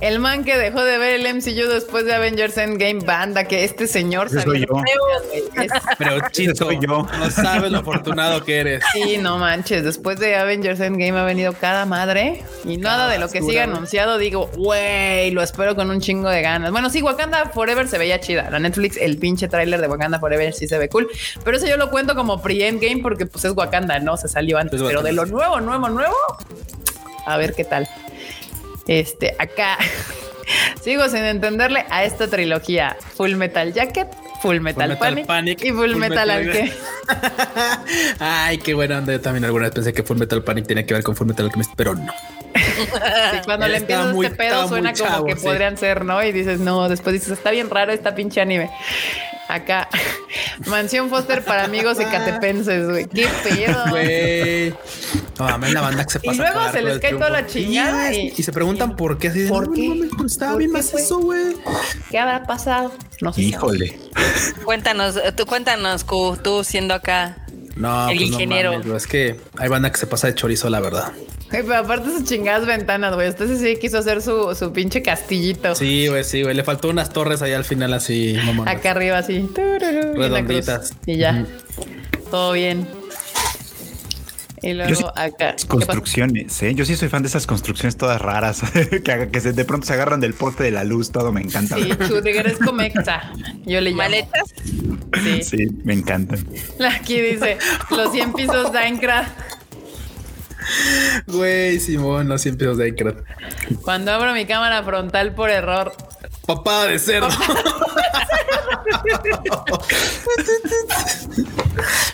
[0.02, 3.88] El man que dejó de ver el MCU después de Avengers Endgame Banda, que este
[3.88, 7.08] señor soy Es- Pero Chito, soy yo.
[7.18, 8.84] no sabes lo afortunado que eres.
[8.94, 9.84] Sí, no manches.
[9.84, 13.58] Después de Avengers Endgame ha venido cada madre y nada de lo que güey.
[13.60, 14.18] anunciado.
[14.18, 16.72] Digo, güey, lo espero con un chingo de ganas.
[16.72, 18.50] Bueno, sí, Wakanda Forever se veía chida.
[18.50, 21.08] La Netflix, el pinche tráiler de Wakanda Forever sí se ve cool.
[21.44, 24.18] Pero eso yo lo cuento como pre-endgame porque pues es Wakanda, ¿no?
[24.18, 24.82] Se salió antes.
[24.82, 26.16] Es Pero de lo nuevo, nuevo, nuevo.
[27.26, 27.88] A ver qué tal.
[28.88, 29.78] Este, acá.
[30.82, 32.96] Sigo sin entenderle a esta trilogía.
[33.16, 34.08] Full Metal Jacket,
[34.42, 36.78] Full Metal, Metal Panic, Panic, y Full, Full Metal, Alchemist.
[38.20, 39.14] Ay, qué buena onda.
[39.14, 41.46] Yo también alguna vez pensé que Full Metal Panic tenía que ver con Full Metal
[41.46, 42.14] Alchemist, pero no.
[42.56, 45.46] Sí, cuando le empiezas este pedo suena como que sí.
[45.46, 46.24] podrían ser, ¿no?
[46.24, 48.70] Y dices, no, después dices, está bien raro esta pinche anime.
[49.48, 49.88] Acá,
[50.68, 53.06] Mansión Foster para amigos ecatepenses, güey.
[53.08, 53.84] Qué pedo.
[53.90, 54.70] Güey.
[55.38, 56.42] No, mames, la banda que se Y pasa.
[56.44, 59.42] luego a se les cae toda la chingada y- y, se preguntan por qué así
[59.42, 59.88] de, ¿Por no, qué?
[59.90, 61.56] no mames, pues estaba ¿Por bien qué, macizo, güey.
[62.10, 62.92] ¿Qué habrá pasado?
[63.22, 63.42] No sé.
[63.42, 64.00] Híjole.
[64.64, 67.38] Cuéntanos, eh, tú cuéntanos, Q, tú siendo acá.
[67.76, 68.72] No, El pues no ingeniero.
[68.72, 71.12] mames, güey, es que hay banda que se pasa de chorizo, la verdad.
[71.56, 73.28] Ay, pero aparte sus chingadas ventanas, güey.
[73.28, 75.74] Entonces sí quiso hacer su, su pinche castillito.
[75.76, 76.56] Sí, güey, sí, güey.
[76.56, 78.70] Le faltó unas torres ahí al final, así, mamá.
[78.70, 79.48] Acá arriba, así.
[80.16, 80.94] Redonditas.
[81.06, 81.46] Y ya.
[82.32, 82.88] Todo bien.
[84.62, 85.56] Y luego sí- acá.
[85.68, 86.74] Construcciones, ¿eh?
[86.74, 88.62] Yo sí soy fan de esas construcciones todas raras
[89.32, 91.76] que, se, de pronto se agarran del poste de la luz, todo me encanta.
[91.76, 93.32] Sí, churrigueres mexa.
[93.66, 93.98] Yo le llamo.
[94.04, 94.54] ¿Maletas?
[95.24, 95.44] Sí.
[95.44, 96.46] Sí, me encantan.
[97.00, 97.58] Aquí dice
[97.92, 99.30] los 100 pisos de Minecraft.
[101.28, 103.20] Güey, Simón, los 100 pesos de Minecraft.
[103.84, 105.94] Cuando abro mi cámara frontal por error.
[106.46, 107.30] Papada de cerdo.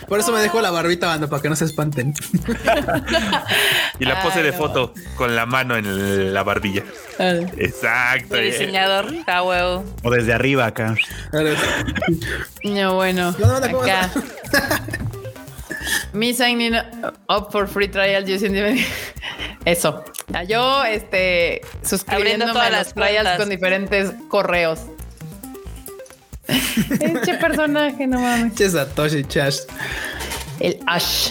[0.08, 2.12] Por eso me dejo la barbita, banda, para que no se espanten.
[3.98, 4.58] Y la pose Ay, de no.
[4.58, 6.82] foto con la mano en la barbilla.
[7.18, 8.36] Ah, Exacto.
[8.36, 9.84] El diseñador, a huevo.
[10.02, 10.94] O desde arriba acá.
[12.64, 13.34] No, bueno.
[13.36, 14.10] ¿Qué onda, cómo Acá.
[16.12, 16.74] Me signing
[17.28, 18.84] up for free trial using the-
[19.64, 20.04] Eso.
[20.48, 23.38] Yo, este, suscribiéndome todas a las los trials cuentas.
[23.38, 24.80] con diferentes correos.
[27.00, 28.54] Este personaje, no mames.
[28.54, 29.58] Che Satoshi Chash.
[30.60, 31.30] El Ash.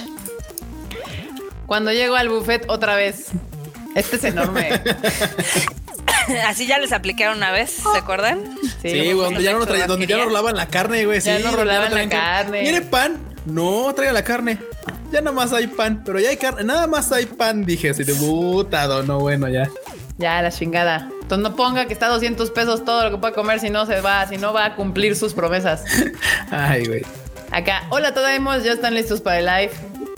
[1.66, 3.28] Cuando llego al buffet otra vez.
[3.96, 4.70] Este es enorme.
[6.48, 8.56] Así ya les aplicaron una vez, ¿se acuerdan?
[8.82, 11.20] Sí, güey, donde ya no, traían- donde ya no rolaban la carne, güey.
[11.20, 12.62] Ya sí, no rolaban la carne.
[12.64, 13.18] ¿Quiere pan?
[13.46, 14.60] No, traiga la carne.
[15.12, 16.64] Ya nada más hay pan, pero ya hay carne.
[16.64, 17.90] Nada más hay pan, dije.
[17.90, 19.70] Así de puta, no, bueno, ya.
[20.18, 21.10] Ya, la chingada.
[21.22, 23.86] Entonces no ponga que está a 200 pesos todo lo que pueda comer si no
[23.86, 25.84] se va, si no va a cumplir sus promesas.
[26.52, 27.02] Ay, güey.
[27.52, 29.72] Acá, hola Tadaimos, ya están listos para el live.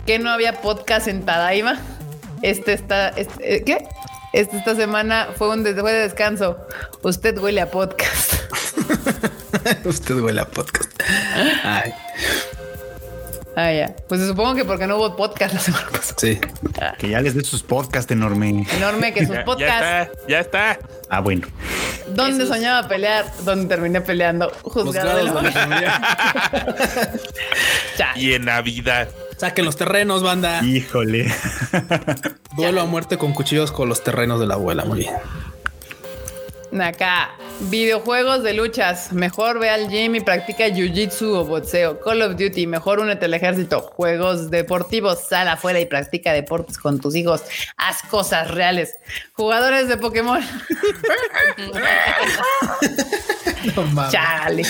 [0.05, 1.79] ¿Que no había podcast en Tadaima?
[2.41, 3.87] Este está, este, eh, ¿qué?
[4.33, 6.57] Este, esta semana fue un des- fue de descanso.
[7.03, 8.33] Usted huele a podcast.
[9.85, 10.91] Usted huele a podcast.
[11.63, 11.93] Ay,
[13.55, 13.95] Ah, ya.
[14.09, 16.15] Pues supongo que porque no hubo podcast la semana pasada.
[16.17, 16.39] sí.
[16.97, 18.65] Que ya les dé sus podcasts enorme.
[18.77, 20.11] Enorme que sus Ya, podcasts.
[20.27, 20.80] ya está, ya está.
[21.09, 21.47] Ah, bueno.
[22.09, 23.25] ¿Dónde Esos- soñaba pelear?
[23.45, 24.51] ¿Dónde terminé peleando?
[24.63, 27.09] Juzgado de la.
[28.15, 29.07] Y en Navidad.
[29.38, 30.63] Saquen los terrenos, banda.
[30.63, 31.31] Híjole.
[32.55, 34.85] Duelo a muerte con cuchillos con los terrenos de la abuela.
[34.85, 35.13] Muy bien.
[36.81, 37.31] Acá,
[37.69, 39.11] videojuegos de luchas.
[39.13, 41.99] Mejor ve al gym y practica jiu-jitsu o boxeo.
[41.99, 43.81] Call of Duty, mejor únete al ejército.
[43.81, 47.43] Juegos deportivos, sal afuera y practica deportes con tus hijos.
[47.77, 48.93] Haz cosas reales.
[49.33, 50.41] Jugadores de Pokémon.
[53.75, 54.11] No mames.
[54.11, 54.63] Chale.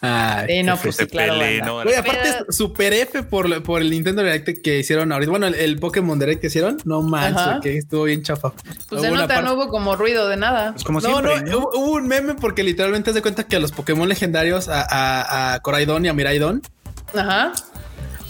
[0.00, 0.46] Ay.
[0.48, 1.36] Sí, no, pues sí, claro.
[1.36, 1.60] Güey,
[1.94, 5.30] aparte Pero- es super F por, por el Nintendo Direct que hicieron ahorita.
[5.30, 6.78] Bueno, el, el Pokémon Direct que hicieron.
[6.84, 8.50] No manches, que estuvo bien chafa.
[8.88, 10.72] Pues se nota, parte- no hubo como ruido de nada.
[10.72, 11.42] Pues como no, siempre.
[11.42, 11.49] ¿no?
[11.56, 15.54] Hubo, hubo un meme porque literalmente se cuenta que a los Pokémon legendarios, a, a,
[15.54, 16.62] a Coraidon y a Miraidon,
[17.14, 17.52] Ajá.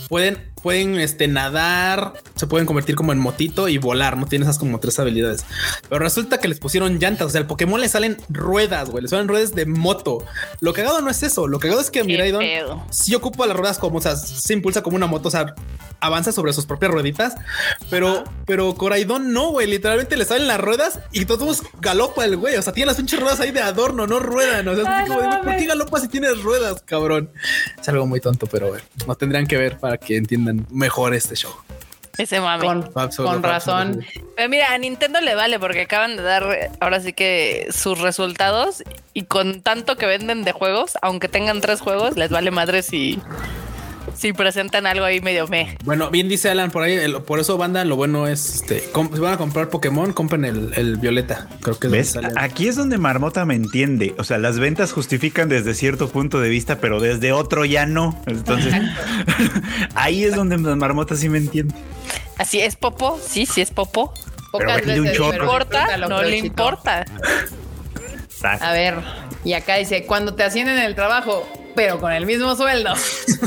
[0.09, 4.59] pueden, pueden este, nadar, se pueden convertir como en motito y volar, no tienen esas
[4.59, 5.45] como tres habilidades.
[5.89, 9.09] Pero resulta que les pusieron llantas, o sea, al Pokémon le salen ruedas, güey, le
[9.09, 10.24] salen ruedas de moto.
[10.61, 12.43] Lo cagado no es eso, lo cagado es que Miraidon
[12.91, 15.55] sí ocupa las ruedas como, o sea, se impulsa como una moto, o sea,
[16.01, 17.35] avanza sobre sus propias rueditas,
[17.91, 22.57] pero, pero Coraidon no, güey, literalmente le salen las ruedas y todos galopa el güey,
[22.57, 25.09] o sea, tiene las pinches ruedas ahí de adorno, no ruedan, o sea, es Ay,
[25.09, 25.69] como de, no ¿por qué mames.
[25.69, 27.31] galopas si tienes ruedas, cabrón?
[27.78, 31.37] Es algo muy tonto, pero bueno, no tendrían que ver para que entiendan mejor este
[31.37, 31.53] show.
[32.19, 32.67] Ese mame.
[32.67, 33.89] Con, Absoluto, con razón.
[33.89, 34.33] absoluto.
[34.37, 38.83] Pero mira, a Nintendo le vale porque acaban de dar ahora sí que sus resultados
[39.15, 43.21] y con tanto que venden de juegos, aunque tengan tres juegos, les vale madre si,
[44.17, 45.77] si presentan algo ahí medio me.
[45.85, 49.21] Bueno, bien dice Alan por ahí, el- por eso banda, lo bueno es, este, si
[49.21, 52.11] van a comprar Pokémon, compren el, el violeta, creo que es ¿Ves?
[52.11, 52.29] sale.
[52.37, 54.15] Aquí es donde Marmota me entiende.
[54.19, 58.21] O sea, las ventas justifican desde cierto punto de vista, pero desde otro ya no.
[58.27, 58.75] Entonces,
[59.95, 61.75] ahí es donde Marmota sí me entiende.
[62.39, 64.13] Así es Popo, sí, sí es Popo.
[64.51, 67.05] Pocas un veces, pero No importa, no le importa.
[68.25, 68.65] Exacto.
[68.65, 68.95] A ver,
[69.45, 71.47] y acá dice, cuando te ascienden en el trabajo,
[71.81, 72.90] pero con el mismo sueldo.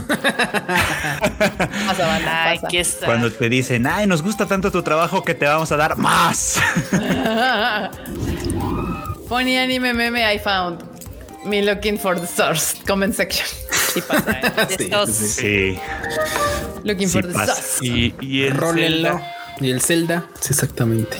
[0.66, 3.06] pasa, banda, Ay, pasa.
[3.06, 6.60] Cuando te dicen, ay, nos gusta tanto tu trabajo que te vamos a dar más.
[9.30, 10.82] Funny anime meme I found.
[11.46, 12.76] Me looking for the source.
[12.88, 13.46] Comment section.
[13.94, 14.42] Sí pasa, ¿eh?
[14.78, 15.42] Sí, Estos- sí, sí.
[15.76, 15.80] Sí.
[16.84, 17.54] Looking Sí for the pasa.
[17.54, 17.86] source.
[17.86, 19.10] Y, y el Rólenlo.
[19.10, 19.36] Zelda.
[19.62, 21.18] Y el Zelda, sí, exactamente.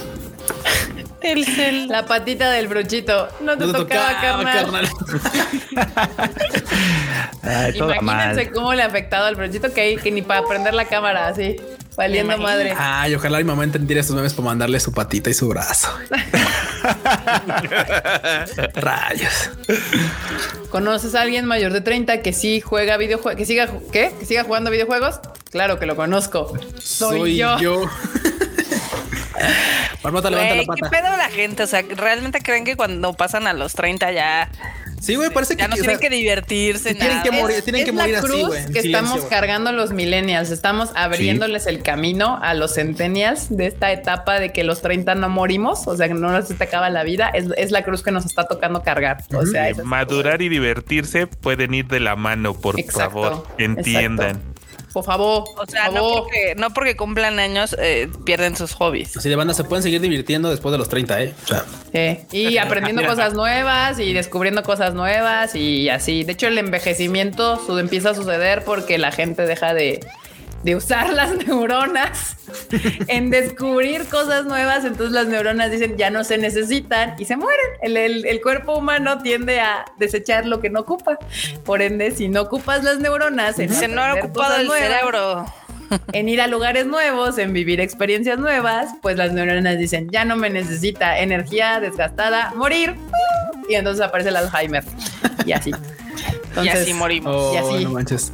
[1.24, 1.88] El cel.
[1.88, 3.30] La patita del brochito.
[3.42, 4.90] No te No te tocaba, tocaba, carnal.
[7.42, 8.54] Ay, toda Imagínense mal.
[8.54, 11.58] cómo le ha afectado al brochito que, hay, que ni para prender la cámara así.
[11.96, 12.74] Valiendo madre.
[12.78, 15.90] Ay, ojalá mi mamá entendiera estos memes para mandarle su patita y su brazo.
[18.76, 19.52] Rayos.
[20.70, 23.38] ¿Conoces a alguien mayor de 30 que sí juega videojuegos?
[23.38, 24.14] ¿Que siga, ¿qué?
[24.20, 25.20] ¿Que siga jugando videojuegos?
[25.52, 26.52] Claro que lo conozco.
[26.80, 27.58] Soy, yo.
[30.04, 30.90] Marmota, levanta la Güey, ¿Qué pata.
[30.90, 31.64] pedo la gente?
[31.64, 34.50] O sea, ¿realmente creen que cuando pasan a los 30 ya,
[35.02, 36.90] Sí, güey, parece que, ya no o sea, tienen que divertirse?
[36.92, 37.24] sí tienen nada?
[37.24, 38.60] que morir, tienen es que morir la así, cruz güey.
[38.62, 39.30] en que silencio, estamos güey.
[39.30, 40.50] cargando los millennials.
[40.50, 45.28] Estamos abriéndoles el camino a los centennials de esta etapa de que los 30 no
[45.28, 45.88] morimos.
[45.88, 47.28] O sea, que no nos se te acaba la vida.
[47.34, 49.18] Es, es la cruz que nos está tocando cargar.
[49.34, 49.86] O sea, es así.
[49.86, 53.48] Madurar y divertirse pueden ir de la mano, por Exacto, favor.
[53.58, 54.53] Entiendan.
[54.94, 55.44] Por favor.
[55.58, 59.18] O sea, por no porque, no porque cumplan años eh, pierden sus hobbies.
[59.18, 61.34] Así de banda se pueden seguir divirtiendo después de los 30, ¿eh?
[61.44, 61.66] O sea,
[62.30, 66.24] Sí, Y aprendiendo cosas nuevas y descubriendo cosas nuevas y así.
[66.24, 70.00] De hecho, el envejecimiento su- empieza a suceder porque la gente deja de,
[70.64, 72.38] de usar las neuronas
[73.08, 74.86] en descubrir cosas nuevas.
[74.86, 77.66] Entonces las neuronas dicen ya no se necesitan y se mueren.
[77.82, 81.18] El, el- el cuerpo humano tiende a desechar lo que no ocupa.
[81.66, 84.68] Por ende, si no ocupas las neuronas, en Se no ha aprender ocupado cosas el
[84.68, 85.46] nuevas, cerebro.
[86.14, 90.36] en ir a lugares nuevos, en vivir experiencias nuevas, pues las neuronas dicen, ya no
[90.38, 92.96] me necesita energía desgastada, morir.
[93.70, 94.84] Y entonces aparece el Alzheimer.
[95.46, 95.72] Y así.
[95.72, 95.74] y
[96.50, 97.36] Entonces, así morimos.
[97.36, 97.84] oh, Y así.
[97.86, 98.32] no manches.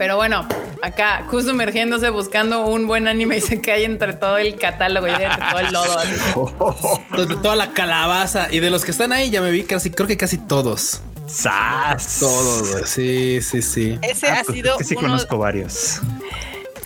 [0.00, 0.48] Pero bueno,
[0.80, 5.10] acá, justo sumergiéndose buscando un buen anime y se cae entre todo el catálogo y
[5.10, 5.98] entre todo el lodo.
[5.98, 7.36] así.
[7.42, 10.16] Toda la calabaza y de los que están ahí ya me vi casi, creo que
[10.16, 11.02] casi todos.
[11.26, 12.16] ¡Sas!
[12.18, 12.84] Todos, güey.
[12.86, 13.98] Sí, sí, sí.
[14.00, 16.00] Ese Ah, ha pues sido es que sí uno, conozco varios.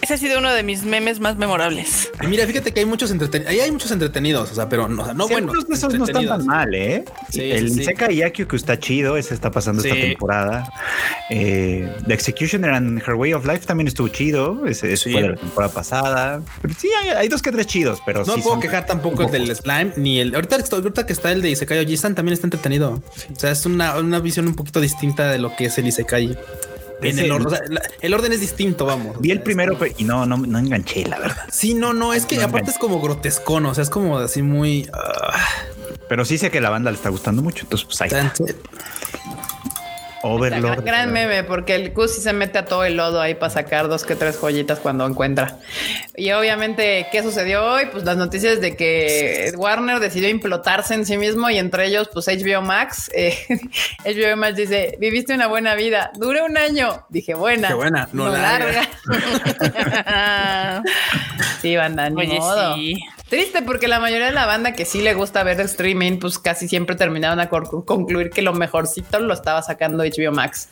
[0.05, 2.11] Ese ha sido uno de mis memes más memorables.
[2.23, 3.51] Y mira, fíjate que hay muchos entretenidos.
[3.53, 5.51] Ahí hay muchos entretenidos, o sea, pero no, o sea, no Sí, buenos.
[5.55, 7.05] algunos de esos no están tan mal, ¿eh?
[7.31, 7.85] Sí, el sí.
[7.85, 10.71] Seca y que está chido, ese está pasando esta temporada.
[11.31, 15.13] Eh, The Executioner and Her Way of Life también estuvo chido, ese, ese Sí.
[15.13, 16.43] fue de la temporada pasada.
[16.63, 19.23] Pero sí, hay, hay dos que tres chidos, pero No sí puedo son- quejar tampoco
[19.25, 20.35] el del slime ni el.
[20.35, 23.03] Ahorita, ahorita que está el de Isekai Oji-san también está entretenido.
[23.35, 26.37] O sea, es una, una visión un poquito distinta de lo que es el Isekai.
[27.03, 29.21] En el, orden, o sea, la- el orden es distinto, vamos.
[29.21, 31.45] Vi el primero pero- y no, no, no enganché, la verdad.
[31.51, 34.43] Sí, no, no, es que No aparte es como grotescono, o sea, es como así
[34.43, 34.89] muy.
[34.93, 35.39] ah,
[36.09, 38.33] Pero sí sé que la banda le está gustando mucho, entonces pues ahí está.
[40.25, 40.83] Overlord.
[40.83, 43.51] Gran, gran meme, porque el Q sí se mete a todo el lodo ahí para
[43.51, 45.59] sacar dos que tres joyitas cuando encuentra.
[46.17, 47.87] Y obviamente, ¿qué sucedió hoy?
[47.93, 52.27] Pues las noticias de que Warner decidió implotarse en sí mismo y entre ellos, pues
[52.27, 53.11] HBO Max.
[53.15, 53.37] eh,
[54.05, 57.05] HBO Max dice: Viviste una buena vida, dura un año.
[57.11, 57.69] Dije, buena.
[57.69, 58.89] Qué buena, no larga.
[61.61, 62.77] sí, banda, ni Oye, modo.
[62.77, 62.97] sí.
[63.35, 66.39] Triste porque la mayoría de la banda que sí le gusta ver el streaming, pues
[66.39, 70.69] casi siempre terminaron a concluir que lo mejorcito lo estaba sacando HBO Max.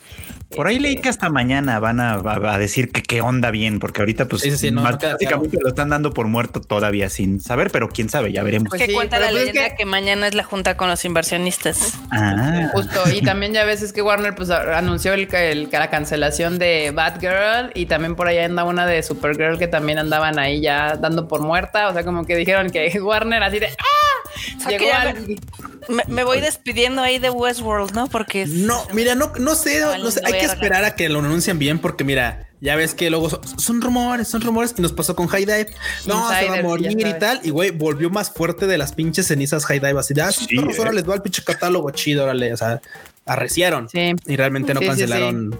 [0.55, 3.79] Por ahí leí que hasta mañana van a, a- a decir que qué onda bien,
[3.79, 7.41] porque ahorita pues Sí, sí, no, más- básicamente lo están dando por muerto todavía sin
[7.41, 8.69] saber, pero quién sabe, ya veremos.
[8.69, 9.85] Pues que sí, cuenta la pues es leyenda que- que...
[9.85, 11.95] mañana es la junta con los inversionistas.
[12.11, 16.59] Ah, Justo, y también ya ves es que Warner pues anunció el, el- la cancelación
[16.59, 20.95] de Batgirl y también por allá anda una de Supergirl que también andaban ahí ya
[20.97, 24.69] dando por muerta, o sea, como que dijeron que Warner así de ¡ah!
[24.69, 25.39] Llegó al-
[25.89, 28.07] Me, me voy despidiendo ahí de Westworld, ¿no?
[28.07, 31.19] Porque No, mira, no, no sé, no, Valiendo sé, hay que esperar a que lo
[31.19, 34.93] anuncien bien, porque mira, ya ves que luego son, son rumores, son rumores y nos
[34.93, 35.75] pasó con High Dive.
[36.05, 37.41] No, se va a Insider, morir y tal.
[37.43, 39.99] Y güey, volvió más fuerte de las pinches cenizas High Dive.
[39.99, 40.75] Así de, ah, sí, eh.
[40.77, 42.53] ahora les va el pinche catálogo chido, órale.
[42.53, 42.81] O sea,
[43.25, 44.13] arrecieron Sí.
[44.25, 45.59] y realmente no Sí, sí, cancelaron.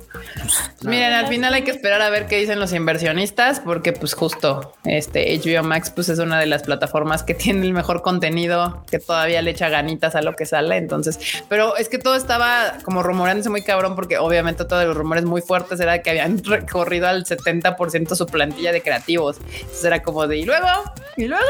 [0.82, 4.74] Miren, al final hay que esperar a ver qué dicen los inversionistas, porque pues justo
[4.84, 9.00] este HBO Max pues es una de las plataformas que tiene el mejor contenido, que
[9.00, 10.78] todavía le echa ganitas a lo que sale.
[10.78, 11.20] Entonces,
[11.50, 15.42] pero es que todo estaba como rumoreándose muy cabrón, porque obviamente todos los rumores muy
[15.42, 19.38] fuertes era que habían recorrido al 70% su plantilla de creativos.
[19.54, 20.68] Entonces era como de y luego,
[21.16, 21.44] y luego.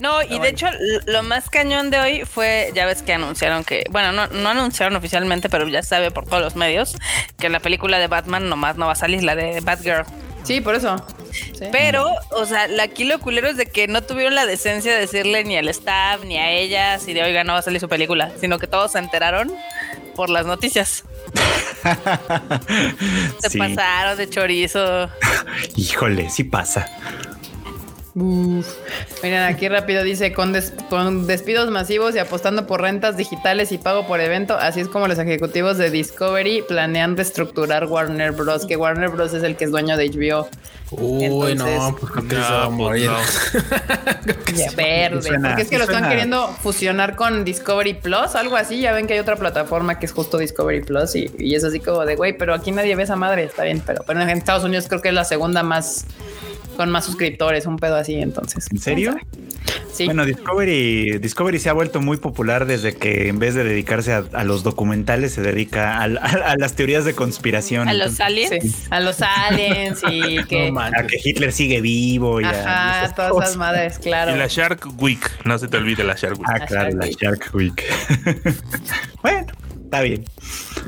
[0.00, 0.66] No, y de hecho
[1.06, 4.96] lo más cañón de hoy fue, ya ves que anunciaron que, bueno, no, no anunciaron
[4.96, 6.96] oficialmente, pero ya sabe por todos los medios
[7.38, 10.04] que la película de Batman nomás no va a salir, la de Batgirl.
[10.42, 11.04] Sí, por eso.
[11.32, 11.66] Sí.
[11.70, 15.00] Pero, o sea, la- aquí lo culero es de que no tuvieron la decencia de
[15.00, 17.90] decirle ni al staff ni a ellas y de oiga, no va a salir su
[17.90, 19.52] película, sino que todos se enteraron
[20.16, 21.04] por las noticias.
[23.40, 23.58] Se sí.
[23.58, 25.08] pasaron de chorizo.
[25.76, 26.86] Híjole, sí pasa.
[28.14, 28.66] Uf.
[29.22, 33.78] Miren, aquí rápido dice, con, des- con despidos masivos y apostando por rentas digitales y
[33.78, 38.76] pago por evento, así es como los ejecutivos de Discovery planean reestructurar Warner Bros., que
[38.76, 39.32] Warner Bros.
[39.32, 40.48] es el que es dueño de HBO.
[40.92, 43.10] Uy, Entonces- no, pues creo que se va a No, pues morir.
[43.10, 44.56] no.
[44.56, 48.80] Ya, verde, suena- porque es que lo están queriendo fusionar con Discovery Plus, algo así.
[48.80, 51.78] Ya ven que hay otra plataforma que es justo Discovery Plus y, y es así
[51.78, 54.64] como de, güey, pero aquí nadie ve esa madre, está bien, pero, pero en Estados
[54.64, 56.06] Unidos creo que es la segunda más,
[56.80, 58.66] con más suscriptores, un pedo así, entonces.
[58.72, 59.14] ¿En serio?
[59.92, 60.06] Sí.
[60.06, 64.24] Bueno, Discovery, Discovery se ha vuelto muy popular desde que en vez de dedicarse a,
[64.32, 67.86] a los documentales se dedica a, a las teorías de conspiración.
[67.86, 68.62] A los aliens.
[68.62, 70.72] Sí, a los aliens y que...
[70.72, 73.48] No a que Hitler sigue vivo y a Ajá, esas todas cosas.
[73.50, 74.34] esas madres, claro.
[74.34, 76.48] Y la Shark Week, no se te olvide la Shark Week.
[76.48, 77.20] Ah, La claro, Shark la Week.
[77.20, 78.54] Shark Week.
[79.22, 79.46] bueno,
[79.90, 80.24] está bien.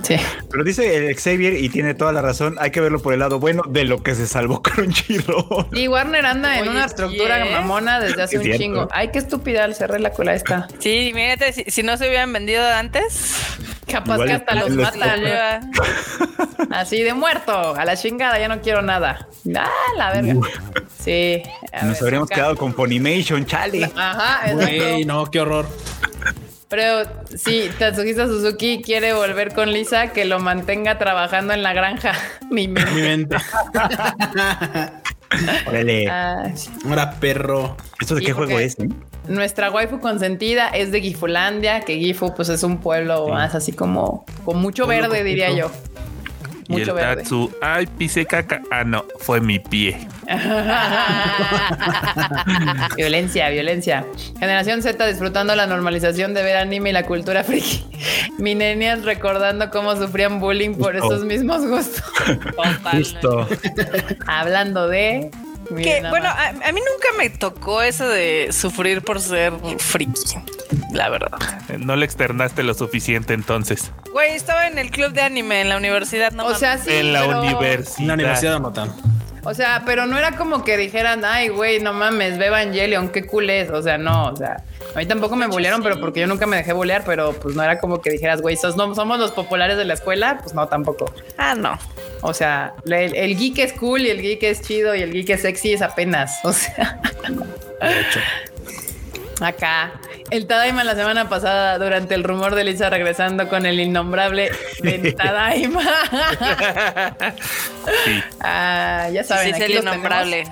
[0.02, 0.14] Sí.
[0.50, 2.56] Pero dice el Xavier y tiene toda la razón.
[2.60, 5.66] Hay que verlo por el lado bueno de lo que se salvó Crunchyroll.
[5.72, 8.62] Y Warner anda en Oye, una estructura mamona desde hace Es un cierto.
[8.62, 8.88] chingo.
[8.92, 10.68] Ay, qué estúpida, cerré la cola esta.
[10.78, 13.34] Sí, mírate, si, si no se hubieran vendido antes,
[13.86, 15.20] Capaz Igual que hasta los los matan.
[15.20, 15.60] Lleva-
[16.70, 17.74] Así de muerto.
[17.74, 19.26] A la chingada, ya no quiero nada.
[19.54, 19.68] Ah,
[19.98, 20.34] la verga.
[21.04, 21.42] Sí.
[21.82, 22.34] Nos ver, habríamos acá.
[22.36, 23.90] quedado con Funimation, chale.
[23.96, 24.84] Ajá, exacto.
[25.06, 25.66] No, qué horror.
[26.72, 32.12] Pero sí, Tatsuhisa Suzuki quiere volver con Lisa que lo mantenga trabajando en la granja.
[32.50, 32.90] Mi mente.
[32.92, 33.36] Mi mente.
[35.66, 36.08] Órale.
[36.08, 36.50] Ah.
[36.88, 37.76] Ahora perro.
[38.00, 38.78] ¿Esto de qué juego es?
[38.78, 38.88] eh?
[39.28, 44.24] Nuestra waifu consentida es de Gifulandia, que Gifu pues es un pueblo más así como
[44.46, 45.70] con mucho Pueblo verde, diría yo.
[46.68, 47.22] Y el verde.
[47.22, 48.62] Tatsu, ay, pisé caca.
[48.70, 50.06] Ah, no, fue mi pie.
[52.96, 54.04] violencia, violencia.
[54.38, 57.84] Generación Z disfrutando la normalización de ver anime y la cultura friki.
[58.38, 61.14] Millennials recordando cómo sufrían bullying por Justo.
[61.14, 62.02] esos mismos gustos.
[62.92, 63.48] Justo.
[64.26, 65.30] Hablando de.
[65.68, 70.36] Que, bueno, a, a mí nunca me tocó eso de sufrir por ser friki,
[70.92, 71.38] la verdad.
[71.78, 73.90] No le externaste lo suficiente entonces.
[74.12, 76.58] Güey, estaba en el club de anime en la universidad, no o mames.
[76.58, 76.90] sea, sí.
[76.92, 78.00] en la pero- universidad.
[78.00, 78.92] En la universidad no tan.
[79.44, 83.26] O sea, pero no era como que dijeran, ay, güey, no mames, ve Evangelion, qué
[83.26, 83.70] cool es.
[83.70, 84.62] O sea, no, o sea,
[84.94, 87.62] a mí tampoco me bullearon, pero porque yo nunca me dejé bullear, pero pues no
[87.62, 90.68] era como que dijeras, güey, sos- no, somos los populares de la escuela, pues no,
[90.68, 91.12] tampoco.
[91.38, 91.78] Ah, no.
[92.20, 95.30] O sea, el, el geek es cool y el geek es chido y el geek
[95.30, 96.38] es sexy es apenas.
[96.44, 97.00] O sea,
[99.40, 99.92] acá.
[100.30, 104.50] El Tadaima la semana pasada, durante el rumor de Lisa regresando con el innombrable
[104.82, 105.82] Ventadaima.
[108.04, 108.22] Sí.
[108.40, 110.44] ah, ya Sí, saben, sí, es aquí el los tenemos innombrable.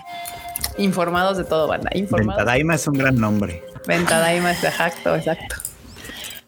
[0.79, 1.89] informados de todo, banda.
[1.95, 2.39] Informados.
[2.39, 3.63] Ventadaima es un gran nombre.
[3.87, 5.57] Ventadaima, exacto, exacto.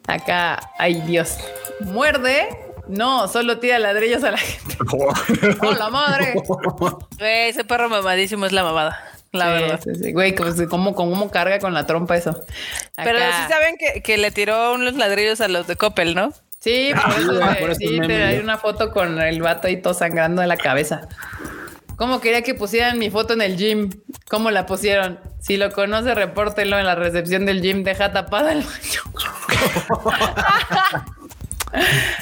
[0.06, 1.38] Acá, ay Dios.
[1.80, 2.48] Muerde.
[2.88, 4.76] No, solo tira ladrillos a la gente.
[5.62, 6.34] ¡Oh, la madre!
[7.18, 8.98] Güey, ese perro mamadísimo es la mamada,
[9.30, 9.80] la Sí, verdad.
[9.84, 10.12] sí, sí.
[10.12, 12.44] Güey, ¿cómo, cómo, cómo carga con la trompa eso?
[12.96, 16.32] Pero sí saben que, que le tiró unos ladrillos a los de Coppel, ¿no?
[16.58, 19.94] Sí, por eso, Ah, por eso sí, hay una foto con el vato ahí todo
[19.94, 21.08] sangrando de la cabeza.
[22.02, 23.88] ¿Cómo quería que pusieran mi foto en el gym?
[24.28, 25.20] ¿Cómo la pusieron?
[25.38, 27.84] Si lo conoce, repórtelo en la recepción del gym.
[27.84, 29.02] Deja tapada el baño.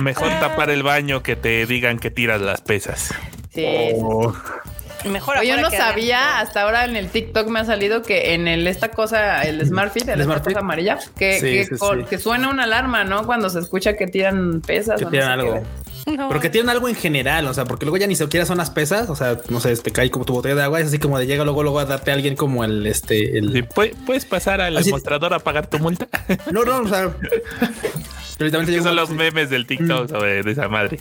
[0.00, 3.14] Mejor tapar el baño que te digan que tiras las pesas.
[3.54, 3.64] Sí.
[3.96, 4.34] Oh,
[5.06, 6.42] Mejor Oye, yo no sabía, adentro.
[6.46, 9.94] hasta ahora en el TikTok me ha salido que en el esta cosa, el Smart
[9.94, 10.58] Fit, el Smart Fit.
[10.58, 12.04] amarilla, que, Sí, que, sí, co- sí.
[12.04, 13.24] que suena una alarma, ¿no?
[13.24, 14.98] Cuando se escucha que tiran pesas.
[14.98, 15.62] Que o no sé algo.
[16.06, 16.28] No.
[16.28, 18.70] Pero que tienen algo en general, o sea, porque luego ya ni siquiera son las
[18.70, 21.18] pesas, o sea, no sé, te cae como tu botella de agua, es así como
[21.18, 24.24] de llega luego luego a darte a alguien como el este el Sí, ¿pue- ¿Puedes
[24.24, 26.08] pasar al Así- mostrador a pagar tu multa?
[26.52, 27.14] No, no, o sea,
[28.38, 31.00] literalmente son los memes del TikTok sobre de esa madre.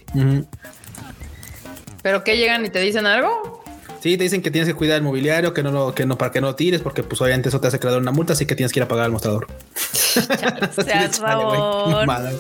[2.02, 3.64] ¿Pero qué llegan y te dicen algo?
[4.02, 6.32] Sí, te dicen que tienes que cuidar el mobiliario, que no lo, que no, para
[6.32, 8.56] que no lo tires, porque pues obviamente eso te hace crear una multa, así que
[8.56, 9.48] tienes que ir a pagar al mostrador.
[9.84, 11.92] Seas babón.
[11.92, 12.32] Mamada.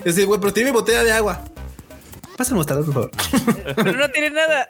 [0.00, 1.40] Es decir, güey, pero tiene mi botella de agua.
[2.42, 3.10] Pasa el mostrador, por favor.
[3.76, 4.66] Pero no tiene nada.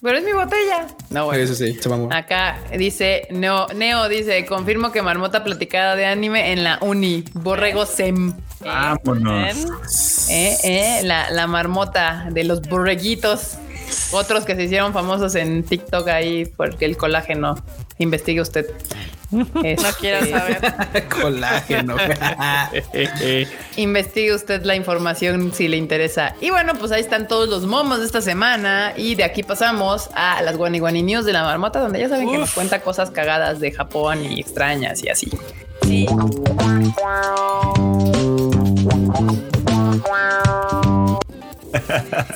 [0.00, 0.86] Pero es mi botella.
[1.10, 1.32] No.
[1.32, 2.08] Eso sí, se mamó.
[2.12, 7.86] Acá dice, Neo, Neo dice, confirmo que marmota platicada de anime en la uni, Borrego
[7.86, 8.36] Sem.
[8.60, 10.28] vámonos.
[10.30, 13.56] Eh, eh, la, la marmota de los borreguitos.
[14.12, 17.56] Otros que se hicieron famosos en TikTok ahí porque el colágeno.
[17.98, 18.66] Investigue usted.
[19.30, 20.60] No Este, quiero saber.
[21.08, 21.96] Colágeno.
[23.76, 26.34] Investigue usted la información si le interesa.
[26.40, 28.92] Y bueno, pues ahí están todos los momos de esta semana.
[28.96, 32.30] Y de aquí pasamos a las Guani Guani News de la marmota, donde ya saben
[32.30, 35.30] que nos cuenta cosas cagadas de Japón y extrañas y así.
[35.82, 36.06] Sí.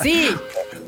[0.03, 0.31] Sí,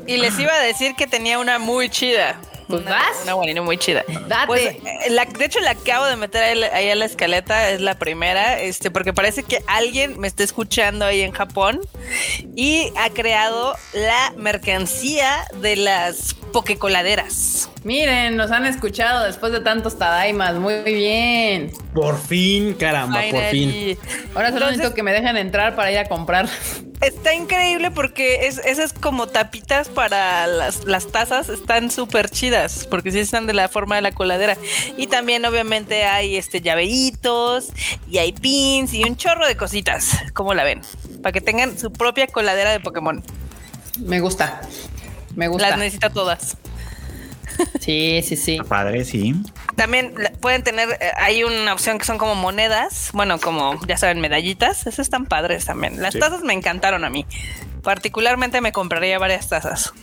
[0.07, 2.39] Y les iba a decir que tenía una muy chida.
[2.67, 3.17] Pues una, vas.
[3.23, 4.03] Una guanina muy chida.
[4.27, 4.47] Date.
[4.47, 4.75] Pues,
[5.09, 8.59] la- de hecho, la acabo de meter ahí, ahí a la escaleta, es la primera,
[8.59, 11.79] este, porque parece que alguien me está escuchando ahí en Japón
[12.55, 17.69] y ha creado la mercancía de las pokecoladeras.
[17.83, 20.55] Miren, nos han escuchado después de tantos tadaimas.
[20.55, 21.71] Muy bien.
[21.93, 23.97] Por fin, caramba, por fin.
[24.35, 26.47] Ahora solo Entonces- necesito que me dejen entrar para ir a comprar.
[26.99, 33.11] Está increíble porque es, esas como tapitas para las, las tazas están súper chidas porque
[33.11, 34.57] sí están de la forma de la coladera.
[34.97, 37.67] Y también obviamente hay este llaveitos
[38.09, 40.81] y hay pins y un chorro de cositas, como la ven,
[41.21, 43.23] para que tengan su propia coladera de Pokémon.
[43.99, 44.61] Me gusta.
[45.35, 45.69] Me gusta.
[45.69, 46.57] Las necesita todas.
[47.79, 48.57] Sí, sí, sí.
[48.67, 49.33] Padre, sí.
[49.75, 54.19] También pueden tener, eh, hay una opción que son como monedas, bueno, como ya saben,
[54.19, 54.81] medallitas.
[54.81, 56.01] Esas están padres también.
[56.01, 56.19] Las Sí.
[56.19, 57.25] tazas me encantaron a mí.
[57.83, 59.93] Particularmente me compraría varias tazas.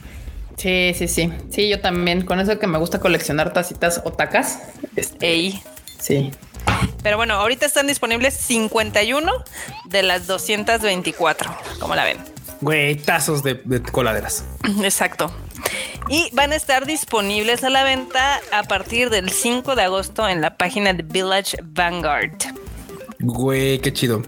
[0.57, 1.33] Sí, sí, sí.
[1.51, 2.25] Sí, yo también.
[2.25, 4.61] Con eso que me gusta coleccionar tacitas otacas.
[4.97, 5.62] Este, Ey.
[5.99, 6.31] sí.
[7.03, 9.33] Pero bueno, ahorita están disponibles 51
[9.85, 11.55] de las 224.
[11.81, 12.19] ¿Cómo la ven?
[12.65, 14.45] Güey, tazos de, de coladeras.
[14.82, 15.31] Exacto.
[16.09, 20.41] Y van a estar disponibles a la venta a partir del 5 de agosto en
[20.41, 22.32] la página de Village Vanguard.
[23.20, 24.23] Güey, qué chido.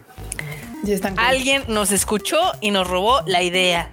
[0.87, 1.19] Están.
[1.19, 3.91] Alguien nos escuchó y nos robó la idea.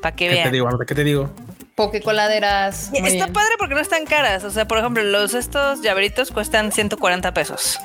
[0.00, 0.52] Para que ¿Qué te vean.
[0.52, 0.84] digo, Marta?
[0.86, 1.30] ¿Qué te digo?
[1.74, 2.90] Pokecoladeras.
[2.94, 3.32] Y muy Está bien.
[3.32, 4.44] padre porque no están caras.
[4.44, 7.80] O sea, por ejemplo, los estos llaveritos cuestan 140 pesos.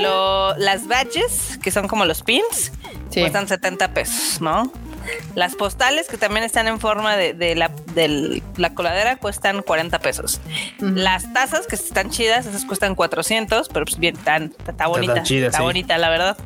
[0.00, 2.72] Lo- las badges, que son como los pins,
[3.10, 3.20] Sí.
[3.20, 4.72] cuestan 70 pesos, ¿no?
[5.34, 9.98] Las postales, que también están en forma de, de la, del- la coladera, cuestan 40
[9.98, 10.40] pesos.
[10.78, 15.22] Las tazas, que están chidas, esas cuestan 400, pero pues bien, tan, está bonita.
[15.24, 15.62] está sí.
[15.62, 16.36] bonita, la verdad.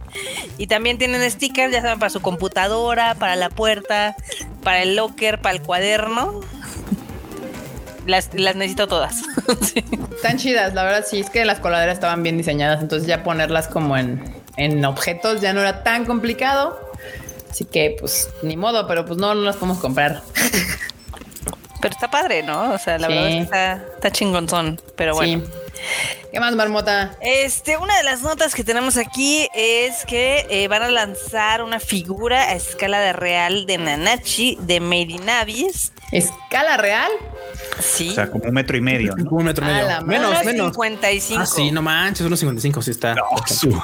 [0.57, 4.17] Y también tienen stickers, ya saben, para su computadora, para la puerta,
[4.65, 6.41] para el locker, para el cuaderno.
[8.07, 9.17] Las, las necesito todas.
[9.63, 9.85] Sí.
[10.15, 13.69] Están chidas, la verdad sí, es que las coladeras estaban bien diseñadas, entonces ya ponerlas
[13.69, 14.23] como en,
[14.57, 16.81] en objetos ya no era tan complicado.
[17.51, 20.23] Así que pues ni modo, pero pues no, no las podemos comprar.
[21.81, 22.73] Pero está padre, ¿no?
[22.73, 23.13] O sea, la Sí.
[23.15, 24.81] verdad es que está, está chingonzón.
[24.97, 25.43] Pero bueno.
[25.45, 25.53] Sí.
[26.37, 27.13] ¿Qué más, Marmota?
[27.23, 31.81] Este, una de las notas que tenemos aquí es que eh, van a lanzar una
[31.81, 35.93] figura a escala de real de Nanachi de Made in Abyss.
[36.13, 37.11] ¿Escala real?
[37.81, 38.11] Sí.
[38.11, 39.15] O sea, como un metro y medio.
[39.17, 39.31] ¿no?
[39.31, 39.87] Un metro y A medio.
[39.89, 40.73] la Menos, menos.
[40.75, 41.43] 55.
[41.43, 43.15] Ah, sí, no manches, unos 55, sí está.
[43.47, 43.83] Su-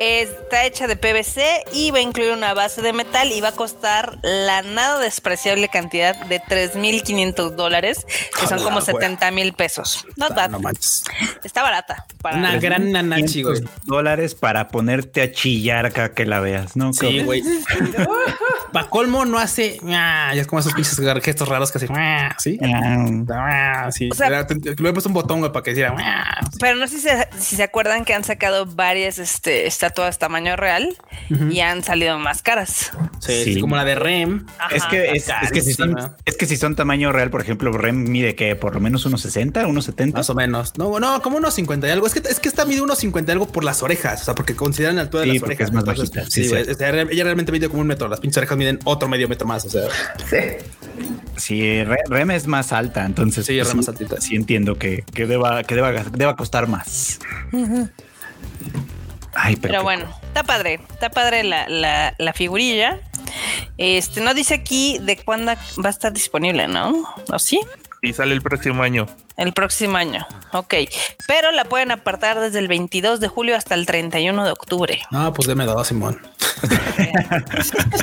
[0.00, 3.52] Está hecha de PVC y va a incluir una base de metal y va a
[3.52, 8.06] costar la nada despreciable cantidad de 3.500 dólares,
[8.38, 8.86] que son Hola, como güey.
[8.86, 10.06] 70 mil pesos.
[10.16, 10.50] No Ah, bad.
[10.50, 11.04] no manches.
[11.44, 12.06] Está barata.
[12.22, 13.56] Para Una gran nanachi, güey.
[13.56, 16.92] 500 dólares para ponerte a chillar acá que la veas, ¿no?
[16.92, 17.42] Sí, güey.
[18.72, 19.78] Pa' colmo no hace.
[19.88, 21.88] ah, Ya es como esos pinches gestos raros que hace.
[21.90, 22.58] ah, Sí.
[22.62, 24.08] Ah, Sí.
[24.10, 25.94] O sea- Le he puesto un botón, para que hiciera.
[25.98, 30.18] ah, Pero no sé si se, si se acuerdan que han sacado varias este, estatuas
[30.18, 30.96] tamaño real
[31.50, 32.90] y han salido más caras.
[33.20, 33.54] Sí, Sí.
[33.54, 34.46] sí, como la de Rem.
[34.70, 34.90] Es Ajá.
[34.90, 38.04] que, es, es que si son, es que si son tamaño real, por ejemplo, Rem
[38.10, 40.18] mide que por lo menos unos 60, unos 70.
[40.18, 40.76] Más o menos.
[40.78, 42.06] No, no, como unos 50 y algo.
[42.06, 44.22] Es que, es que esta mide unos 50 y algo por las orejas.
[44.22, 45.68] O sea, porque consideran la altura de Sí, las orejas.
[45.68, 46.30] es más Entonces, bajita.
[46.30, 46.56] Sí, Sí, sí.
[46.56, 48.08] ella realmente mide como un metro.
[48.08, 49.64] Las pinches orejas miden otro medio metro más.
[49.64, 49.88] O sea,
[51.36, 54.20] Sí, Re- Rem es más alta, entonces Sí, Rem más altita.
[54.20, 57.18] Sí entiendo que, que deba, que deba, deba costar más.
[59.34, 60.80] Ay, pero, Pero bueno, está padre.
[60.90, 63.00] Está padre la, la, la figurilla.
[63.78, 67.04] Este, no dice aquí de cuándo va a estar disponible, ¿no?
[67.32, 67.60] ¿O sí?
[68.02, 69.06] Y sale el próximo año.
[69.40, 70.26] El próximo año.
[70.52, 70.74] Ok.
[71.26, 75.00] Pero la pueden apartar desde el 22 de julio hasta el 31 de octubre.
[75.10, 76.20] no, pues deme dos, Simón.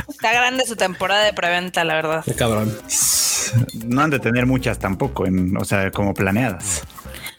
[0.09, 2.23] Está grande su temporada de preventa, la verdad.
[2.25, 2.75] Qué cabrón.
[3.85, 6.81] no han de tener muchas tampoco, en, o sea, como planeadas.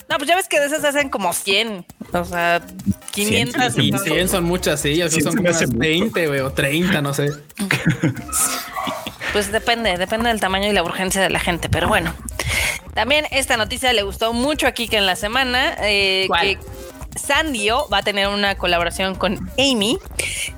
[0.08, 1.84] No, pues ya ves que de esas hacen como 100.
[2.12, 2.62] O sea,
[3.10, 3.74] 500.
[3.74, 4.04] Sí, y Y todo.
[4.04, 4.94] 100 son muchas, sí.
[4.94, 5.80] Que son como hace unas mucho.
[5.80, 7.32] 20, güey, o 30, no sé.
[9.32, 12.14] Pues depende, depende del tamaño y la urgencia de la gente, pero bueno.
[12.94, 16.40] También esta noticia le gustó mucho a Kike en la semana, eh, ¿Cuál?
[16.40, 16.58] que
[17.18, 19.98] Sandio va a tener una colaboración con Amy,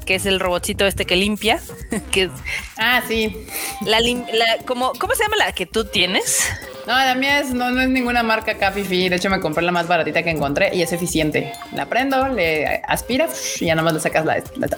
[0.07, 1.61] que es el robotcito este que limpia,
[2.13, 2.31] que
[2.79, 3.47] Ah, sí.
[3.85, 6.49] la, lim- la- como, ¿cómo se llama la que tú tienes?
[6.87, 9.09] No, la mía es, no, no es ninguna marca acá, Fifi.
[9.09, 11.53] De hecho, me compré la más baratita que encontré y es eficiente.
[11.75, 13.29] La prendo, le aspira
[13.61, 14.37] y ya nomás le sacas la.
[14.57, 14.69] la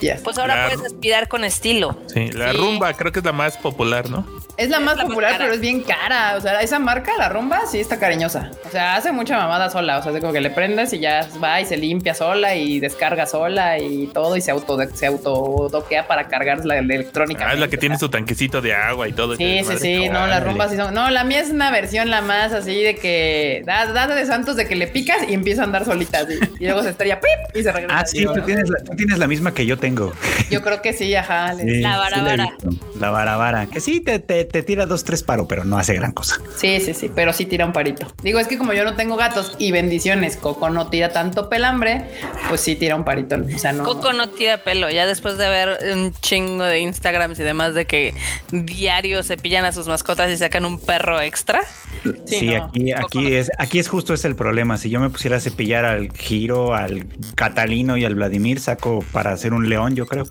[0.00, 0.18] ya.
[0.22, 1.98] Pues ahora puedes aspirar con estilo.
[2.12, 2.56] Sí, la Sí.
[2.56, 4.26] rumba creo que es la más popular, ¿no?
[4.56, 6.34] Es la más la más popular, pero es bien cara.
[6.36, 8.50] O sea, esa marca, la rumba, sí está cariñosa.
[8.66, 9.98] O sea, hace mucha mamada sola.
[9.98, 12.80] O sea, es como que le prendes y ya va y se limpia sola y
[12.80, 17.46] descarga sola y todo y se auto se autodoquea para cargar la electrónica.
[17.48, 19.36] Ah, es la que tiene su tanquecito de agua y todo.
[19.36, 20.92] Sí, sí, sí, no, las rumbas sí son.
[20.92, 24.54] No, la mía es una versión la más así de que da, da de santos
[24.54, 26.34] de que le picas y empieza a andar solita así.
[26.60, 27.56] Y luego se estrella ¡pip!
[27.56, 27.98] y se regresa.
[27.98, 30.12] Ah, sí, tú tienes, la, tú tienes la misma que yo tengo.
[30.50, 31.54] Yo creo que sí, ajá.
[31.56, 32.44] Sí, La sí vara.
[32.46, 32.70] visto.
[33.00, 33.66] La vara vara.
[33.66, 36.36] Que sí, te, te, te tira dos, tres paro, pero no hace gran cosa.
[36.56, 38.06] Sí, sí, sí, pero sí tira un parito.
[38.22, 42.04] Digo, es que como yo no tengo gatos y bendiciones, Coco no tira tanto pelambre,
[42.48, 43.36] pues sí tira un parito.
[43.54, 43.82] O sea, no.
[43.82, 47.84] Coco no tira pelo, ya después de ver un chingo de Instagrams y demás de
[47.86, 48.14] que
[48.52, 51.62] diario cepillan a sus mascotas y sacan un perro extra.
[52.02, 52.64] Sí, Sí, no.
[52.64, 54.76] aquí, aquí es, aquí es justo ese el problema.
[54.76, 59.32] Si yo me pusiera a cepillar al Giro, al Catalino y al Vladimir, saco para
[59.32, 60.24] hacer un león, yo creo,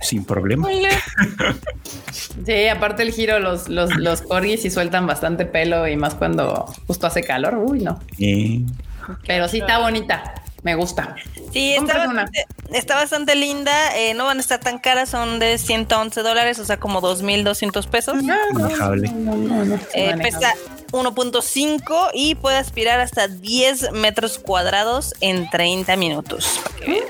[0.00, 0.68] sin problema.
[2.46, 6.66] Sí, aparte el giro, los, los, los corgis sí sueltan bastante pelo y más cuando
[6.86, 7.56] justo hace calor.
[7.56, 8.00] Uy, no.
[9.26, 10.34] Pero sí está bonita.
[10.64, 11.14] Me gusta.
[11.52, 13.96] Sí, está bastante, está bastante linda.
[13.96, 17.86] eh, no van a estar tan caras, son de 111 dólares, o sea, como 2.200
[17.86, 18.16] pesos.
[18.52, 19.08] manejable.
[19.10, 19.74] No, no, no.
[19.94, 20.22] Eh, Manejable.
[20.22, 20.54] pesa
[20.90, 26.60] 1.5 y puede aspirar hasta 10 metros cuadrados en 30 minutos.
[26.86, 27.04] vean.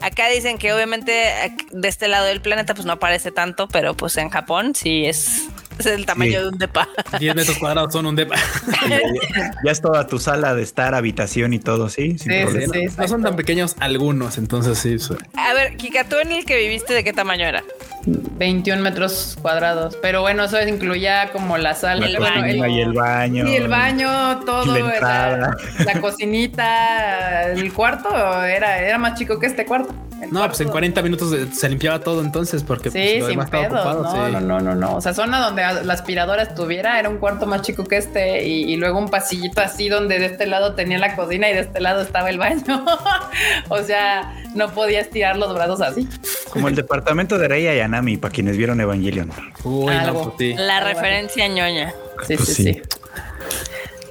[0.00, 4.16] Acá dicen que obviamente de este lado del planeta pues no aparece tanto, pero pues
[4.16, 5.42] en Japón sí es,
[5.78, 6.36] es el tamaño Sí.
[6.38, 6.88] de un depa.
[7.18, 8.36] 10 metros cuadrados son un depa.
[9.64, 12.72] Ya es toda tu sala de estar, habitación y todo, sí, sin Sí, problema.
[12.74, 14.96] sí, no son tan pequeños algunos, entonces sí.
[15.36, 17.62] A ver, Kika, ¿tú en el que viviste de qué tamaño era?
[18.06, 19.96] 21 metros cuadrados.
[20.00, 22.66] Pero bueno, eso incluía como la sala, El baño.
[22.66, 23.46] y el baño.
[23.46, 25.56] Sí, el baño, todo, Y la la, entrada.
[25.84, 28.08] la cocinita, el cuarto
[28.44, 29.94] era, era más chico que este cuarto.
[30.22, 33.26] El No, pues en cuarto- 40 minutos se- limpiaba todo entonces porque pues, Sí, lo
[33.26, 33.80] sin demás estaba pedos.
[33.86, 34.32] ocupado, no, sí.
[34.32, 34.96] no, no, no, no.
[34.96, 38.72] O sea, zona donde la aspiradora estuviera era un cuarto más chico que este y,
[38.72, 41.80] y luego un pasillito así donde de este lado tenía la cocina y de este
[41.80, 42.84] lado estaba el baño.
[43.68, 46.08] o sea, no podías tirar los brazos así.
[46.50, 49.30] Como el departamento de Rey Ayanami, para quienes vieron Evangelion.
[49.64, 50.24] Uy, Algo.
[50.24, 50.54] no, pues sí.
[50.56, 51.92] La referencia ñoña.
[52.26, 52.64] Sí, Pues sí, sí.
[52.74, 52.82] sí.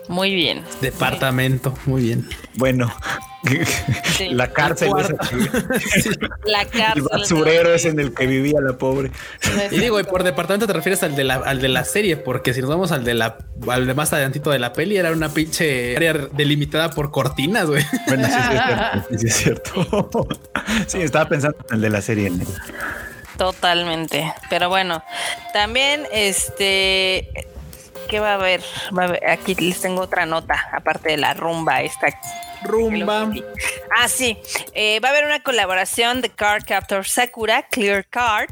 [0.08, 0.64] Muy bien.
[0.82, 2.28] Departamento, muy bien.
[2.56, 2.94] Bueno,
[4.18, 4.30] Sí.
[4.30, 5.38] la cárcel, El esa cuarto.
[5.38, 7.04] que- La el cárcel.
[7.12, 9.12] basurero es en el que vivía la pobre.
[9.72, 12.54] Y digo, y por departamento te refieres al de la, al de la serie, porque
[12.54, 13.38] si nos vamos al de la,
[13.70, 17.86] al de más adelantito de la peli, era una pinche área delimitada por cortinas, güey.
[18.08, 19.08] Bueno, sí, sí, es cierto.
[19.10, 20.28] Sí, sí, es cierto.
[20.88, 22.32] Sí, estaba pensando en el de la serie.
[23.38, 24.34] Totalmente.
[24.50, 25.04] Pero bueno,
[25.54, 27.48] también este.
[28.10, 28.62] ¿Qué va a haber?
[28.98, 32.08] Va a haber- Aquí les tengo otra nota, aparte de la rumba esta.
[32.64, 33.30] Rumba.
[33.96, 34.40] Ah, sí.
[34.74, 38.50] Eh, va a haber una colaboración de Card Captor Sakura, Clear Card,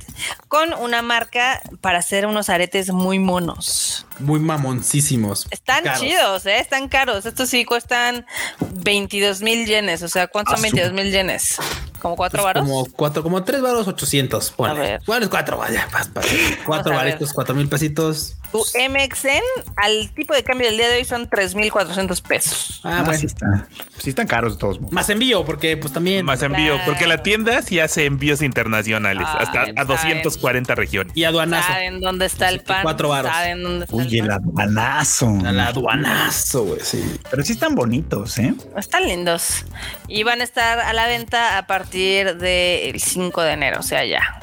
[0.47, 4.05] con una marca para hacer unos aretes muy monos.
[4.19, 5.47] Muy mamoncísimos.
[5.49, 5.99] Están Caros.
[6.01, 6.59] chidos, ¿eh?
[6.59, 7.25] Están caros.
[7.25, 8.25] Estos sí cuestan
[8.59, 10.03] 22 mil yenes.
[10.03, 11.57] O sea, ¿cuántos son Ah, su- 22 mil yenes?
[11.99, 12.63] ¿Como cuatro Pues varos?
[12.69, 14.51] Como cuatro, como tres varos ochocientos.
[14.51, 14.79] A Ponle.
[14.79, 15.01] ver.
[15.07, 16.25] Bueno, es cuatro, vaya, pas, pas.
[16.65, 18.35] Cuatro varitos, cuatro mil pesitos.
[18.55, 19.41] Tu MXN
[19.75, 22.81] al tipo de cambio del día de hoy son 3.400 pesos.
[22.83, 23.19] Ah, Ah, bueno.
[23.19, 23.67] sí, está,
[23.97, 24.93] sí están caros de todos modos.
[24.93, 26.25] Más envío, porque pues también.
[26.25, 26.83] Más envío, Claro.
[26.85, 29.85] porque la tienda sí hace envíos internacionales Ay, hasta a saben.
[29.87, 31.15] 240 regiones.
[31.15, 31.67] Y aduanazo.
[31.67, 32.83] ¿Saben dónde está el pan?
[32.83, 33.31] Cuatro varos.
[33.31, 35.37] ¿Saben dónde está Oye, el el aduanazo.
[35.45, 37.03] Al aduanazo, güey, sí.
[37.29, 38.53] Pero sí están bonitos, ¿eh?
[38.77, 39.65] Están lindos.
[40.07, 44.05] Y van a estar a la venta a partir del 5 de enero, o sea,
[44.05, 44.39] ya.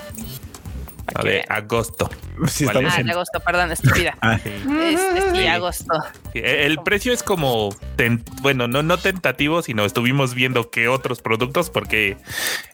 [1.22, 2.08] De agosto.
[2.48, 4.16] Sí, ¿Cuál estamos Ah, en- de agosto, perdón, estúpida.
[4.22, 5.94] Ah, Este, sí, agosto.
[6.32, 11.20] Sí, El precio es como, ten- bueno, no, no tentativo, sino estuvimos viendo que otros
[11.20, 12.16] productos, porque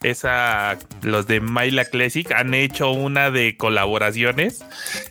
[0.01, 4.63] esa, los de Myla Classic han hecho una de colaboraciones.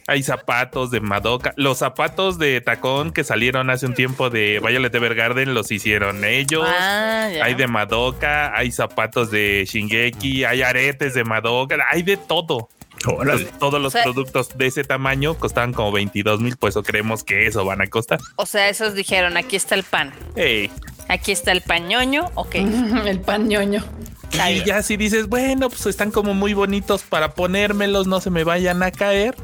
[0.07, 1.53] Hay zapatos de Madoka.
[1.57, 6.67] Los zapatos de tacón que salieron hace un tiempo de Violet Evergarden los hicieron ellos.
[6.67, 7.45] Ah, ya.
[7.45, 12.71] Hay de Madoka, hay zapatos de Shingeki, hay aretes de Madoka, hay de todo.
[13.07, 16.83] Entonces, todos los O sea- productos de ese tamaño costaban como 22 mil, pues o
[16.83, 18.19] creemos que eso van a costar.
[18.37, 20.13] O sea, esos dijeron, aquí está el pan.
[20.37, 20.71] Ey,
[21.11, 22.55] Aquí está el pañoño, ok.
[23.07, 23.83] El pan ñoño.
[24.31, 28.29] Está Y ya si dices, bueno, pues están como muy bonitos para ponérmelos, no se
[28.29, 29.35] me vayan a caer,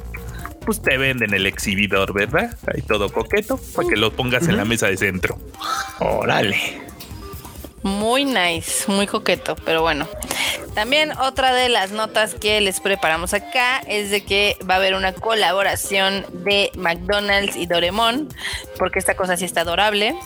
[0.67, 2.55] pues te venden el exhibidor, ¿verdad?
[2.67, 5.39] Ahí todo coqueto, para que lo pongas en la mesa de centro.
[6.01, 6.83] Órale.
[7.85, 10.09] Muy nice, muy coqueto, pero bueno.
[10.75, 14.95] También otra de las notas que les preparamos acá es de que va a haber
[14.95, 18.31] una colaboración de McDonald's y Doremon,
[18.79, 20.17] porque esta cosa sí está adorable.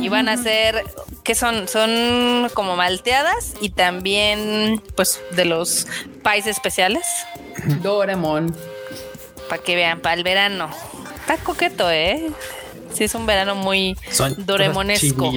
[0.00, 0.82] Y van a ser,
[1.24, 1.68] que son?
[1.68, 5.86] Son como malteadas y también, pues, de los
[6.22, 7.04] pies especiales,
[7.82, 8.56] Doremon.
[9.48, 10.70] para que vean, para el verano.
[11.20, 12.30] Está coqueto, ¿eh?
[12.94, 15.32] Sí, es un verano muy Son doremonesco.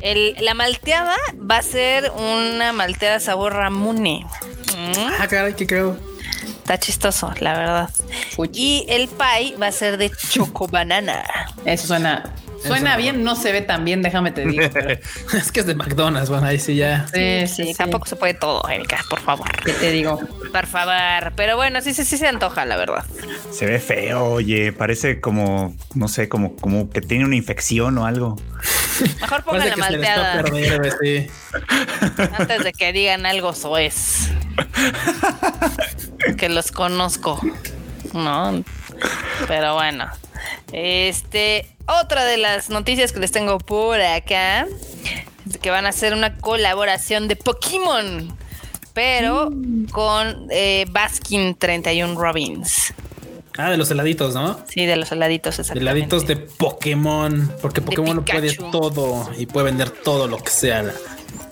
[0.00, 4.26] El- la malteada va a ser una malteada sabor ramune.
[4.76, 5.96] Mm, Ah, caray, qué creo.
[6.58, 7.90] está chistoso, la verdad.
[8.52, 11.24] Y el pie va a ser de chocobanana.
[11.64, 12.34] Eso suena.
[12.64, 14.68] Suena bien, no se ve tan bien, déjame te digo.
[14.72, 14.90] pero-
[15.36, 17.08] Es que es de McDonald's, bueno, ahí sí ya.
[17.12, 17.74] Sí, Sí, sí, sí.
[17.74, 19.50] tampoco se puede todo, Erika, por favor.
[19.64, 20.20] ¿Qué te digo?
[20.52, 21.32] Por favor.
[21.34, 23.04] Pero bueno, sí, sí, sí se antoja, la verdad.
[23.50, 24.72] Se ve feo, oye.
[24.72, 28.36] Parece como, no sé, como, como que tiene una infección o algo.
[29.20, 31.30] Mejor pongan la que se les está malteada perder, güey, sí.
[32.38, 34.30] antes de que digan algo soez.
[36.38, 37.40] que los conozco.
[38.12, 38.64] No.
[39.48, 40.10] Pero bueno.
[40.72, 44.66] Este, otra de las noticias que les tengo por acá
[45.48, 48.36] es que van a hacer una colaboración de Pokémon,
[48.94, 49.50] pero
[49.90, 52.94] con eh, Baskin 31 Robins.
[53.58, 54.58] Ah, de los heladitos, ¿no?
[54.68, 55.90] Sí, de los heladitos, exactamente.
[55.90, 60.84] Heladitos de Pokémon, porque Pokémon lo puede todo y puede vender todo lo que sea.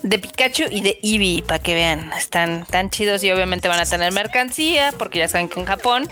[0.03, 2.11] de Pikachu y de Eevee para que vean.
[2.17, 6.09] Están tan chidos y obviamente van a tener mercancía porque ya saben que en Japón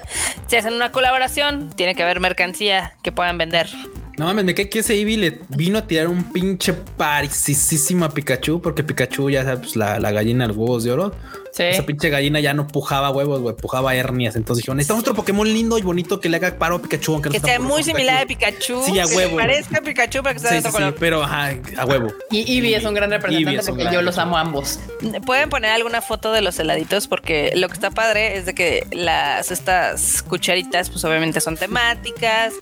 [0.47, 3.67] si hacen una colaboración tiene que haber mercancía que puedan vender.
[4.17, 8.09] No mames, me cae que ese Eevee le vino a tirar un pinche parisísimo a
[8.09, 11.15] Pikachu porque Pikachu ya sabes, la, la gallina de los huevos de oro.
[11.59, 11.65] Sí.
[11.65, 14.37] Esa pinche gallina ya no pujaba huevos, güey, pujaba hernias.
[14.37, 17.15] Entonces dijeron, necesitamos otro Pokémon lindo y bonito que le haga paro a Pikachu.
[17.15, 18.81] Aunque no Que sea sea muy similar a Pikachu.
[18.85, 19.31] Sí, a que huevo.
[19.31, 20.95] se parezca a Pikachu para que sea Sí, de otro sí, color.
[20.97, 22.13] pero ajá, a huevo.
[22.31, 24.79] Y Eevee es un gran representante porque gran yo los amo a ambos.
[25.25, 28.87] Pueden poner alguna foto de los heladitos porque lo que está padre es de que
[28.91, 32.53] las estas cucharitas pues obviamente son temáticas,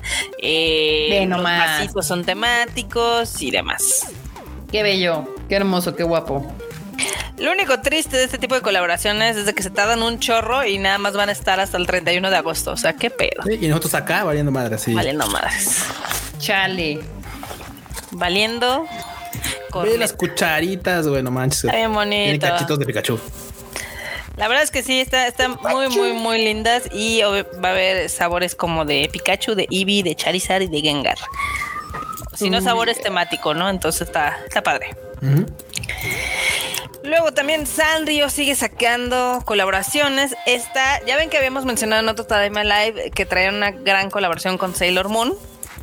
[0.41, 1.81] eh, los nomás.
[1.81, 4.07] vasitos son temáticos y demás.
[4.71, 6.51] Qué bello, qué hermoso, qué guapo.
[7.37, 10.65] Lo único triste de este tipo de colaboraciones es de que se tardan un chorro
[10.65, 12.71] y nada más van a estar hasta el 31 de agosto.
[12.71, 13.43] O sea, qué pedo.
[13.45, 14.93] Sí, y nosotros acá valiendo madre, sí.
[14.93, 15.83] Valiendo madres.
[16.39, 16.99] Chale.
[18.11, 18.85] Valiendo.
[19.83, 21.65] Ve las cucharitas, güey, no manches.
[21.65, 22.47] Está bien bonito.
[22.47, 23.19] cachitos de Pikachu.
[24.37, 28.07] La verdad es que sí, está, están muy, muy, muy lindas y va a haber
[28.09, 31.17] sabores como de Pikachu, de Eevee, de Charizard y de Gengar.
[32.35, 33.67] Si no, sabores temático, ¿no?
[33.67, 34.95] Entonces está, está padre.
[35.23, 35.47] Ujú.
[37.07, 40.35] Luego también Sanrio sigue sacando colaboraciones.
[40.45, 44.57] Esta, ya ven que habíamos mencionado en otro Tadaima Live que traían una gran colaboración
[44.57, 45.33] con Sailor Moon.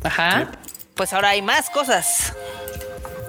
[0.03, 0.51] Ajá.
[0.93, 2.33] Pues ahora hay más cosas.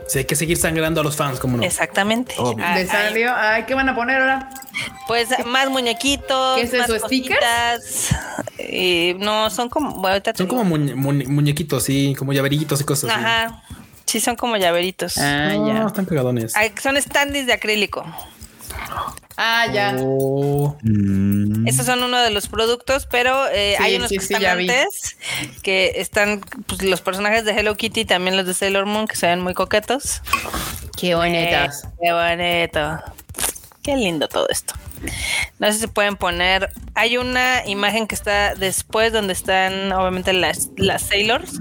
[0.08, 1.64] Sí, hay que seguir sangrando a los fans, como no.
[1.64, 2.34] Exactamente.
[2.38, 3.32] Ah, De hay- Sanrio.
[3.34, 4.50] Ay, ¿qué van a poner ahora?
[5.08, 6.56] Pues más muñequitos.
[6.58, 8.10] ¿Qué es eso, más stickers?
[8.12, 9.16] cositas.
[9.18, 9.94] No, son como.
[9.96, 13.18] bueno, Son como muñe- muñe- muñequitos, sí, como llaveritos y cosas así.
[13.20, 13.62] Ajá.
[14.06, 15.18] Sí, son como llaveritos.
[15.18, 15.86] Ah, No, ya.
[15.86, 16.54] están pegadones.
[16.56, 18.04] Ay, son standees de acrílico.
[19.36, 19.94] Ah, ya.
[20.00, 24.20] Oh, Mm, Estos son uno de los productos, pero eh, Sí, hay unos sí, que
[24.20, 24.68] sí, están ya vi.
[24.70, 25.16] antes,
[25.62, 29.26] que están pues, los personajes de Hello Kitty, también los de Sailor Moon, que se
[29.26, 30.22] ven muy coquetos.
[30.98, 31.84] Qué bonitas.
[31.84, 33.02] Eh, qué bonito.
[33.86, 34.74] Qué lindo todo esto.
[35.60, 36.70] No sé si se pueden poner.
[36.96, 41.60] Hay una imagen que está después donde están obviamente las, las Sailors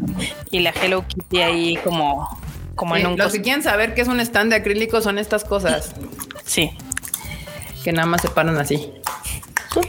[0.50, 2.28] y la Hello Kitty ahí como,
[2.76, 5.44] como en un los que quieren saber qué es un stand de acrílico son estas
[5.46, 5.94] cosas
[6.46, 6.72] Sí.
[7.84, 8.92] que nada más se paran así.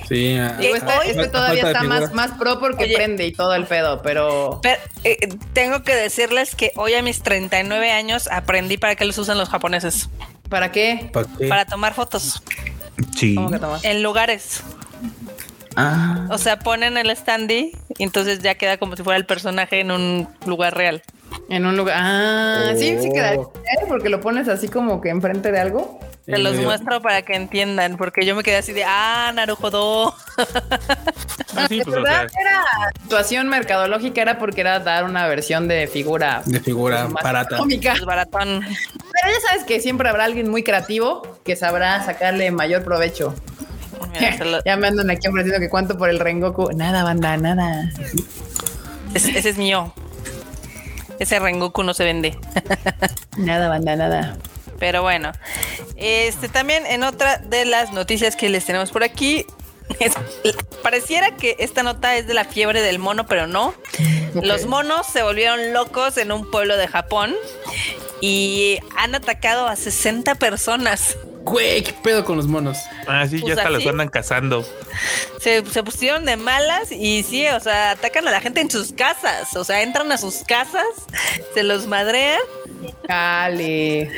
[0.08, 0.36] sí.
[0.36, 2.94] ah, Digo, este, hoy- este todavía está más, más pro porque Oye.
[2.96, 7.22] prende y todo el pedo, pero Pero eh, tengo que decirles que hoy a mis
[7.22, 10.10] 39 años aprendí para qué los usan los japoneses.
[10.48, 11.10] ¿Para qué?
[11.12, 11.48] ¿Para qué?
[11.48, 12.42] Para tomar fotos
[13.16, 13.34] sí.
[13.34, 13.84] ¿Cómo que tomas?
[13.84, 14.62] en lugares.
[15.76, 16.26] Ah.
[16.30, 19.90] O sea, ponen el standee y entonces ya queda como si fuera el personaje en
[19.90, 21.02] un lugar real.
[21.48, 21.96] En un lugar.
[21.98, 23.12] Ah, sí, sí Oh.
[23.12, 23.34] queda.
[23.34, 23.40] ¿eh?
[23.88, 26.00] Porque lo pones así como que enfrente de algo.
[26.24, 30.12] Te los medio- muestro para que entiendan, porque yo me quedé así de, ah, Narujodo.
[31.56, 32.64] Ah, sí, De pues, o verdad sea, era
[33.00, 37.54] situación mercadológica, era porque era dar una versión de figura De figura más barata.
[37.54, 37.92] económica.
[37.92, 38.60] Es baratón.
[38.60, 43.32] Pero ya sabes que siempre habrá alguien muy creativo que sabrá sacarle mayor provecho.
[44.12, 46.70] Mira, se lo- ya me andan aquí ofreciendo que cuánto por el Rengoku.
[46.74, 47.88] Nada, banda, nada.
[49.14, 49.94] es- ese es mío.
[51.18, 52.38] Ese Rengoku no se vende.
[53.36, 54.36] Nada, banda, nada.
[54.78, 55.32] Pero bueno,
[55.96, 59.46] este también en otra de las noticias que les tenemos por aquí,
[60.00, 60.12] es-
[60.82, 63.74] pareciera que esta nota es de la fiebre del mono, pero no.
[64.34, 67.34] Los monos se volvieron locos en un pueblo de Japón
[68.20, 71.16] y han atacado a 60 personas.
[71.44, 72.78] Güey, qué pedo con los monos.
[73.08, 74.66] Ah, sí, Pues ya hasta los andan cazando.
[75.40, 78.92] Se, se pusieron de malas y sí, o sea, atacan a la gente en sus
[78.92, 79.54] casas.
[79.56, 80.84] O sea, entran a sus casas,
[81.54, 82.40] se los madrean
[83.06, 84.10] Cale.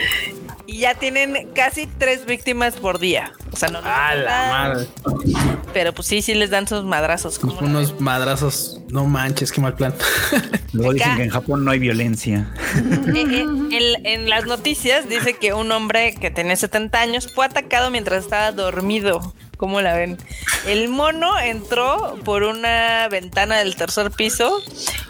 [0.66, 3.32] y ya tienen casi tres víctimas por día.
[3.51, 5.35] O sea, no, no A la matan, madre.
[5.73, 7.39] pero pues sí, sí les dan sus madrazos.
[7.39, 8.81] Pues unos madrazos.
[8.89, 9.94] No manches, qué mal plan.
[10.73, 12.52] Luego dicen que en Japón no hay violencia.
[13.09, 17.47] Eh, eh, en, en las noticias dice que un hombre que tenía 70 años fue
[17.47, 18.77] atacado mientras estaba dormido.
[19.56, 20.18] ¿Cómo la ven?
[20.66, 24.62] El mono entró por una ventana del tercer piso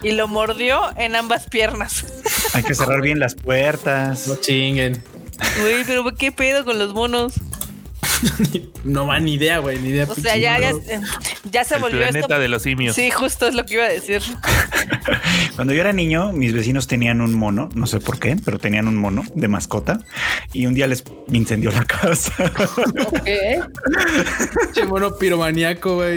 [0.03, 2.07] y lo mordió en ambas piernas.
[2.55, 4.41] Hay que cerrar bien las No puertas.
[4.41, 5.03] chinguen.
[5.61, 7.35] Güey, pero ¿qué pedo con los monos?
[8.85, 10.07] No va ni idea, güey, ni idea.
[10.09, 10.59] O sea, ya,
[11.65, 12.39] se El volvió planeta esto.
[12.39, 12.95] de los simios.
[12.95, 14.23] Sí, justo es lo que iba a decir.
[15.57, 18.87] Cuando yo era niño, mis vecinos tenían un mono, no sé por qué, pero tenían
[18.89, 20.01] un mono de mascota
[20.53, 22.53] y un día les incendió la casa.
[23.25, 23.61] ¿Qué?
[24.65, 26.17] Pinche mono piromaníaco, güey.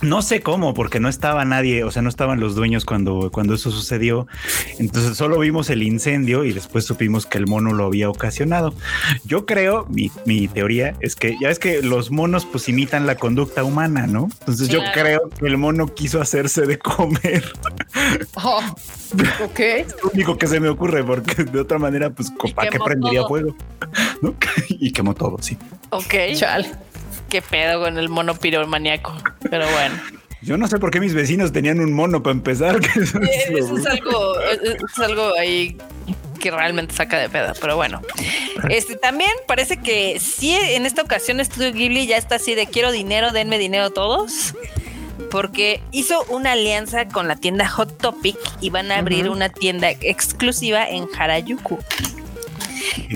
[0.00, 3.54] No sé cómo, porque no estaba nadie, o sea, no estaban los dueños cuando, cuando
[3.54, 4.26] eso sucedió.
[4.78, 8.74] Entonces solo vimos el incendio y después supimos que el mono lo había ocasionado.
[9.24, 13.16] Yo creo, mi, mi teoría es que ya es que los monos pues imitan la
[13.16, 14.28] conducta humana, ¿no?
[14.40, 14.92] Entonces yo Claro.
[15.00, 17.44] creo que el mono quiso hacerse de comer.
[18.34, 18.60] Oh,
[19.42, 19.58] Ok.
[19.60, 23.20] Es lo único que se me ocurre, porque de otra manera, pues, ¿para qué prendería
[23.20, 23.28] todo.
[23.28, 23.56] fuego?
[24.22, 24.34] ¿No?
[24.68, 25.56] Y quemó todo, sí.
[25.90, 26.14] Ok.
[26.34, 26.70] Chale.
[27.28, 29.14] Qué pedo con el mono piromaníaco.
[29.50, 29.94] Pero bueno.
[30.40, 32.78] Yo no sé por qué mis vecinos tenían un mono para empezar.
[32.80, 35.76] que eso es Eh, lo- Eso es algo, es algo ahí
[36.40, 38.00] que realmente saca de pedo, pero bueno.
[38.70, 42.92] Este también parece que sí en esta ocasión Estudio Ghibli ya está así de quiero
[42.92, 44.54] dinero, denme dinero todos.
[45.32, 49.90] Porque hizo una alianza con la tienda Hot Topic y van a abrir una tienda
[49.90, 51.78] exclusiva en Harajuku.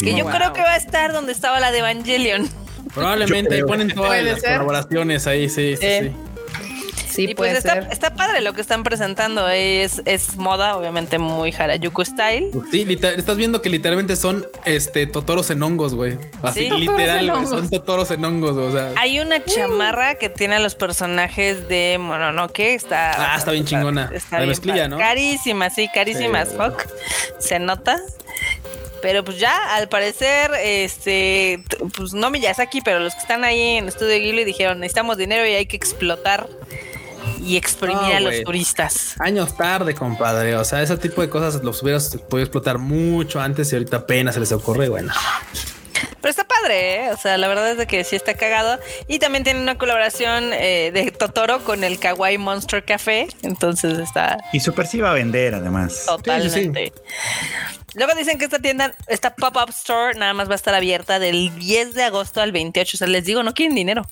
[0.00, 2.48] Que yo creo que va a estar donde estaba la de Evangelion.
[2.94, 4.52] Probablemente ponen todas las ser.
[4.58, 6.16] colaboraciones ahí, sí, sí, Eh, sí.
[7.12, 7.88] Sí, y pues está, ser.
[7.90, 9.46] está padre lo que están presentando.
[9.50, 12.50] Es, es moda, obviamente muy Harajuku style.
[12.70, 16.16] Sí, literal- estás viendo que literalmente son este totoros en hongos, güey.
[16.42, 16.70] Así Sí.
[16.70, 18.92] Literal, son totoros en hongos, o sea.
[18.96, 22.60] Hay una chamarra que tiene a los personajes de Mononoke.
[22.74, 24.10] Está, Ah, está bien chingona.
[24.10, 24.88] Está La bien mezclilla.
[24.88, 24.96] ¿no?
[24.96, 26.46] Carísima, sí, carísima.
[26.46, 26.52] Sí.
[26.56, 26.82] fuck.
[27.38, 27.98] Se nota.
[29.02, 31.62] Pero pues ya, al parecer, este,
[31.96, 35.50] pues no Miyazaki, pero los que están ahí en Estudio Ghibli dijeron, necesitamos dinero y
[35.54, 36.48] hay que explotar
[37.44, 39.14] y exprimir a los turistas.
[39.18, 40.54] Años tarde, compadre.
[40.56, 44.34] O sea, ese tipo de cosas los hubieras podido explotar mucho antes y ahorita apenas
[44.34, 44.88] se les ocurre.
[44.88, 45.12] Bueno,
[46.20, 47.10] Pero está padre, ¿eh?
[47.12, 48.78] O sea, la verdad es de que sí está cagado.
[49.08, 53.26] Y también tiene una colaboración eh, de Totoro con el Kawaii Monster Café.
[53.42, 56.04] Entonces está Y super sí va a vender, además.
[56.06, 56.92] totalmente.
[57.94, 61.54] Luego dicen que esta tienda, esta pop-up store, nada más va a estar abierta del
[61.58, 62.96] 10 de agosto al 28.
[62.96, 64.06] O sea, les digo, no quieren dinero.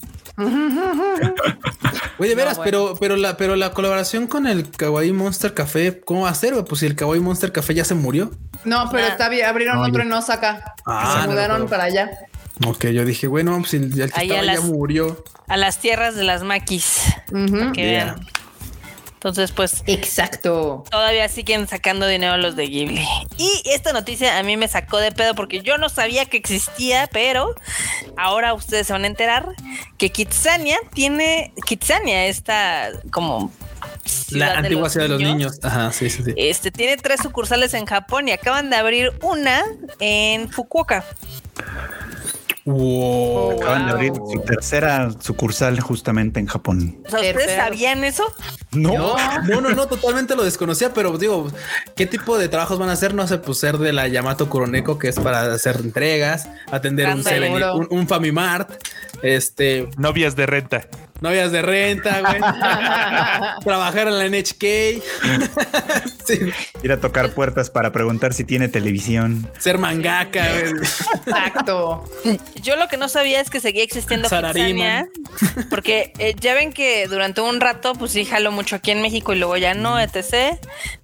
[2.19, 2.65] Oye, de veras, bueno.
[2.71, 6.53] pero, pero la, pero la colaboración con el Kawaii Monster Café, ¿cómo va a ser?
[6.65, 8.31] Pues si el Kawaii Monster Café ya se murió.
[8.65, 9.09] No, pero Ah.
[9.09, 9.47] está bien.
[9.47, 10.75] Abrieron No, otro yo- en Osaka.
[10.85, 12.11] Ah, se no, mudaron pero- para allá.
[12.67, 15.25] Ok, yo dije, bueno, pues si el, el que estaba ya murió.
[15.49, 16.99] A las tierras de las maquis.
[17.33, 17.73] Ujú.
[17.73, 18.05] Que Yeah.
[18.05, 18.27] vean.
[19.21, 20.83] Entonces, pues Exacto.
[20.91, 23.07] todavía siguen sacando dinero los de Ghibli.
[23.37, 27.07] Y esta noticia a mí me sacó de pedo porque yo no sabía que existía,
[27.13, 27.55] pero
[28.17, 29.55] ahora ustedes se van a enterar
[29.99, 33.53] que Kitsania tiene Kitsania esta como
[34.31, 35.61] La antigua ciudad de los niños.
[35.63, 36.33] Ajá, sí, sí, sí.
[36.37, 39.63] Este tiene tres sucursales en Japón y acaban de abrir una
[39.99, 41.05] en Fukuoka.
[42.65, 43.53] Wow.
[43.63, 46.99] Acaban de abrir su tercera sucursal justamente en Japón.
[47.07, 48.25] O sea, ¿ustedes sabían eso?
[48.73, 49.17] No.
[49.49, 51.51] No, no, no, totalmente lo desconocía, pero digo,
[51.97, 53.15] ¿qué tipo de trabajos van a hacer?
[53.15, 57.25] No sé, pues ser de la Yamato Kuroneko, que es para hacer entregas, atender un.
[57.25, 58.71] Seven- un, un Famimart,
[59.23, 60.83] este, Novias de renta.
[61.21, 62.41] Novias de renta, güey,
[63.65, 64.61] trabajar en la NHK,
[66.27, 66.39] sí,
[66.83, 69.49] Ir a tocar puertas para preguntar si tiene televisión.
[69.59, 70.73] ser mangaka, güey.
[71.27, 72.05] Exacto.
[72.63, 74.29] Yo lo que no sabía es que seguía existiendo.
[74.29, 75.07] Kitsania,
[75.69, 79.33] porque eh, ya ven que durante un rato pues sí jaló mucho aquí en México
[79.33, 80.57] y luego ya no, etc.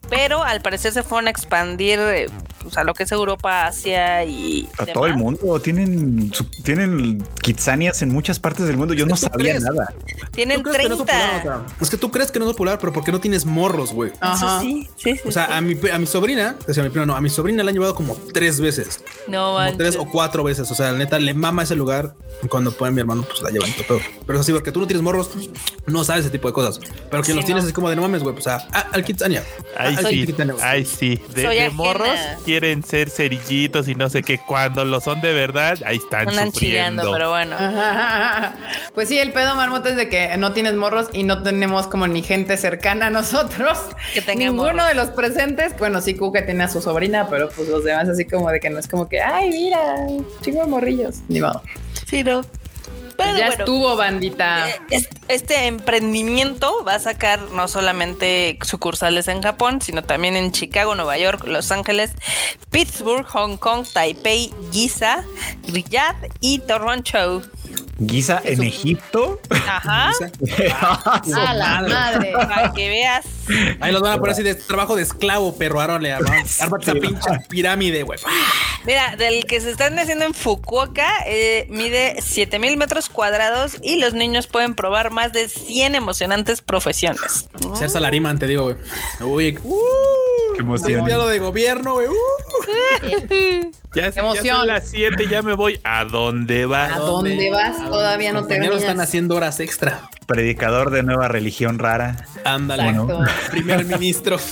[0.09, 2.27] Pero al parecer se fueron a expandir eh,
[2.63, 4.95] pues, a lo que es Europa, Asia y A demás.
[4.95, 5.61] todo el mundo.
[5.61, 8.95] Tienen, su- tienen kitsanias en muchas partes del mundo.
[8.95, 9.63] Yo no ¿Tú sabía crees?
[9.65, 9.93] nada.
[10.37, 11.31] Tienen ¿Tú crees que no es popular?
[11.43, 11.57] 30.
[11.57, 13.45] O sea, es que tú crees que no es popular, pero ¿por qué no tienes
[13.45, 14.13] morros, güey?
[14.21, 14.61] Ajá.
[14.61, 15.21] Sí, sí, sí.
[15.29, 15.53] O sea, sí.
[15.55, 17.71] a mi, a mi sobrina, o sea, a mi prima no, a mi sobrina la
[17.71, 19.03] han llevado como tres veces.
[19.27, 20.71] no como tres o cuatro veces.
[20.71, 22.15] O sea, la neta le mama ese lugar.
[22.43, 23.99] Y Cuando puede mi hermano, pues la llevan todo.
[24.27, 25.31] Pero es así, porque tú no tienes morros,
[25.87, 26.79] no sabes ese tipo de cosas.
[27.11, 28.35] Pero que Sí, los tienes es como de no mames, güey.
[28.35, 29.43] Pues a- a- al Kitsania.
[29.79, 30.29] Ahí Ah, sí,
[30.63, 31.21] ahí sí.
[31.35, 32.11] De, morros
[32.45, 34.39] quieren ser cerillitos y no sé qué.
[34.39, 37.03] Cuando lo son de verdad, ahí están Andan sufriendo.
[37.03, 37.57] chillando, pero bueno.
[38.95, 42.07] Pues sí, el pedo marmota es de que no tienes morros y no tenemos como
[42.07, 43.79] ni gente cercana a nosotros.
[44.15, 44.89] Que tenga Ninguno morros.
[44.89, 48.25] de los presentes, bueno, sí, Cuca tiene a su sobrina, pero pues los demás así
[48.25, 50.07] como de que no es como que, ay, mira,
[50.43, 51.17] chingo de morrillos.
[51.29, 51.63] Ni modo.
[52.09, 52.43] Sí, no.
[53.17, 53.63] Pero ya bueno.
[53.65, 54.69] estuvo, bandita.
[54.69, 60.53] Eh, es- Este emprendimiento va a sacar no solamente sucursales en Japón, sino también en
[60.53, 62.13] Chicago, Nueva York, Los Ángeles,
[62.71, 65.25] Pittsburgh, Hong Kong, Taipei, Giza,
[65.67, 67.43] Riyadh y Toronto.
[67.99, 69.41] Guisa en Egipto.
[69.51, 70.11] Ajá,
[71.37, 72.33] a la madre.
[72.33, 73.25] para que veas.
[73.81, 75.81] Ahí los van a poner así de trabajo de esclavo, perro.
[75.81, 75.97] Arma-
[76.61, 78.19] ármate esa pinche pirámide, güey.
[78.85, 84.13] Mira, del que se están haciendo en Fukuoka, eh, mide 7000 metros cuadrados y los
[84.15, 87.49] niños pueden probar más de 100 emocionantes profesiones.
[87.75, 88.77] Ser salariman, te digo, güey.
[89.21, 90.99] Uy, uh, Qué emoción.
[91.01, 92.09] empleado de gobierno, güey.
[92.09, 93.71] Uh.
[93.95, 94.59] Ya, ya Emoción.
[94.59, 95.81] son las 7, ya me voy.
[95.83, 96.93] ¿A dónde vas?
[96.93, 97.79] ¿A dónde vas?
[97.79, 100.03] Todavía no te están haciendo horas extra.
[100.27, 102.17] Predicador de nueva religión rara.
[102.45, 102.95] Ándale.
[103.51, 104.39] Primer ministro.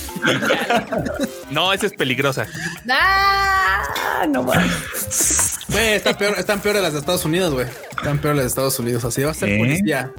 [1.51, 2.47] No, esa es peligrosa.
[2.89, 4.25] ¡Ah!
[4.27, 5.59] No más.
[5.69, 7.67] Güey, está peor, están peores las de Estados Unidos, güey.
[7.95, 9.05] Están peores las de Estados Unidos.
[9.05, 9.57] Así va a ser ¿Eh?
[9.59, 10.11] policía.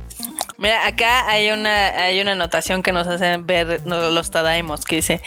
[0.59, 5.20] Mira, acá hay una, hay una anotación que nos hacen ver los Tadaimos que dice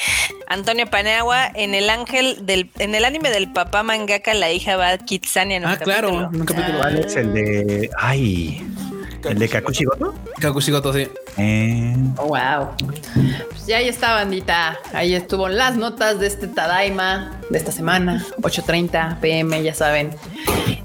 [0.47, 4.97] Antonio Paniagua en el ángel del, en el anime del papá mangaka, la hija va
[4.97, 6.79] Kitsania en un Ah, claro, en un capítulo.
[6.79, 7.89] ¿Cuál es el de.
[7.97, 8.65] Ay.
[9.23, 10.15] ¿El de Kakushi Goto?
[10.39, 11.07] Kakushigoto, sí.
[11.37, 12.69] Eh, Oh, wow.
[13.49, 14.77] Pues ya ahí está, bandita.
[14.93, 20.15] Ahí estuvo las notas de este Tadaima de esta semana, 8:30 pm, ya saben.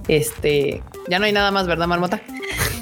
[0.09, 2.21] Este, ya no hay nada más, ¿verdad, Marmota?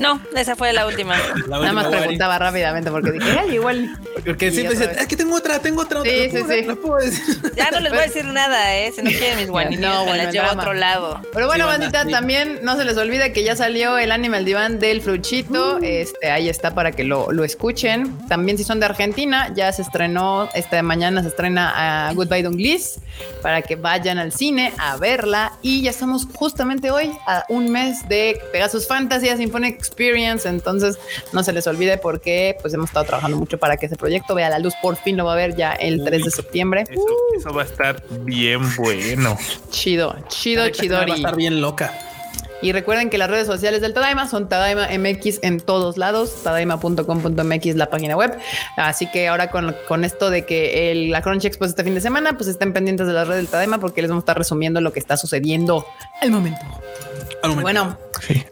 [0.00, 1.16] No, esa fue la última.
[1.46, 3.96] La Nada más última, preguntaba rápidamente porque dije, ay, igual.
[4.26, 6.02] Porque siempre otra dicen, es que tengo otra, tengo otra.
[6.02, 6.74] Sí, otra, sí, ¿la puedo- sí.
[6.74, 7.52] puedo decir?
[7.56, 8.92] Ya no les voy a decir nada, ¿eh?
[8.94, 11.20] Si no quieren mis guanillas, No, bueno, las llevo a otro lado.
[11.32, 12.10] Pero bueno, Sí, bandita, sí.
[12.10, 15.78] también no se les olvide que ya salió el Animal Diván del Fruchito.
[15.80, 18.18] Este, ahí está para que lo, lo escuchen.
[18.28, 22.98] También si son de Argentina, ya se estrenó, esta mañana se estrena a Goodbye Donglis
[23.42, 25.52] para que vayan al cine a verla.
[25.62, 30.48] Y ya estamos justamente hoy a un mes de Pegasus Fantasy a Symphonic Experience.
[30.48, 30.98] Entonces
[31.32, 34.50] no se les olvide porque pues hemos estado trabajando mucho para que ese proyecto vea
[34.50, 34.74] la luz.
[34.82, 36.84] Por fin lo va a ver ya el 3 de septiembre.
[36.90, 37.02] Eso,
[37.38, 39.36] eso va a estar bien bueno.
[39.70, 41.12] Chido, chido, Va a chidori.
[41.12, 41.92] estar bien loca.
[42.62, 47.74] Y recuerden que las redes sociales del Tadaima son Tadaima MX en todos lados, tadaima.com.mx
[47.74, 48.38] la página web.
[48.76, 51.94] Así que ahora con, con esto de que el, la Crunchy Expo es este fin
[51.94, 54.38] de semana, pues estén pendientes de las redes del Tadaima porque les vamos a estar
[54.38, 55.84] resumiendo lo que está sucediendo
[56.20, 56.60] al momento.
[57.42, 57.62] Al momento.
[57.62, 57.98] Bueno,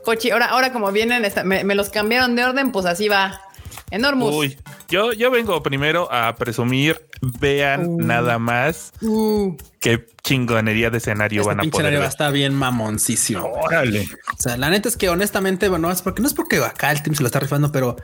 [0.04, 3.40] Cochi, ahora, ahora como vienen, me, me los cambiaron de orden, pues así va.
[3.90, 4.34] Enormous.
[4.34, 7.00] Uy, yo, yo vengo primero a presumir,
[7.40, 12.02] vean nada más Uh, qué chingonería de escenario Este van a a ver.
[12.04, 13.42] estar bien mamoncísimo.
[13.44, 14.02] órale.
[14.38, 17.02] O sea, la neta es que honestamente, bueno, es porque no es porque acá el
[17.02, 17.96] team se lo está rifando, pero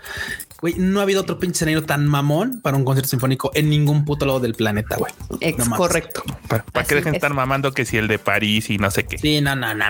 [0.61, 4.05] güey, no ha habido otro pinche escenario tan mamón para un concierto sinfónico en ningún
[4.05, 5.13] puto lado del planeta, güey.
[5.41, 5.79] ex No más.
[5.79, 6.23] correcto.
[6.49, 7.19] ¿Para, Así que dejen es.
[7.19, 9.19] estar mamando que si el de París y no sé qué?
[9.19, 9.85] Sí, no, no, no.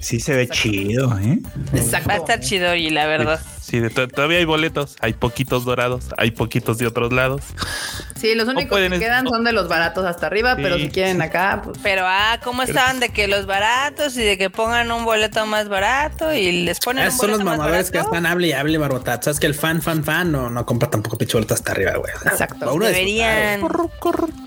[0.00, 1.38] Sí se ve chido, ¿eh?
[1.72, 2.08] Exacto.
[2.08, 3.40] Va a estar chido y la verdad.
[3.40, 7.42] Sí, de to- todavía hay boletos, hay poquitos dorados, hay poquitos de otros lados.
[8.18, 10.82] Sí, los únicos que quedan son de los baratos hasta arriba, pero Sí.
[10.84, 14.48] si quieren acá, pues Pero ah, ¿cómo estaban de que los baratos y de que
[14.50, 17.98] pongan un boleto más barato y les ponen Esos un son los más mamadores que
[17.98, 19.20] están hable y hable barbota.
[19.20, 22.12] Sabes que el fan, fan, fan no, no compra tampoco pinche boleto hasta arriba, güey.
[22.24, 22.72] Exacto.
[22.72, 23.60] uno Deberían.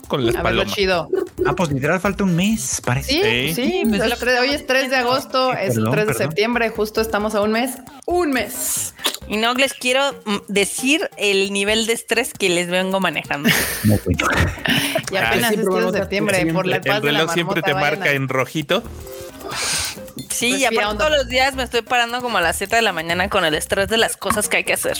[0.07, 0.73] Con las palomas.
[0.73, 1.07] chido.
[1.45, 3.11] Ah, pues literal falta un mes, parece.
[3.13, 3.71] Sí, Sí.
[3.71, 6.27] sí, pues tre- hoy es 3 de agosto, es el Perdón, 3 de perdón.
[6.29, 7.75] septiembre, justo estamos a un mes.
[8.05, 8.93] Un mes.
[9.30, 13.49] Y no les quiero mm, decir el nivel de estrés que les vengo manejando.
[13.84, 14.26] No, bueno.
[15.11, 16.53] Y Ah, apenas es 3 pero de septiembre, siempre.
[16.56, 18.84] por la El paz de la reloj siempre te marca en rojito.
[20.30, 22.81] Sí, y Respira aparte todos los días me estoy parando como a las 7 de
[22.84, 24.97] la mañana con el estrés de las cosas que hay que hacer.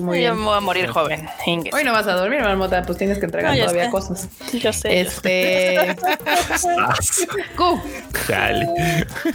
[0.00, 0.38] Muy Yo bien.
[0.38, 1.28] me voy a morir joven.
[1.46, 1.70] Inge.
[1.72, 3.90] Hoy no vas a dormir, marmota, pues tienes que entregar No, todavía sé.
[3.90, 4.28] cosas.
[4.52, 5.00] Yo sé.
[5.00, 5.96] Este.
[7.56, 7.80] Q.
[8.26, 8.66] Chale.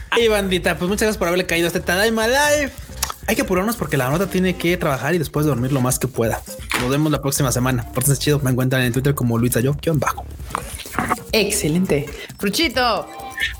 [0.10, 2.72] Ay, bandita, pues muchas gracias por haberle caído a este Tadaima Live.
[3.28, 6.08] Hay que apurarnos porque la nota tiene que trabajar y después dormir lo más que
[6.08, 6.42] pueda.
[6.82, 7.86] Nos vemos la próxima semana.
[7.94, 10.26] Por chido, me encuentran en Twitter como Luis Ayo, bajo.
[11.32, 12.08] Excelente.
[12.38, 13.08] Fruchito.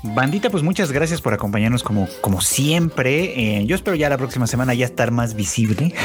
[0.02, 3.58] Bandita, pues muchas gracias por acompañarnos como, como siempre.
[3.58, 5.94] Eh, yo espero ya la próxima semana ya estar más visible.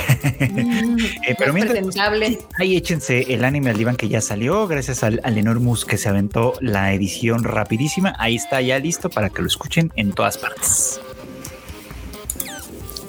[1.28, 2.40] Eh, pero mientras, presentable.
[2.58, 6.08] ahí échense el anime al diván que ya salió, gracias al, al Enormous que se
[6.10, 8.14] aventó la edición rapidísima.
[8.18, 11.02] Ahí está ya listo para que lo escuchen en todas partes.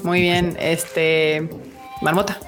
[0.03, 0.57] Muy bien.
[0.59, 1.47] Este.
[2.01, 2.39] Marmota.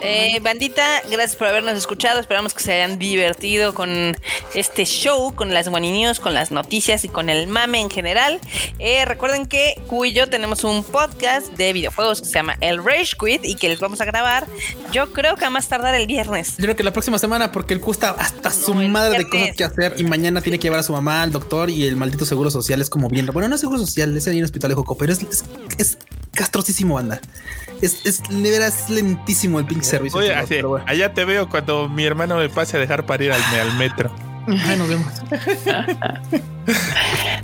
[0.00, 2.20] Eh, bandita, gracias por habernos escuchado.
[2.20, 4.16] Esperamos que se hayan divertido con
[4.54, 8.40] este show, con las News, con las noticias y con el mame en general.
[8.78, 12.84] Eh, recuerden que Q y yo tenemos un podcast de videojuegos que se llama El
[12.84, 14.46] Rage Quit y que les vamos a grabar.
[14.92, 16.56] Yo creo que a más tardar el viernes.
[16.56, 19.28] Yo creo que la próxima semana, porque el Q está hasta su No, madre de
[19.28, 21.96] cosas que hacer y mañana tiene que llevar a su mamá al doctor y el
[21.96, 23.26] maldito seguro social es como bien.
[23.26, 25.44] Bueno, no es seguro social, es ahí en el hospital de Joco, pero es, es,
[25.78, 25.98] es
[26.32, 27.20] castrosísimo, banda.
[27.80, 30.20] Es, es veras lentísimo el pinche servicio.
[30.20, 30.84] Oye, así, bueno.
[30.86, 34.10] allá te veo cuando mi hermano me pase a dejar para ir al, al metro.
[34.46, 35.12] Ay, nos vemos.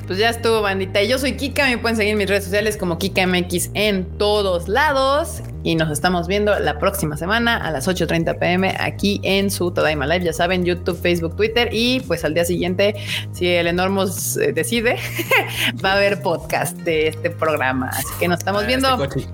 [0.06, 1.02] Pues ya estuvo, bandita.
[1.02, 1.66] Y yo soy Kika.
[1.66, 5.42] Me pueden seguir en mis redes sociales como KikaMX en todos lados.
[5.64, 10.06] Y nos estamos viendo la próxima semana a las 8:30 pm aquí en su Tadaima
[10.06, 10.24] Live.
[10.26, 11.70] Ya saben, YouTube, Facebook, Twitter.
[11.72, 12.94] Y pues al día siguiente,
[13.32, 14.96] si el Enormos decide,
[15.84, 17.88] va a haber podcast de este programa.
[17.88, 19.26] Así que nos estamos viendo Este coche.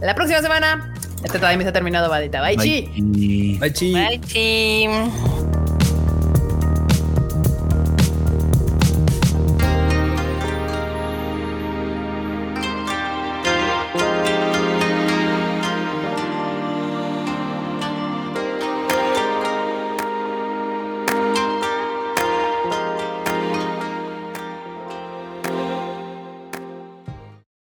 [0.00, 0.94] la próxima semana.
[1.24, 2.40] Este Tadaima está terminado, bandita.
[2.40, 2.88] Bye, chi.
[2.96, 3.58] Bye.
[3.58, 3.92] Bye, chi.
[3.94, 5.59] Bye, team.